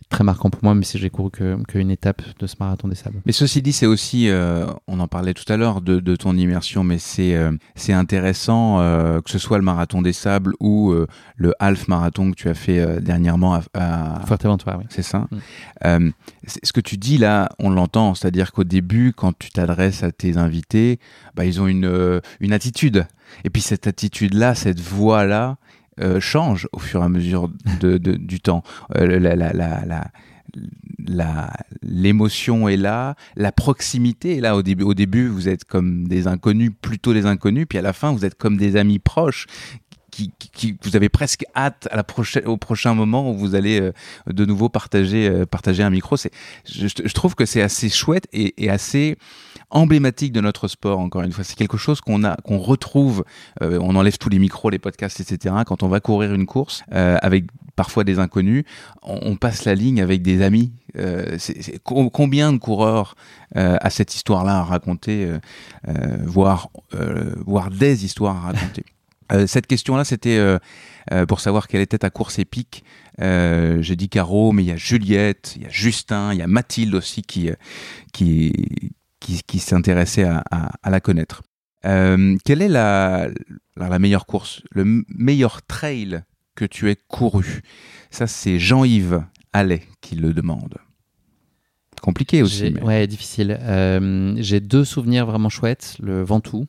[0.09, 3.20] très marquant pour moi, mais si j'ai couru qu'une étape de ce marathon des sables.
[3.26, 6.36] Mais ceci dit, c'est aussi, euh, on en parlait tout à l'heure de, de, ton
[6.36, 10.94] immersion, mais c'est euh, c'est intéressant euh, que ce soit le marathon des sables ou
[11.36, 14.20] le half marathon que tu as fait dernièrement à, à...
[14.26, 14.84] Forteventura, oui.
[14.88, 15.26] C'est ça.
[15.82, 16.11] Mm.
[16.62, 20.36] ce que tu dis là, on l'entend, c'est-à-dire qu'au début, quand tu t'adresses à tes
[20.36, 20.98] invités,
[21.34, 23.07] bah, ils ont une, une attitude.
[23.44, 25.57] Et puis cette attitude-là, cette voix-là,
[26.01, 28.62] euh, change au fur et à mesure de, du temps.
[28.97, 30.11] Euh, la, la, la,
[31.07, 34.57] la l'émotion est là, la proximité est là.
[34.57, 37.92] Au début, au début, vous êtes comme des inconnus, plutôt des inconnus, puis à la
[37.92, 39.47] fin, vous êtes comme des amis proches
[40.11, 42.05] qui, qui, vous avez presque hâte à la
[42.47, 43.92] au prochain moment où vous allez euh,
[44.28, 46.16] de nouveau partager, partager un micro.
[46.16, 46.30] C'est,
[46.64, 49.16] je, trouve que c'est assez chouette et, et, assez
[49.74, 50.98] emblématique de notre sport.
[50.98, 53.24] Encore une fois, c'est quelque chose qu'on a, qu'on retrouve.
[53.62, 55.54] Euh, on enlève tous les micros, les podcasts, etc.
[55.66, 57.44] Quand on va courir une course avec
[57.76, 58.64] parfois des inconnus,
[59.02, 60.72] on, passe la ligne avec des amis.
[61.38, 63.16] c'est, combien de coureurs
[63.54, 65.28] à cette histoire-là à raconter,
[66.22, 66.68] voire,
[67.44, 68.84] voire des histoires à raconter?
[69.32, 70.58] Euh, cette question-là, c'était euh,
[71.12, 72.84] euh, pour savoir quelle était ta course épique.
[73.18, 76.46] J'ai dit Caro, mais il y a Juliette, il y a Justin, il y a
[76.46, 77.50] Mathilde aussi qui,
[79.24, 81.42] qui, s'intéressait à, à, la connaître.
[81.82, 83.28] quelle est la,
[83.76, 86.22] la, meilleure course, le meilleur trail
[86.54, 87.62] que tu aies couru?
[88.10, 90.76] Ça, c'est Jean-Yves Allais qui le demande.
[92.02, 92.70] Compliqué aussi.
[92.70, 92.82] Mais...
[92.82, 93.58] Ouais, difficile.
[94.38, 95.96] J'ai deux souvenirs vraiment chouettes.
[96.00, 96.66] Le Ventoux,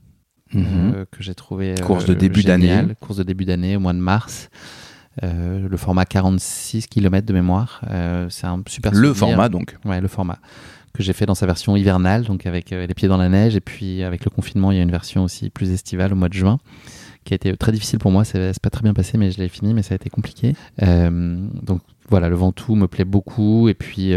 [0.54, 0.94] Mhm.
[0.96, 3.94] Euh, que j'ai trouvé course de euh, début d'année course de début d'année au mois
[3.94, 4.50] de mars
[5.24, 7.82] euh, le format 46 km de mémoire
[8.30, 10.38] c'est un super le format donc ouais le format
[10.96, 13.56] que j'ai fait dans sa version hivernale donc avec les pieds dans la neige.
[13.56, 16.30] Et puis avec le confinement il y a une version aussi plus estivale au mois
[16.30, 16.58] de juin
[17.24, 18.24] qui a été très difficile pour moi.
[18.24, 20.56] C'est pas très bien passé mais je l'ai fini mais ça a été compliqué.
[20.80, 23.70] Donc voilà le Ventoux me plaît beaucoup.
[23.70, 24.14] Et puis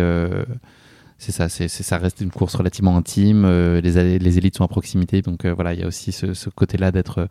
[1.18, 3.44] c'est ça, c'est, ça reste une course relativement intime.
[3.44, 6.48] Euh, les, les élites sont à proximité, donc euh, voilà, il y a aussi ce,
[6.48, 7.26] côté-là d'être euh,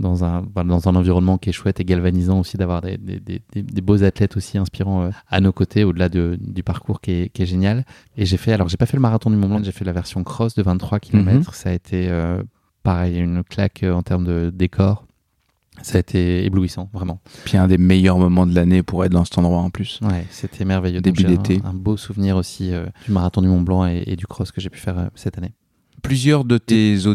[0.00, 3.80] dans un dans un environnement qui est chouette et galvanisant aussi, d'avoir des, des, des,
[3.80, 7.46] beaux athlètes aussi inspirants à nos côtés, au-delà de, du parcours qui est, qui est,
[7.46, 7.84] génial.
[8.16, 9.92] Et j'ai fait, alors j'ai pas fait le marathon du Mont Blanc, j'ai fait la
[9.92, 11.36] version cross de 23 km.
[11.36, 11.44] Mhm.
[11.52, 12.10] Ça a été
[12.82, 15.04] pareil, une claque en termes de décor
[15.82, 17.20] ça a été éblouissant, vraiment.
[17.44, 20.00] Puis un des meilleurs moments de l'année pour être dans cet endroit en plus.
[20.02, 21.00] Ouais, c'était merveilleux.
[21.00, 21.60] Début d'été.
[21.64, 24.70] Un, beau souvenir aussi euh, du marathon du Mont Blanc et, du cross que j'ai
[24.70, 25.52] pu faire euh, cette année.
[26.02, 27.06] Plusieurs de tes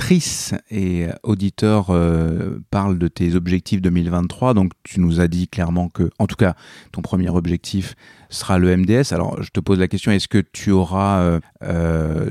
[0.00, 4.54] auditrices et auditeurs euh, parlent de tes objectifs 2023.
[4.54, 6.54] Donc tu nous as dit clairement que, en tout cas,
[6.92, 7.94] ton premier objectif
[8.30, 9.12] sera le MDS.
[9.12, 11.40] Alors je te pose la question, est-ce que tu auras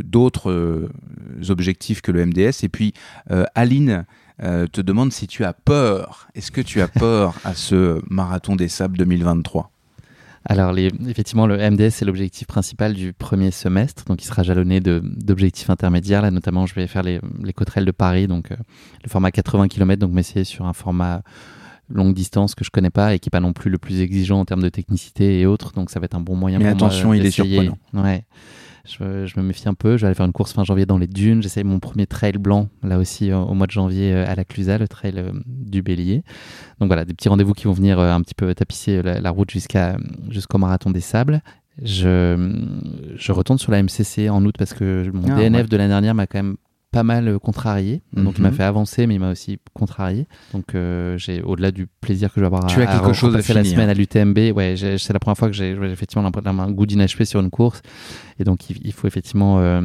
[0.04, 0.90] d'autres
[1.50, 2.94] objectifs que le MDS Et puis
[3.56, 4.06] Aline
[4.42, 6.30] euh, te demande si tu as peur.
[6.34, 9.72] Est-ce que tu as peur à ce marathon des sables 2023
[10.46, 14.06] Alors, les, effectivement, le MDS, c'est l'objectif principal du premier semestre.
[14.06, 16.22] Donc, il sera jalonné d'objectifs intermédiaires.
[16.22, 20.00] Là, notamment, je vais faire les, les Cotrelles de Paris, donc le format 80 km,
[20.00, 21.22] donc m'essayer sur un format
[21.90, 24.40] longue distance que je connais pas et qui n'est pas non plus le plus exigeant
[24.40, 25.74] en termes de technicité et autres.
[25.74, 27.78] Donc, ça va être un bon moyen Mais pour attention, moi il est surprenant.
[27.94, 28.24] Ouais.
[28.86, 29.98] Je, je, me méfie un peu.
[29.98, 31.42] Je vais aller faire une course fin janvier dans les dunes.
[31.42, 34.88] J'essaye mon premier trail blanc, là aussi, au mois de janvier à la Clusa, le
[34.88, 36.24] trail du Bélier.
[36.80, 39.98] Donc voilà, des petits rendez-vous qui vont venir un petit peu tapisser la, route jusqu'à,
[40.30, 41.42] jusqu'au marathon des sables.
[41.82, 42.58] Je,
[43.16, 45.68] je retourne sur la MCC en août parce que mon Ah, DNF ouais.
[45.68, 46.58] de l'année dernière m'a quand même
[46.92, 48.02] pas mal contrarié.
[48.14, 48.56] Donc il m'a Mhm.
[48.56, 50.28] fait avancer, mais il m'a aussi contrarié.
[50.54, 53.14] Donc euh, j'ai au-delà du plaisir que je vais avoir Tu à, as quelque à
[53.14, 53.76] chose à repasser la finir.
[53.76, 57.26] semaine à l'UTMB, ouais, c'est la première fois que j'ai effectivement l'impression un goût d'inachevé
[57.26, 57.82] sur une course.
[58.40, 59.82] Et donc il, il faut effectivement euh,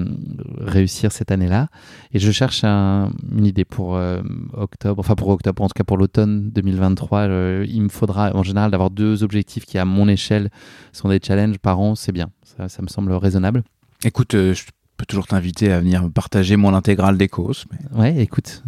[0.59, 1.69] réussir cette année-là.
[2.13, 4.23] Et je cherche un- une idée pour euh,
[4.55, 7.21] octobre, enfin pour octobre, en tout cas pour l'automne 2023.
[7.29, 10.51] euh, il me faudra en général d'avoir deux objectifs qui à mon échelle
[10.93, 12.31] sont des challenges par an, c'est bien.
[12.45, 13.63] Ça, ça me semble raisonnable.
[14.05, 14.65] Écoute, euh, je
[15.05, 17.67] peux toujours t'inviter à venir partager mon intégrale des causes.
[17.71, 18.63] mais- Ouais, écoute,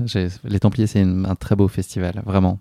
[0.44, 2.60] les Templiers c'est un très beau festival, vraiment.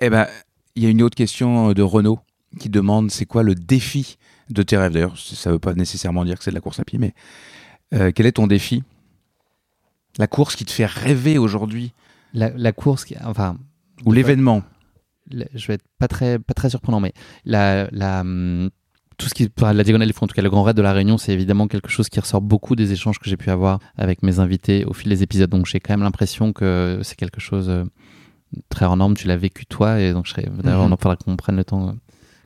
[0.00, 0.26] Eh ben,
[0.74, 2.18] il y a une autre question de Renaud
[2.58, 4.18] qui demande c'est quoi le défi
[4.50, 4.92] de tes rêves?
[4.92, 7.14] D'ailleurs, ça veut pas nécessairement dire que c'est de la course à pied, mais
[7.94, 8.82] euh, quel est ton défi?
[10.18, 11.92] La course qui te fait rêver aujourd'hui?
[12.34, 13.58] La, la course, qui- enfin,
[14.04, 14.62] Ou l'événement?
[15.30, 17.12] je vais être pas très, pas très surprenant, mais
[17.44, 18.70] la, la, hum,
[19.18, 20.92] tout ce qui, la diagonale des fonds, en tout cas le grand raid de la
[20.92, 24.22] Réunion, c'est évidemment quelque chose qui ressort beaucoup des échanges que j'ai pu avoir avec
[24.22, 25.50] mes invités au fil des épisodes.
[25.50, 27.84] Donc j'ai quand même l'impression que c'est quelque chose euh,
[28.68, 29.16] très hors norme.
[29.16, 31.64] Tu l'as vécu toi, et donc je serais, d'ailleurs, on en faudra qu'on prenne le
[31.64, 31.92] temps euh,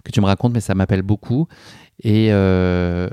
[0.02, 1.46] que tu me racontes, mais ça m'appelle beaucoup.
[2.02, 3.08] Et, euh,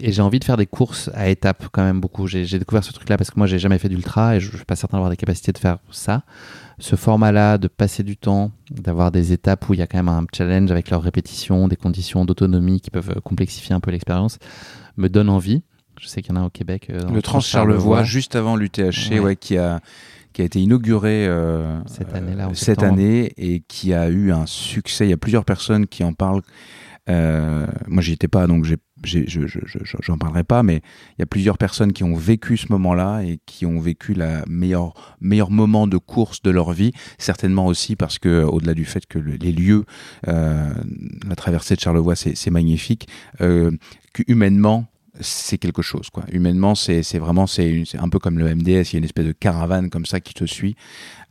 [0.00, 2.26] et j'ai envie de faire des courses à étapes quand même beaucoup.
[2.26, 4.64] J'ai découvert ce truc-là parce que moi j'ai jamais fait d'ultra et je, je suis
[4.64, 6.22] pas certain d'avoir des capacités de faire ça.
[6.80, 10.08] Ce format-là, de passer du temps, d'avoir des étapes où il y a quand même
[10.08, 14.38] un challenge avec leurs répétitions, des conditions d'autonomie qui peuvent euh, complexifier un peu l'expérience,
[14.96, 15.62] me donne envie.
[16.00, 16.88] Je sais qu'il y en a au Québec.
[16.90, 19.18] euh, Le Trans-Charlevoix, juste avant l'UTHC, Ouais.
[19.20, 19.78] ouais, qui, a,
[20.32, 22.94] qui a été inauguré euh, Cette année-là, cette septembre.
[22.94, 25.06] année et qui a eu un succès.
[25.06, 26.42] Il y a plusieurs personnes qui en parlent.
[27.10, 29.46] Euh, moi, j'y étais pas, donc j'ai- je, je,
[30.00, 33.38] j'en parlerai pas, mais il y a plusieurs personnes qui ont vécu ce moment-là et
[33.44, 36.92] qui ont vécu la meilleure meilleur moment de course de leur vie.
[37.18, 39.84] Certainement aussi parce que, au-delà du fait que le- les lieux,
[40.28, 40.72] euh,
[41.28, 43.08] la traversée de Charlevoix, c'est, magnifique,
[43.42, 43.70] euh,
[44.28, 44.86] humainement
[45.20, 48.96] c'est quelque chose quoi humainement c'est vraiment c'est un peu comme le MDS il y
[48.96, 50.74] a une espèce de caravane comme ça qui te suit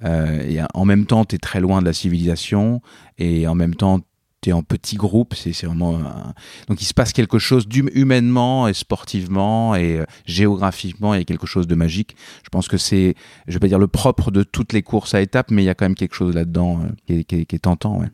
[0.05, 2.81] euh, et en même temps tu es très loin de la civilisation
[3.17, 3.99] et en même temps
[4.43, 6.33] tu es en petit groupe c'est vraiment un-
[6.67, 7.65] donc il se passe quelque chose
[7.95, 12.67] humainement et sportivement et euh, géographiquement il y a quelque chose de magique je pense
[12.67, 13.15] que c'est
[13.47, 15.69] je vais pas dire le propre de toutes les courses à étapes mais il y
[15.69, 18.07] a quand même quelque chose là-dedans euh, qui, est, qui est- qui est tentant ouais.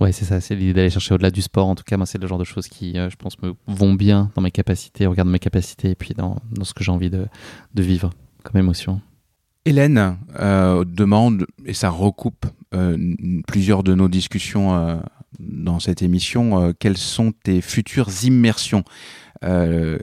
[0.00, 1.66] Ouais, c'est ça, c'est l'idée d'aller chercher au-delà du sport.
[1.66, 3.94] En tout cas, moi, c'est le genre de choses qui, euh, je pense, me vont
[3.94, 6.84] bien dans mes capacités, au regard de mes capacités et puis dans, dans ce que
[6.84, 7.26] j'ai envie de,
[7.74, 8.10] de vivre
[8.44, 9.00] comme émotion.
[9.64, 12.96] Hélène euh, demande, et ça recoupe euh,
[13.48, 14.72] plusieurs de nos discussions
[15.38, 18.84] dans cette émission, euh, quelles sont tes futures immersions
[19.44, 19.98] Euh,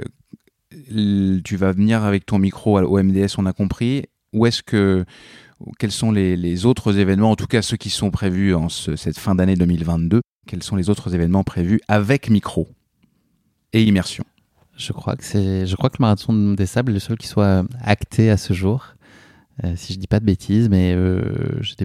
[1.44, 4.04] Tu vas venir avec ton micro au MDS, on a compris.
[4.34, 5.06] Où est-ce que
[5.80, 9.18] quels sont les, autres événements, en tout cas ceux qui sont prévus en ce- cette
[9.18, 12.68] fin d'année 2022 Quels sont les autres événements prévus avec micro
[13.72, 14.26] et immersion?
[14.76, 17.64] Je crois que je crois que le marathon des sables est le seul qui soit
[17.82, 18.96] acté à ce jour.
[19.64, 21.76] Euh, si je dis pas de bêtises, mais euh, j'ai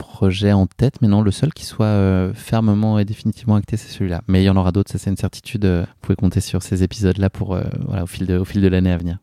[0.00, 3.76] des projets en tête, mais non, le seul qui soit euh, fermement et définitivement acté,
[3.76, 4.22] c'est celui-là.
[4.28, 5.64] Mais il y en aura d'autres, ça c'est une certitude.
[5.64, 8.62] euh, Vous pouvez compter sur ces épisodes-là pour, euh, voilà, au fil de, au fil
[8.62, 9.18] de l'année à venir.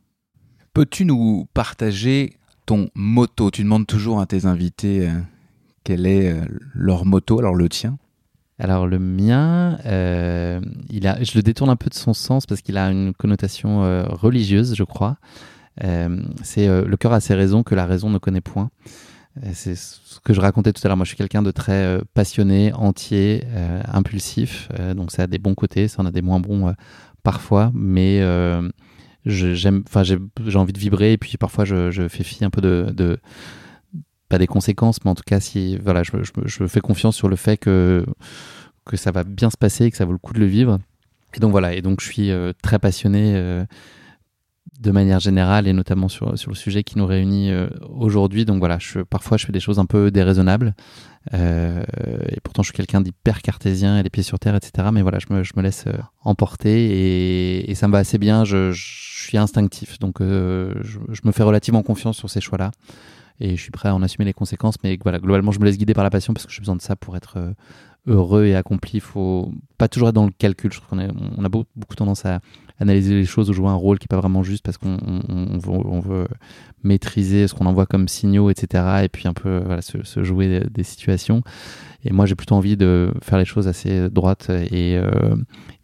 [0.74, 3.50] Peux-tu nous partager ton moto?
[3.52, 5.14] Tu demandes toujours à tes invités euh,
[5.84, 6.36] quel est
[6.74, 7.98] leur moto, alors le tien?
[8.60, 12.78] Alors le mien, il a, je le détourne un peu de son sens parce qu'il
[12.78, 15.18] a une connotation religieuse, je crois.
[15.80, 18.70] C'est le cœur a ses raisons que la raison ne connaît point.
[19.54, 20.98] C'est ce que je racontais tout à l'heure.
[20.98, 24.70] Moi, je suis quelqu'un de très euh, passionné, entier, euh, impulsif.
[24.80, 26.74] Euh, donc ça a des bons côtés, ça en a des moins bons
[27.24, 28.22] parfois, mais
[29.26, 30.18] j'aime, enfin j'ai
[30.56, 33.20] envie de vibrer et puis parfois je, fais fi un peu de,
[34.30, 37.28] pas des conséquences, mais en tout cas si voilà, je, je, je fais confiance sur
[37.28, 38.06] le fait que
[38.86, 40.80] que ça va bien se passer et que ça vaut le coup de le vivre.
[41.34, 42.32] Et donc voilà, et donc je suis
[42.64, 43.66] très passionné
[44.80, 48.46] de manière générale et notamment sur, sur le sujet qui nous réunit euh, aujourd'hui.
[48.46, 50.76] Donc voilà, je, parfois je fais des choses un peu déraisonnables
[51.34, 51.84] euh,
[52.30, 54.90] et pourtant je suis quelqu'un d'hyper cartésien et les pieds sur terre, etc.
[54.92, 58.18] Mais voilà, je me, je me laisse euh, emporter et, et ça me va assez
[58.18, 58.46] bien.
[58.46, 58.72] Je,
[59.28, 62.72] suis instinctif, donc je, me fais relativement confiance sur ces choix-là
[63.42, 64.76] et je suis prêt à en assumer les conséquences.
[64.86, 66.82] Mais voilà, globalement, je me laisse guider par la passion parce que j'ai besoin de
[66.82, 67.38] ça pour être
[68.06, 68.92] heureux et accompli.
[68.94, 70.72] Il faut pas toujours être dans le calcul.
[70.72, 72.40] Je trouve qu'on on a beaucoup, beaucoup tendance à
[72.80, 76.00] analyser les choses ou jouer un rôle qui n'est pas vraiment juste parce qu'on on,
[76.00, 76.28] veut,
[76.84, 79.02] maîtriser ce qu'on envoie comme signaux, etc.
[79.04, 81.42] Et puis un peu voilà, se, jouer des, situations.
[82.04, 85.36] Et moi, j'ai plutôt envie de faire les choses assez droites et, euh,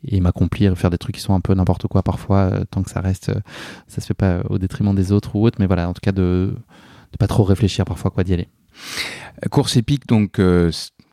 [0.05, 2.91] et m'accomplir, faire des trucs qui sont un peu n'importe quoi parfois, euh, tant que
[2.91, 3.39] ça reste, euh,
[3.87, 5.57] ça se fait pas au détriment des autres ou autres.
[5.59, 6.53] Mais voilà, en tout cas, de
[7.11, 8.47] ne pas trop réfléchir parfois quoi d'y aller.
[9.49, 10.39] Course épique, donc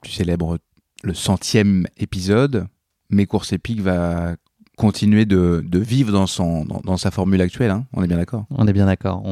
[0.03, 0.59] tu célèbres
[1.03, 2.67] le centième épisode,
[3.09, 4.37] mais Course épique va
[4.81, 7.71] continuer de, vivre dans, son, dans, sa formule actuelle.
[7.71, 7.85] Hein.
[7.93, 9.23] on est bien d'accord On est bien d'accord.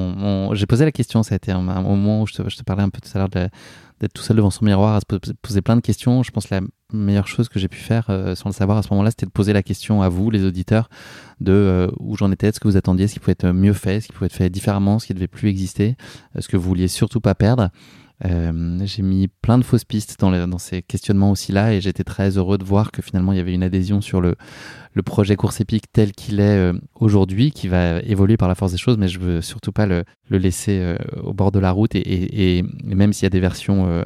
[0.52, 3.00] J'ai posé la question, ça a été un, moment où je te, parlais un peu
[3.00, 6.22] tout à l'heure d'être tout seul devant son miroir, à se poser plein de questions.
[6.22, 6.60] Je pense que la
[6.92, 9.30] meilleure chose que j'ai pu faire euh, sans le savoir à ce moment-là, c'était de
[9.30, 10.90] poser la question à vous, les auditeurs,
[11.40, 14.02] de euh, où j'en étais, ce que vous attendiez, ce qui pouvait être mieux fait,
[14.02, 15.96] ce qui pouvait être fait différemment, ce qui devait plus exister,
[16.36, 17.70] euh, ce que vous vouliez surtout pas perdre.
[18.24, 22.36] Euh, j'ai mis plein de fausses pistes dans, ces questionnements aussi là et j'étais très
[22.36, 24.34] heureux de voir que finalement il y avait une adhésion sur le,
[25.04, 28.78] projet course épique tel qu'il est euh, aujourd'hui, qui va évoluer par la force des
[28.78, 32.64] choses, mais je veux surtout pas le, laisser euh, au bord de la route et,
[32.82, 34.04] même s'il y a des versions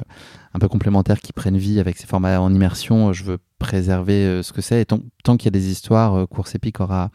[0.53, 4.53] un peu complémentaires qui prennent vie avec ces formats en immersion, je veux préserver ce
[4.53, 4.81] que c'est.
[4.81, 4.99] Et tant,
[5.37, 7.09] qu'il y a des histoires, course épique aura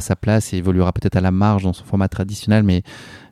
[0.00, 2.82] sa place et évoluera peut-être à la marge dans son format traditionnel, mais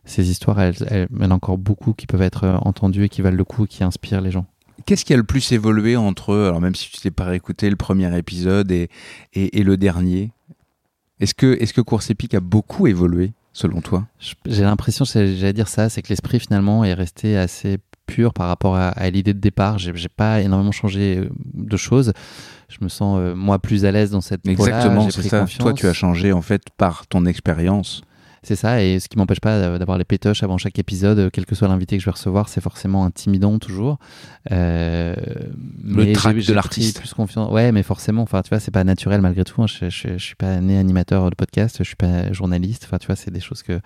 [0.07, 3.05] ces histoires, elles, elles, il y en a encore beaucoup qui peuvent être euh, entendues
[3.05, 4.47] et qui valent le coup et qui inspirent les gens.
[4.87, 7.77] Qu'est-ce qui a le plus évolué entre, alors même si tu t'es pas réécouté le
[7.77, 8.89] premier épisode et,
[9.35, 10.31] et, le dernier,
[11.19, 14.07] est-ce que, est que Course Épique a beaucoup évolué selon toi?
[14.47, 18.77] J'ai l'impression, j'allais dire ça, c'est que l'esprit finalement est resté assez pur par rapport
[18.77, 19.79] à, l'idée de départ.
[19.79, 22.13] J'ai pas énormément changé euh, de choses.
[22.69, 25.47] Je me sens euh, moi plus à l'aise dans cette Exactement, c'est ça.
[25.59, 28.03] Toi, tu as changé en fait par ton expérience.
[28.47, 31.47] C'est ça, et ce qui m'empêche pas d'avoir les pétoches avant chaque épisode, euh, quel
[31.47, 33.99] que soit l'invité que je vais recevoir, c'est forcément intimidant toujours.
[34.53, 35.17] Euh,
[35.83, 37.01] le trac de l'artiste.
[37.01, 37.51] Plus confiance.
[37.51, 39.61] Ouais, mais forcément, enfin, tu vois, c'est pas naturel malgré tout.
[39.61, 39.67] Hein.
[39.67, 42.85] Je, je, suis pas né animateur de podcast, je suis pas journaliste.
[42.87, 43.81] Enfin, tu vois, c'est des choses que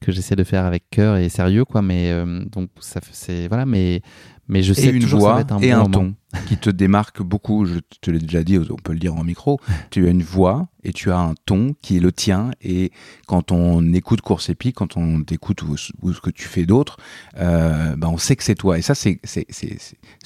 [0.00, 1.82] que j'essaie de faire avec cœur et sérieux, quoi.
[1.82, 4.00] Mais euh, donc, ça, c'est voilà, mais
[4.48, 6.14] mais je sais et une toujours voix ça va être un et bon un ton
[6.46, 7.64] qui te démarque beaucoup.
[7.64, 9.60] Je te l'ai déjà dit, on peut le dire en micro.
[9.90, 12.50] tu as une voix et tu as un ton qui est le tien.
[12.62, 12.92] Et
[13.26, 16.96] quand on écoute Course Épique, quand on t'écoute ou, ce que tu fais d'autre,
[17.38, 18.78] euh, bah on sait que c'est toi.
[18.78, 19.20] Et ça, c'est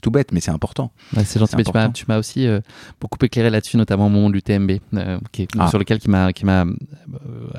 [0.02, 0.92] tout bête, mais c'est important.
[1.24, 1.56] c'est gentil.
[1.56, 2.60] Mais tu m'as aussi euh,
[3.00, 5.18] beaucoup éclairé là-dessus, notamment au moment de l'UTMB, euh,
[5.58, 5.68] ah.
[5.68, 6.74] sur lequel qui m'a euh,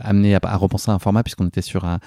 [0.01, 1.99] amené à, à, repenser un format, puisqu'on était sur un,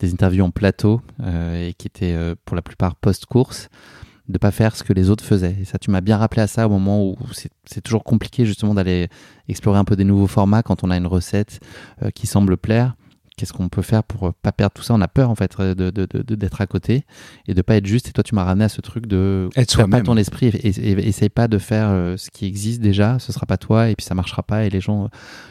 [0.00, 3.68] des interviews en plateau et qui étaient pour la plupart post-course
[4.28, 5.56] de pas faire ce que les autres faisaient.
[5.60, 7.16] Et ça, tu m'as bien rappelé à ça au moment où
[7.64, 9.08] c'est toujours compliqué justement d'aller
[9.48, 11.60] explorer un peu des nouveaux formats quand on a une recette
[12.02, 12.94] euh, qui semble plaire.
[13.36, 14.94] Qu'est-ce qu'on peut faire pour pas perdre tout ça?
[14.94, 17.04] On a peur en fait de, de, de, d'être à côté
[17.46, 18.08] et de pas être juste.
[18.08, 21.06] Et toi, tu m'as ramené à ce truc de être pas ton esprit et, et,
[21.06, 23.18] essaye pas de faire euh, ce qui existe déjà.
[23.18, 25.10] Ce sera pas toi et puis ça marchera pas et les gens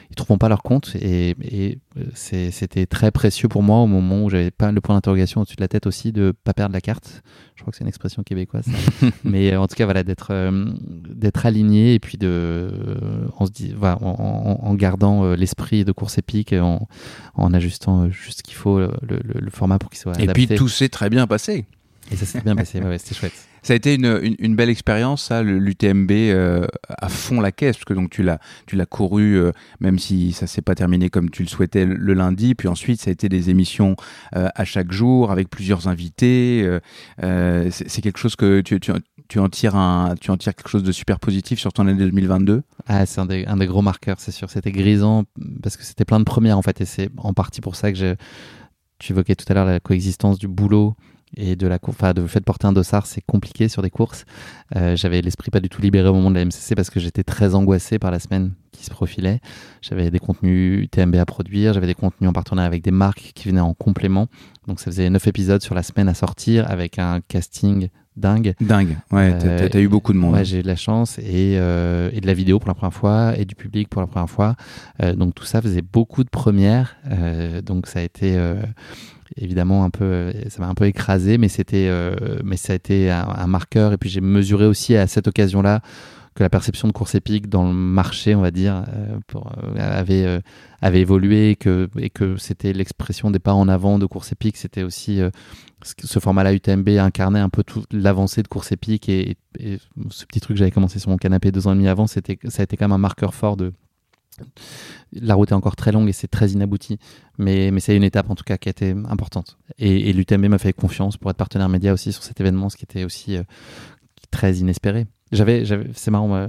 [0.10, 0.96] ils trouveront pas leur compte.
[0.96, 1.78] Et, et
[2.16, 5.62] c'était très précieux pour moi au moment où j'avais pas le point d'interrogation au-dessus de
[5.62, 7.22] la tête aussi de pas perdre la carte.
[7.56, 8.66] Je crois que c'est une expression québécoise.
[9.24, 10.66] Mais euh, en tout cas, voilà, d'être euh,
[11.10, 15.92] d'être aligné et puis de euh, en, se dit, voilà, en, en, gardant l'esprit de
[15.94, 16.88] course épique, en,
[17.36, 20.44] en ajustant juste ce qu'il faut le, le, le, format pour qu'il soit adapté.
[20.44, 21.66] Et puis tout s'est très bien passé.
[22.12, 23.34] Et ça s'est bien passé, ouais, c'était chouette.
[23.66, 27.86] Ça a été une, une, belle expérience, ça, l'UTMB euh, à fond la caisse, parce
[27.86, 28.38] que donc tu l'as,
[28.68, 32.14] tu l'as couru, euh, même si ça s'est pas terminé comme tu le souhaitais le,
[32.14, 32.54] lundi.
[32.54, 33.96] Puis ensuite, ça a été des émissions
[34.36, 36.64] euh, à chaque jour avec plusieurs invités.
[37.20, 38.92] c'est quelque chose que tu, tu,
[39.28, 41.98] tu, en tires un, tu en tires quelque chose de super positif sur ton année
[41.98, 42.62] 2022.
[42.86, 44.48] Ah, c'est un des, un des gros marqueurs, c'est sûr.
[44.52, 45.24] C'était grisant
[45.64, 47.98] parce que c'était plein de premières en fait, et c'est en partie pour ça que
[47.98, 48.14] j'ai.
[49.00, 50.96] Tu évoquais tout à l'heure la coexistence du boulot
[51.38, 53.90] et de la enfin, de le fait de porter un dossard c'est compliqué sur des
[53.90, 54.26] courses.
[54.76, 57.24] Euh, j'avais l'esprit pas du tout libéré au moment de la MCC parce que j'étais
[57.24, 59.40] très angoissé par la semaine qui se profilait.
[59.82, 63.50] J'avais des contenus UTMB à produire j'avais des contenus en partenariat avec des marques qui
[63.50, 64.28] venaient en complément.
[64.68, 68.56] Donc ça faisait 9 épisodes sur la semaine à sortir avec un casting dingue.
[68.62, 68.98] Dingue.
[69.12, 70.34] Ouais euh, t'as eu beaucoup de monde.
[70.34, 72.94] ouais j'ai eu de la chance et, euh, et de la vidéo pour la première
[72.94, 74.56] fois et du public pour la première fois.
[75.02, 76.96] Euh, donc tout ça faisait beaucoup de premières.
[77.12, 78.38] Euh, donc ça a été
[79.38, 82.76] évidemment un peu euh, ça m'a un peu écrasé mais c'était euh, mais ça a
[82.76, 83.94] été un, marqueur.
[83.94, 85.82] Et puis j'ai mesuré aussi à cette occasion là
[86.36, 89.18] que la perception de course épique dans le marché on va dire euh,
[89.78, 90.42] avait
[90.82, 94.58] avait évolué et que et que c'était l'expression des pas en avant de course épique.
[94.58, 95.22] C'était aussi
[95.84, 99.08] ce format là UTMB incarnait un peu toute l'avancée de course épique.
[99.08, 99.78] Et, et,
[100.10, 102.38] ce petit truc que j'avais commencé sur mon canapé deux ans et demi avant c'était
[102.50, 103.72] ça a été quand même un marqueur fort de
[105.14, 107.00] la route est encore très longue et c'est très inabouti,
[107.38, 109.58] mais, c'est une étape en tout cas qui a été importante.
[109.78, 112.84] Et, l'UTMB m'a fait confiance pour être partenaire média aussi sur cet événement, ce qui
[112.84, 113.44] était aussi euh,
[114.32, 115.08] très inespéré.
[115.32, 116.36] C'est marrant.
[116.36, 116.48] euh,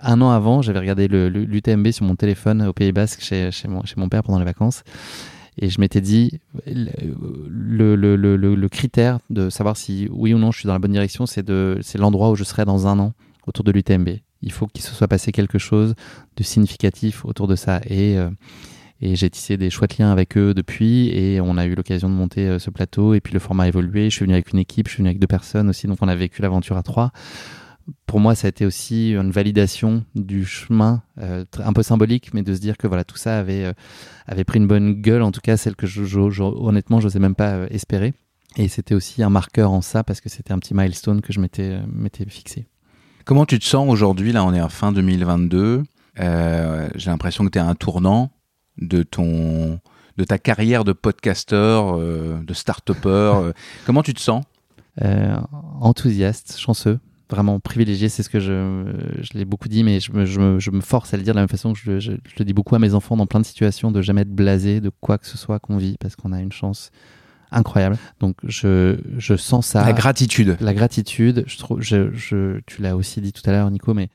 [0.00, 4.22] un an avant, j'avais regardé l'UTMB sur mon téléphone au Pays Basque chez, mon, père
[4.22, 4.82] pendant les vacances.
[5.58, 10.66] Et je m'étais dit, le, le, critère de savoir si oui ou non je suis
[10.66, 11.46] dans la bonne direction, c'est
[11.96, 13.12] l'endroit où je serai dans un an
[13.46, 14.08] autour de l'UTMB.
[14.42, 15.94] Il faut qu'il se soit passé quelque chose
[16.36, 17.80] de significatif autour de ça.
[17.86, 18.30] Et, euh,
[19.00, 21.08] et j'ai tissé des chouettes liens avec eux depuis.
[21.08, 23.14] Et on a eu l'occasion de monter euh, ce plateau.
[23.14, 24.10] Et puis le format a évolué.
[24.10, 25.86] Je suis venu avec une équipe, je suis venu avec deux personnes aussi.
[25.86, 27.12] Donc on a vécu l'aventure à trois
[28.06, 32.42] pour moi, ça a été aussi une validation du chemin, euh, un peu symbolique, mais
[32.42, 33.74] de se dire que voilà, tout ça avait,
[34.46, 37.18] pris une bonne gueule, en tout cas celle que je, je, je- honnêtement, je n'osais
[37.18, 38.14] même pas espérer.
[38.56, 41.40] Et c'était aussi un marqueur en ça, parce que c'était un petit milestone que je
[41.40, 41.80] m'étais
[42.28, 42.66] fixé.
[43.24, 45.82] Comment tu te sens aujourd'hui Là, on est en fin 2022.
[46.20, 48.30] Euh, J'ai l'impression que tu es à un tournant
[48.78, 49.80] de ton
[50.18, 53.08] de ta carrière de podcasteur, euh, de start-upper.
[53.08, 53.52] euh.
[53.86, 54.44] Comment tu te sens?
[55.00, 55.36] Euh,
[55.80, 56.98] enthousiaste, chanceux,
[57.30, 58.84] vraiment privilégié, c'est ce que je,
[59.22, 61.32] je l'ai beaucoup dit, mais je me, je, me, je me force à le dire
[61.32, 63.24] de la même façon que je, je- je le dis beaucoup à mes enfants dans
[63.26, 66.14] plein de situations, de jamais être blasé de quoi que ce soit qu'on vit, parce
[66.14, 66.90] qu'on a une chance
[67.52, 67.96] incroyable.
[68.20, 69.84] Donc je, je sens ça.
[69.84, 70.56] La gratitude.
[70.60, 74.08] La gratitude, je trouve, je, je, tu l'as aussi dit tout à l'heure, Nico, mais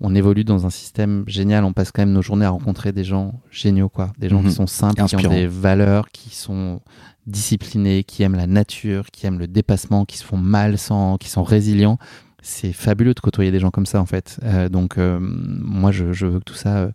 [0.00, 1.64] on évolue dans un système génial.
[1.64, 4.12] On passe quand même nos journées à rencontrer des gens géniaux, quoi.
[4.18, 4.48] Des gens Mhm.
[4.48, 6.80] qui sont simples, qui ont des valeurs, qui sont
[7.26, 11.28] disciplinés, qui aiment la nature, qui aiment le dépassement, qui se font mal sans, qui
[11.28, 11.98] sont résilients.
[12.42, 14.40] C'est fabuleux de côtoyer des gens comme ça, en fait.
[14.42, 16.90] Euh, donc, euh, moi, je, je veux que tout ça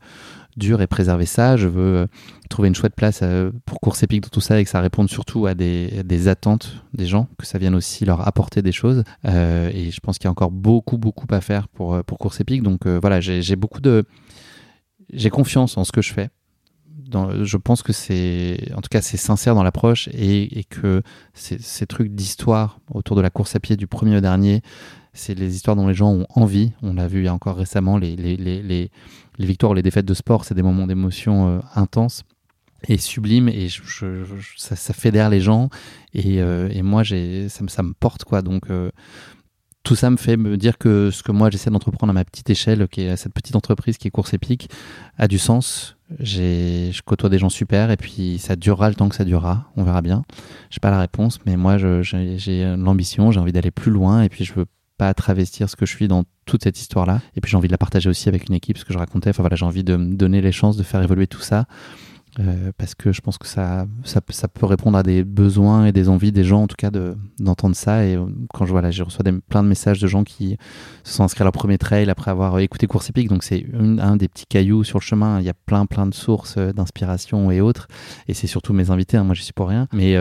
[0.58, 1.56] dure et préserver ça.
[1.56, 2.08] Je veux euh,
[2.50, 5.10] trouver une chouette place euh, pour course épique dans tout ça et que ça réponde
[5.10, 9.04] surtout à des, attentes des gens, que ça vienne aussi leur apporter des choses.
[9.26, 12.42] Euh, et je pense qu'il y a encore beaucoup, beaucoup à faire pour, pour course
[12.42, 12.64] épique.
[12.64, 14.04] Donc voilà, j'ai beaucoup de.
[15.14, 16.30] J'ai confiance en ce que je fais.
[17.10, 21.02] Je pense que c'est, en tout cas, c'est sincère dans l'approche et, et que
[21.34, 24.62] ces, ces trucs d'histoire autour de la course à pied du premier au dernier,
[25.18, 26.72] c'est les histoires dont les gens ont envie.
[26.82, 28.90] On l'a vu il y a encore récemment, les, les, les, les,
[29.46, 32.24] victoires ou les défaites de sport, c'est des moments d'émotion euh, intenses
[32.88, 34.24] et sublimes et je,
[34.56, 35.70] ça, fédère les gens
[36.14, 38.42] et, euh, et moi j'ai, ça, me- ça me porte quoi.
[38.44, 38.92] Donc euh,
[39.84, 42.50] tout ça me fait me dire que ce que moi j'essaie d'entreprendre à ma petite
[42.50, 44.70] échelle, qui est cette petite entreprise qui est course épique,
[45.18, 45.96] a du sens.
[46.20, 49.72] J'ai, je côtoie des gens super et puis ça durera le temps que ça durera.
[49.76, 50.24] On verra bien.
[50.70, 54.44] J'ai pas la réponse, mais moi j'ai l'ambition, j'ai envie d'aller plus loin et puis
[54.46, 54.66] je veux
[54.98, 57.22] pas travestir ce que je suis dans toute cette histoire-là.
[57.36, 59.30] Et puis j'ai envie de la partager aussi avec une équipe, ce que je racontais.
[59.30, 61.66] Enfin voilà, j'ai envie de me donner les chances de faire évoluer tout ça.
[62.40, 63.88] Euh, parce que je pense que ça,
[64.54, 67.76] peut répondre à des besoins et des envies des gens, en tout cas, de, d'entendre
[67.76, 68.06] ça.
[68.06, 70.58] Et euh, quand je vois là, j'ai reçu des, plein de messages de gens qui
[71.04, 73.30] se sont inscrits à leur premier trail après avoir euh, écouté Course Épique.
[73.30, 75.40] Donc c'est un des petits cailloux sur le chemin.
[75.40, 77.88] Il y a plein, plein de sources d'inspiration et autres.
[78.28, 79.18] Et c'est surtout mes invités.
[79.18, 79.88] hein, moi, je suis pour rien.
[79.94, 80.16] Mais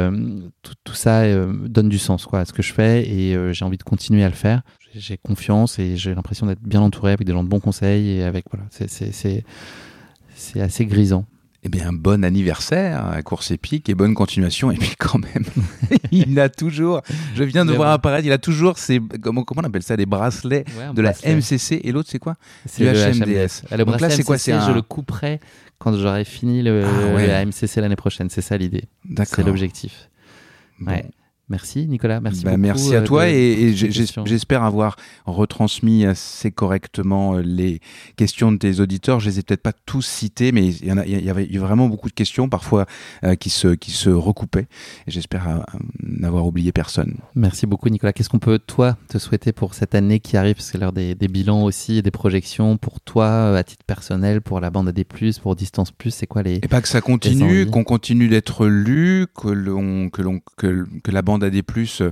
[0.62, 4.24] tout, ça donne du sens à ce que je fais et j'ai envie de continuer
[4.24, 4.62] à le faire.
[4.94, 8.22] J'ai- confiance et j'ai l'impression d'être bien entouré avec des gens de bons conseils et
[8.22, 11.26] avec voilà, c'est assez grisant.
[11.66, 14.70] Eh bien, bon anniversaire à Course Épique et bonne continuation.
[14.70, 15.44] Et puis, quand même,
[16.12, 17.02] il a toujours,
[17.34, 20.06] je viens de voir apparaître, il a toujours ces, comment, comment on appelle ça, des
[20.06, 20.64] bracelets
[20.94, 22.36] de la MCC et l'autre, c'est quoi?
[22.66, 23.62] C'est le HMDS.
[23.68, 25.40] Ah, Le Donc là, c'est quoi, MCC, c'est un- Je le couperai
[25.78, 27.26] quand j'aurai fini le, Ah ouais.
[27.26, 28.30] le AMCC l'année prochaine.
[28.30, 28.84] C'est ça l'idée.
[29.04, 29.34] D'accord.
[29.34, 30.08] C'est l'objectif.
[30.78, 30.92] Bon.
[30.92, 31.04] Ouais.
[31.48, 32.20] Merci Nicolas.
[32.20, 32.62] Merci Bah, beaucoup.
[32.62, 34.96] merci à euh, toi et, j'espère avoir
[35.26, 37.80] retransmis assez correctement euh, les
[38.16, 39.20] questions de tes auditeurs.
[39.20, 41.46] Je les ai peut-être pas tous cités, mais il y, en a, il y avait
[41.46, 42.86] vraiment beaucoup de questions, parfois
[43.22, 44.66] euh, qui, se, qui se recoupaient.
[45.06, 45.64] J'espère
[46.02, 47.18] n'avoir oublié personne.
[47.36, 48.12] Merci beaucoup Nicolas.
[48.12, 50.56] Qu'est-ce qu'on peut toi te souhaiter pour cette année qui arrive?
[50.56, 54.40] Parce que c'est l'heure des, des bilans aussi, des projections pour toi à titre personnel,
[54.40, 55.04] pour la bande AD+,
[55.42, 56.10] pour Distance Plus.
[56.10, 60.22] C'est quoi les Et pas que ça continue, qu'on continue d'être lu, que, que,
[60.56, 61.62] que, que la bande AD+,
[62.00, 62.10] euh,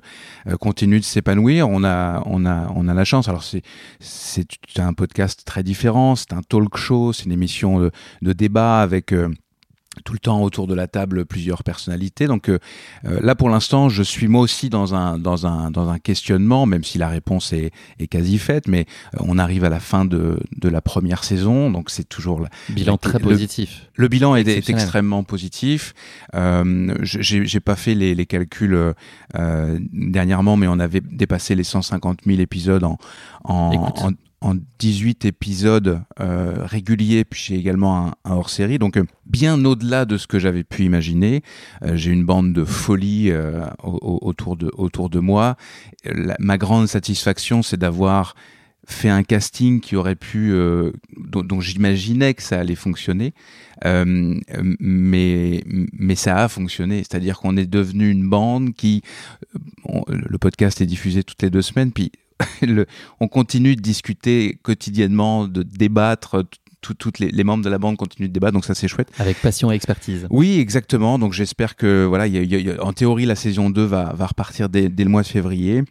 [0.60, 1.68] continue de s'épanouir.
[1.68, 3.28] On a, on a, on a la chance.
[3.28, 3.62] Alors c'est,
[4.00, 4.46] c'est
[4.78, 6.16] un podcast très différent.
[6.16, 7.12] C'est un talk show.
[7.12, 7.90] C'est une émission de,
[8.22, 9.28] de débat avec euh,
[10.04, 12.26] tout le temps autour de la table plusieurs personnalités.
[12.26, 12.58] Donc euh,
[13.04, 16.66] euh, là pour l'instant, je suis moi aussi dans un dans un dans un questionnement,
[16.66, 18.68] même si la réponse est, est quasi faite.
[18.68, 22.40] Mais euh, on arrive à la fin de de la première saison, donc c'est toujours
[22.40, 25.94] la, bilans très le- positifs le bilan est, est extrêmement positif.
[26.34, 28.74] Euh, j'ai j'ai pas fait les, les calculs
[29.36, 32.98] euh, dernièrement, mais on avait dépassé les 150 000 épisodes en,
[33.44, 34.02] en, Écoute.
[34.04, 34.10] en,
[34.44, 38.78] en 18 épisodes euh, réguliers, puis j'ai également un, hors-série.
[38.78, 41.42] Donc euh, bien au-delà de ce que j'avais pu imaginer.
[41.82, 45.56] Euh, j'ai une bande de folie euh, au- au- autour, de, autour de moi.
[46.38, 48.34] Ma grande satisfaction, c'est d'avoir
[48.86, 53.32] fait un casting qui aurait pu, euh, dont, j'imaginais que ça allait fonctionner,
[53.86, 54.38] euh,
[54.78, 56.98] mais mais ça a fonctionné.
[56.98, 59.00] C'est-à-dire qu'on est devenu une bande qui,
[59.84, 62.12] on- le podcast est diffusé toutes les deux semaines, puis
[62.62, 62.86] le,
[63.20, 66.44] on continue de discuter quotidiennement, de débattre.
[66.80, 69.10] Toutes les, les, membres de la bande continuent de débattre, donc ça c'est chouette.
[69.18, 70.26] Avec passion et expertise.
[70.28, 71.18] Oui, exactement.
[71.18, 74.26] Donc j'espère que voilà, y a, y a, en théorie la saison 2 va, va
[74.26, 75.82] repartir dès, dès le mois de février.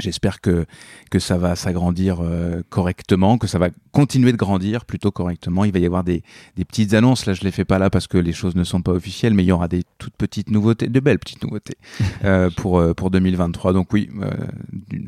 [0.00, 0.66] J'espère que,
[1.10, 5.64] que ça va s'agrandir euh, correctement, que ça va continuer de grandir plutôt correctement.
[5.64, 6.22] Il va y avoir des,
[6.56, 7.26] des petites annonces.
[7.26, 9.42] Là, je les fais pas là parce que les choses ne sont pas officielles, mais
[9.44, 11.76] il y aura des toutes petites nouveautés, de belles petites nouveautés
[12.24, 13.72] euh, pour, euh, pour 2023.
[13.72, 14.30] Donc oui, euh,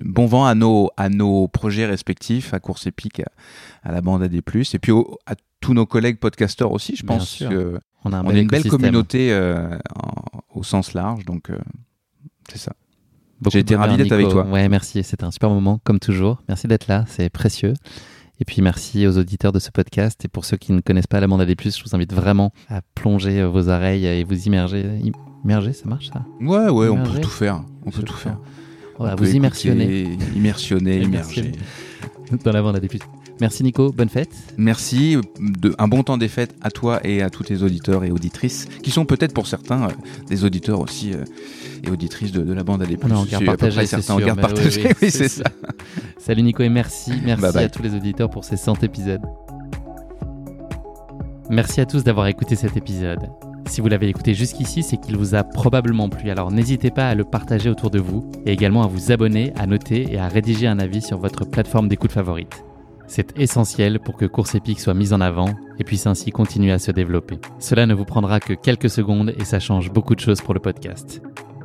[0.04, 4.22] bon vent à nos, à nos projets respectifs, à Course Épique, à, à la bande
[4.22, 4.42] AD+, et
[4.78, 6.96] puis au, à tous nos collègues podcasteurs aussi.
[6.96, 7.48] Je pense sûr.
[7.48, 11.50] que On a, un on bel a une belle communauté en- au sens large, donc
[12.50, 12.72] c'est ça.
[13.50, 14.46] J'ai été ravi d'être avec toi.
[14.46, 15.02] Ouais, merci.
[15.02, 16.42] C'était un super moment, comme toujours.
[16.48, 17.04] Merci d'être là.
[17.08, 17.74] C'est précieux.
[18.40, 20.24] Et puis merci aux auditeurs de ce podcast.
[20.24, 22.80] Et pour ceux qui ne connaissent pas la bande AD+, je vous invite vraiment à
[22.94, 24.84] plonger euh, vos oreilles et vous immerger.
[25.44, 26.24] Immerger, ça marche ça?
[26.40, 27.62] Ouais, ouais, on peut tout faire.
[27.86, 28.38] On peut tout faire.
[28.98, 31.52] On vous immersionner Immersionner, immerger.
[32.44, 32.88] dans la bande AD+.
[33.40, 34.34] Merci Nico, bonne fête.
[34.56, 38.10] Merci, de, un bon temps des fêtes à toi et à tous tes auditeurs et
[38.10, 39.92] auditrices, qui sont peut-être pour certains euh,
[40.28, 41.24] des auditeurs aussi euh,
[41.82, 44.18] et auditrices de, de la bande à On est en garde partagée, c'est certains en
[44.18, 45.44] sûr, garde mais oui, c'est c'est ça.
[46.18, 47.12] Salut Nico et merci.
[47.24, 47.64] Merci Bye bye.
[47.64, 49.22] à tous les auditeurs pour ces 100 épisodes.
[51.50, 53.28] Merci à tous d'avoir écouté cet épisode.
[53.66, 57.14] Si vous l'avez écouté jusqu'ici, c'est qu'il vous a probablement plu, alors n'hésitez pas à
[57.14, 60.66] le partager autour de vous et également à vous abonner, à noter et à rédiger
[60.66, 62.64] un avis sur votre plateforme d'écoute favorite.
[63.06, 66.78] C'est essentiel pour que Course Épique soit mise en avant et puisse ainsi continuer à
[66.78, 67.38] se développer.
[67.58, 70.60] Cela ne vous prendra que quelques secondes et ça change beaucoup de choses pour le
[70.60, 71.20] podcast.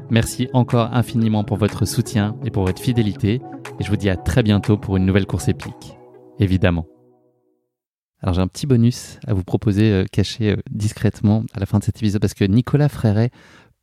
[0.09, 3.41] Merci encore infiniment pour votre soutien et pour votre fidélité
[3.79, 5.97] et je vous dis à très bientôt pour une nouvelle course épique.
[6.39, 6.85] Évidemment.
[8.21, 11.79] Alors j'ai un petit bonus à vous proposer euh, caché euh, discrètement à la fin
[11.79, 13.31] de cet épisode parce que Nicolas Fréret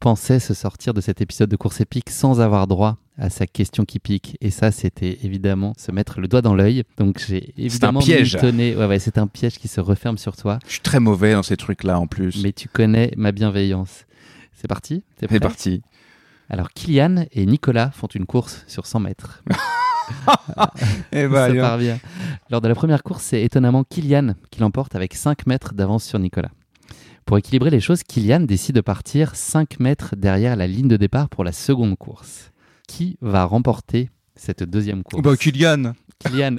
[0.00, 3.84] pensait se sortir de cet épisode de course épique sans avoir droit à sa question
[3.84, 6.82] qui pique et ça c'était évidemment se mettre le doigt dans l'œil.
[6.96, 8.34] Donc j'ai évidemment piège.
[8.36, 11.34] mitonné- Ouais ouais, c'est un piège qui se referme sur toi, Je suis très mauvais
[11.34, 12.42] dans ces trucs-là en plus.
[12.42, 14.04] mais tu connais ma bienveillance.
[14.54, 15.04] C'est parti?
[15.20, 15.82] C'est parti.
[16.50, 19.42] Alors Kylian et Nicolas font une course sur 100 mètres.
[21.12, 21.98] Eh ça part bien.
[22.50, 26.18] Lors de la première course, c'est étonnamment Kylian qui l'emporte avec 5 mètres d'avance sur
[26.18, 26.50] Nicolas.
[27.24, 31.30] Pour équilibrer les choses, Kylian décide de partir 5 mètres derrière la ligne de départ
[31.30, 32.50] pour la seconde course.
[32.86, 35.94] Qui va remporter cette deuxième course Bah, Kylian.
[36.18, 36.56] Kylian.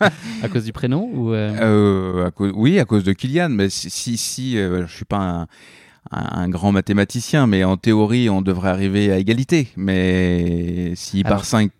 [0.42, 3.50] à cause du prénom ou euh, Euh, à cause- oui, à cause de Kylian.
[3.50, 5.46] Mais si, si, si, euh, je suis pas un,
[6.10, 9.68] un- grand mathématicien, mais en théorie, on devrait arriver à égalité.
[9.76, 11.70] Mais s'il Alors, part 5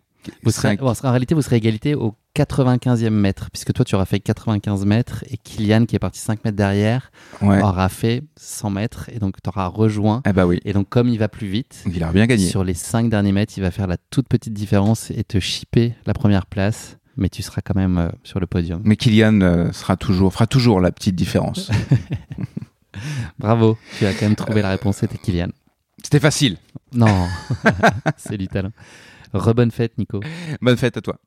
[0.43, 4.05] vous serez, bon, en réalité, vous serez égalité au 95e mètre, puisque toi, tu auras
[4.05, 7.11] fait 95 mètres et Kylian, qui est parti 5 mètres derrière,
[7.41, 7.61] ouais.
[7.61, 10.21] aura fait 100 mètres et donc tu auras rejoint.
[10.27, 12.47] Eh bah oui, Et donc, comme il va plus vite, il a bien gagné.
[12.47, 15.93] Sur les 5 derniers mètres, il va faire la toute petite différence et te chipper
[16.05, 18.81] la première place, mais tu seras quand même euh, sur le podium.
[18.83, 21.69] Mais Kylian euh, sera toujours, fera toujours la petite différence.
[23.39, 25.49] Bravo, tu as quand même trouvé la réponse, c'était Kylian.
[26.03, 26.57] C'était facile.
[26.93, 27.27] Non,
[28.17, 28.71] c'est du talent.
[29.33, 30.21] Rebonne fête, Nico.
[30.61, 31.17] Bonne fête à toi.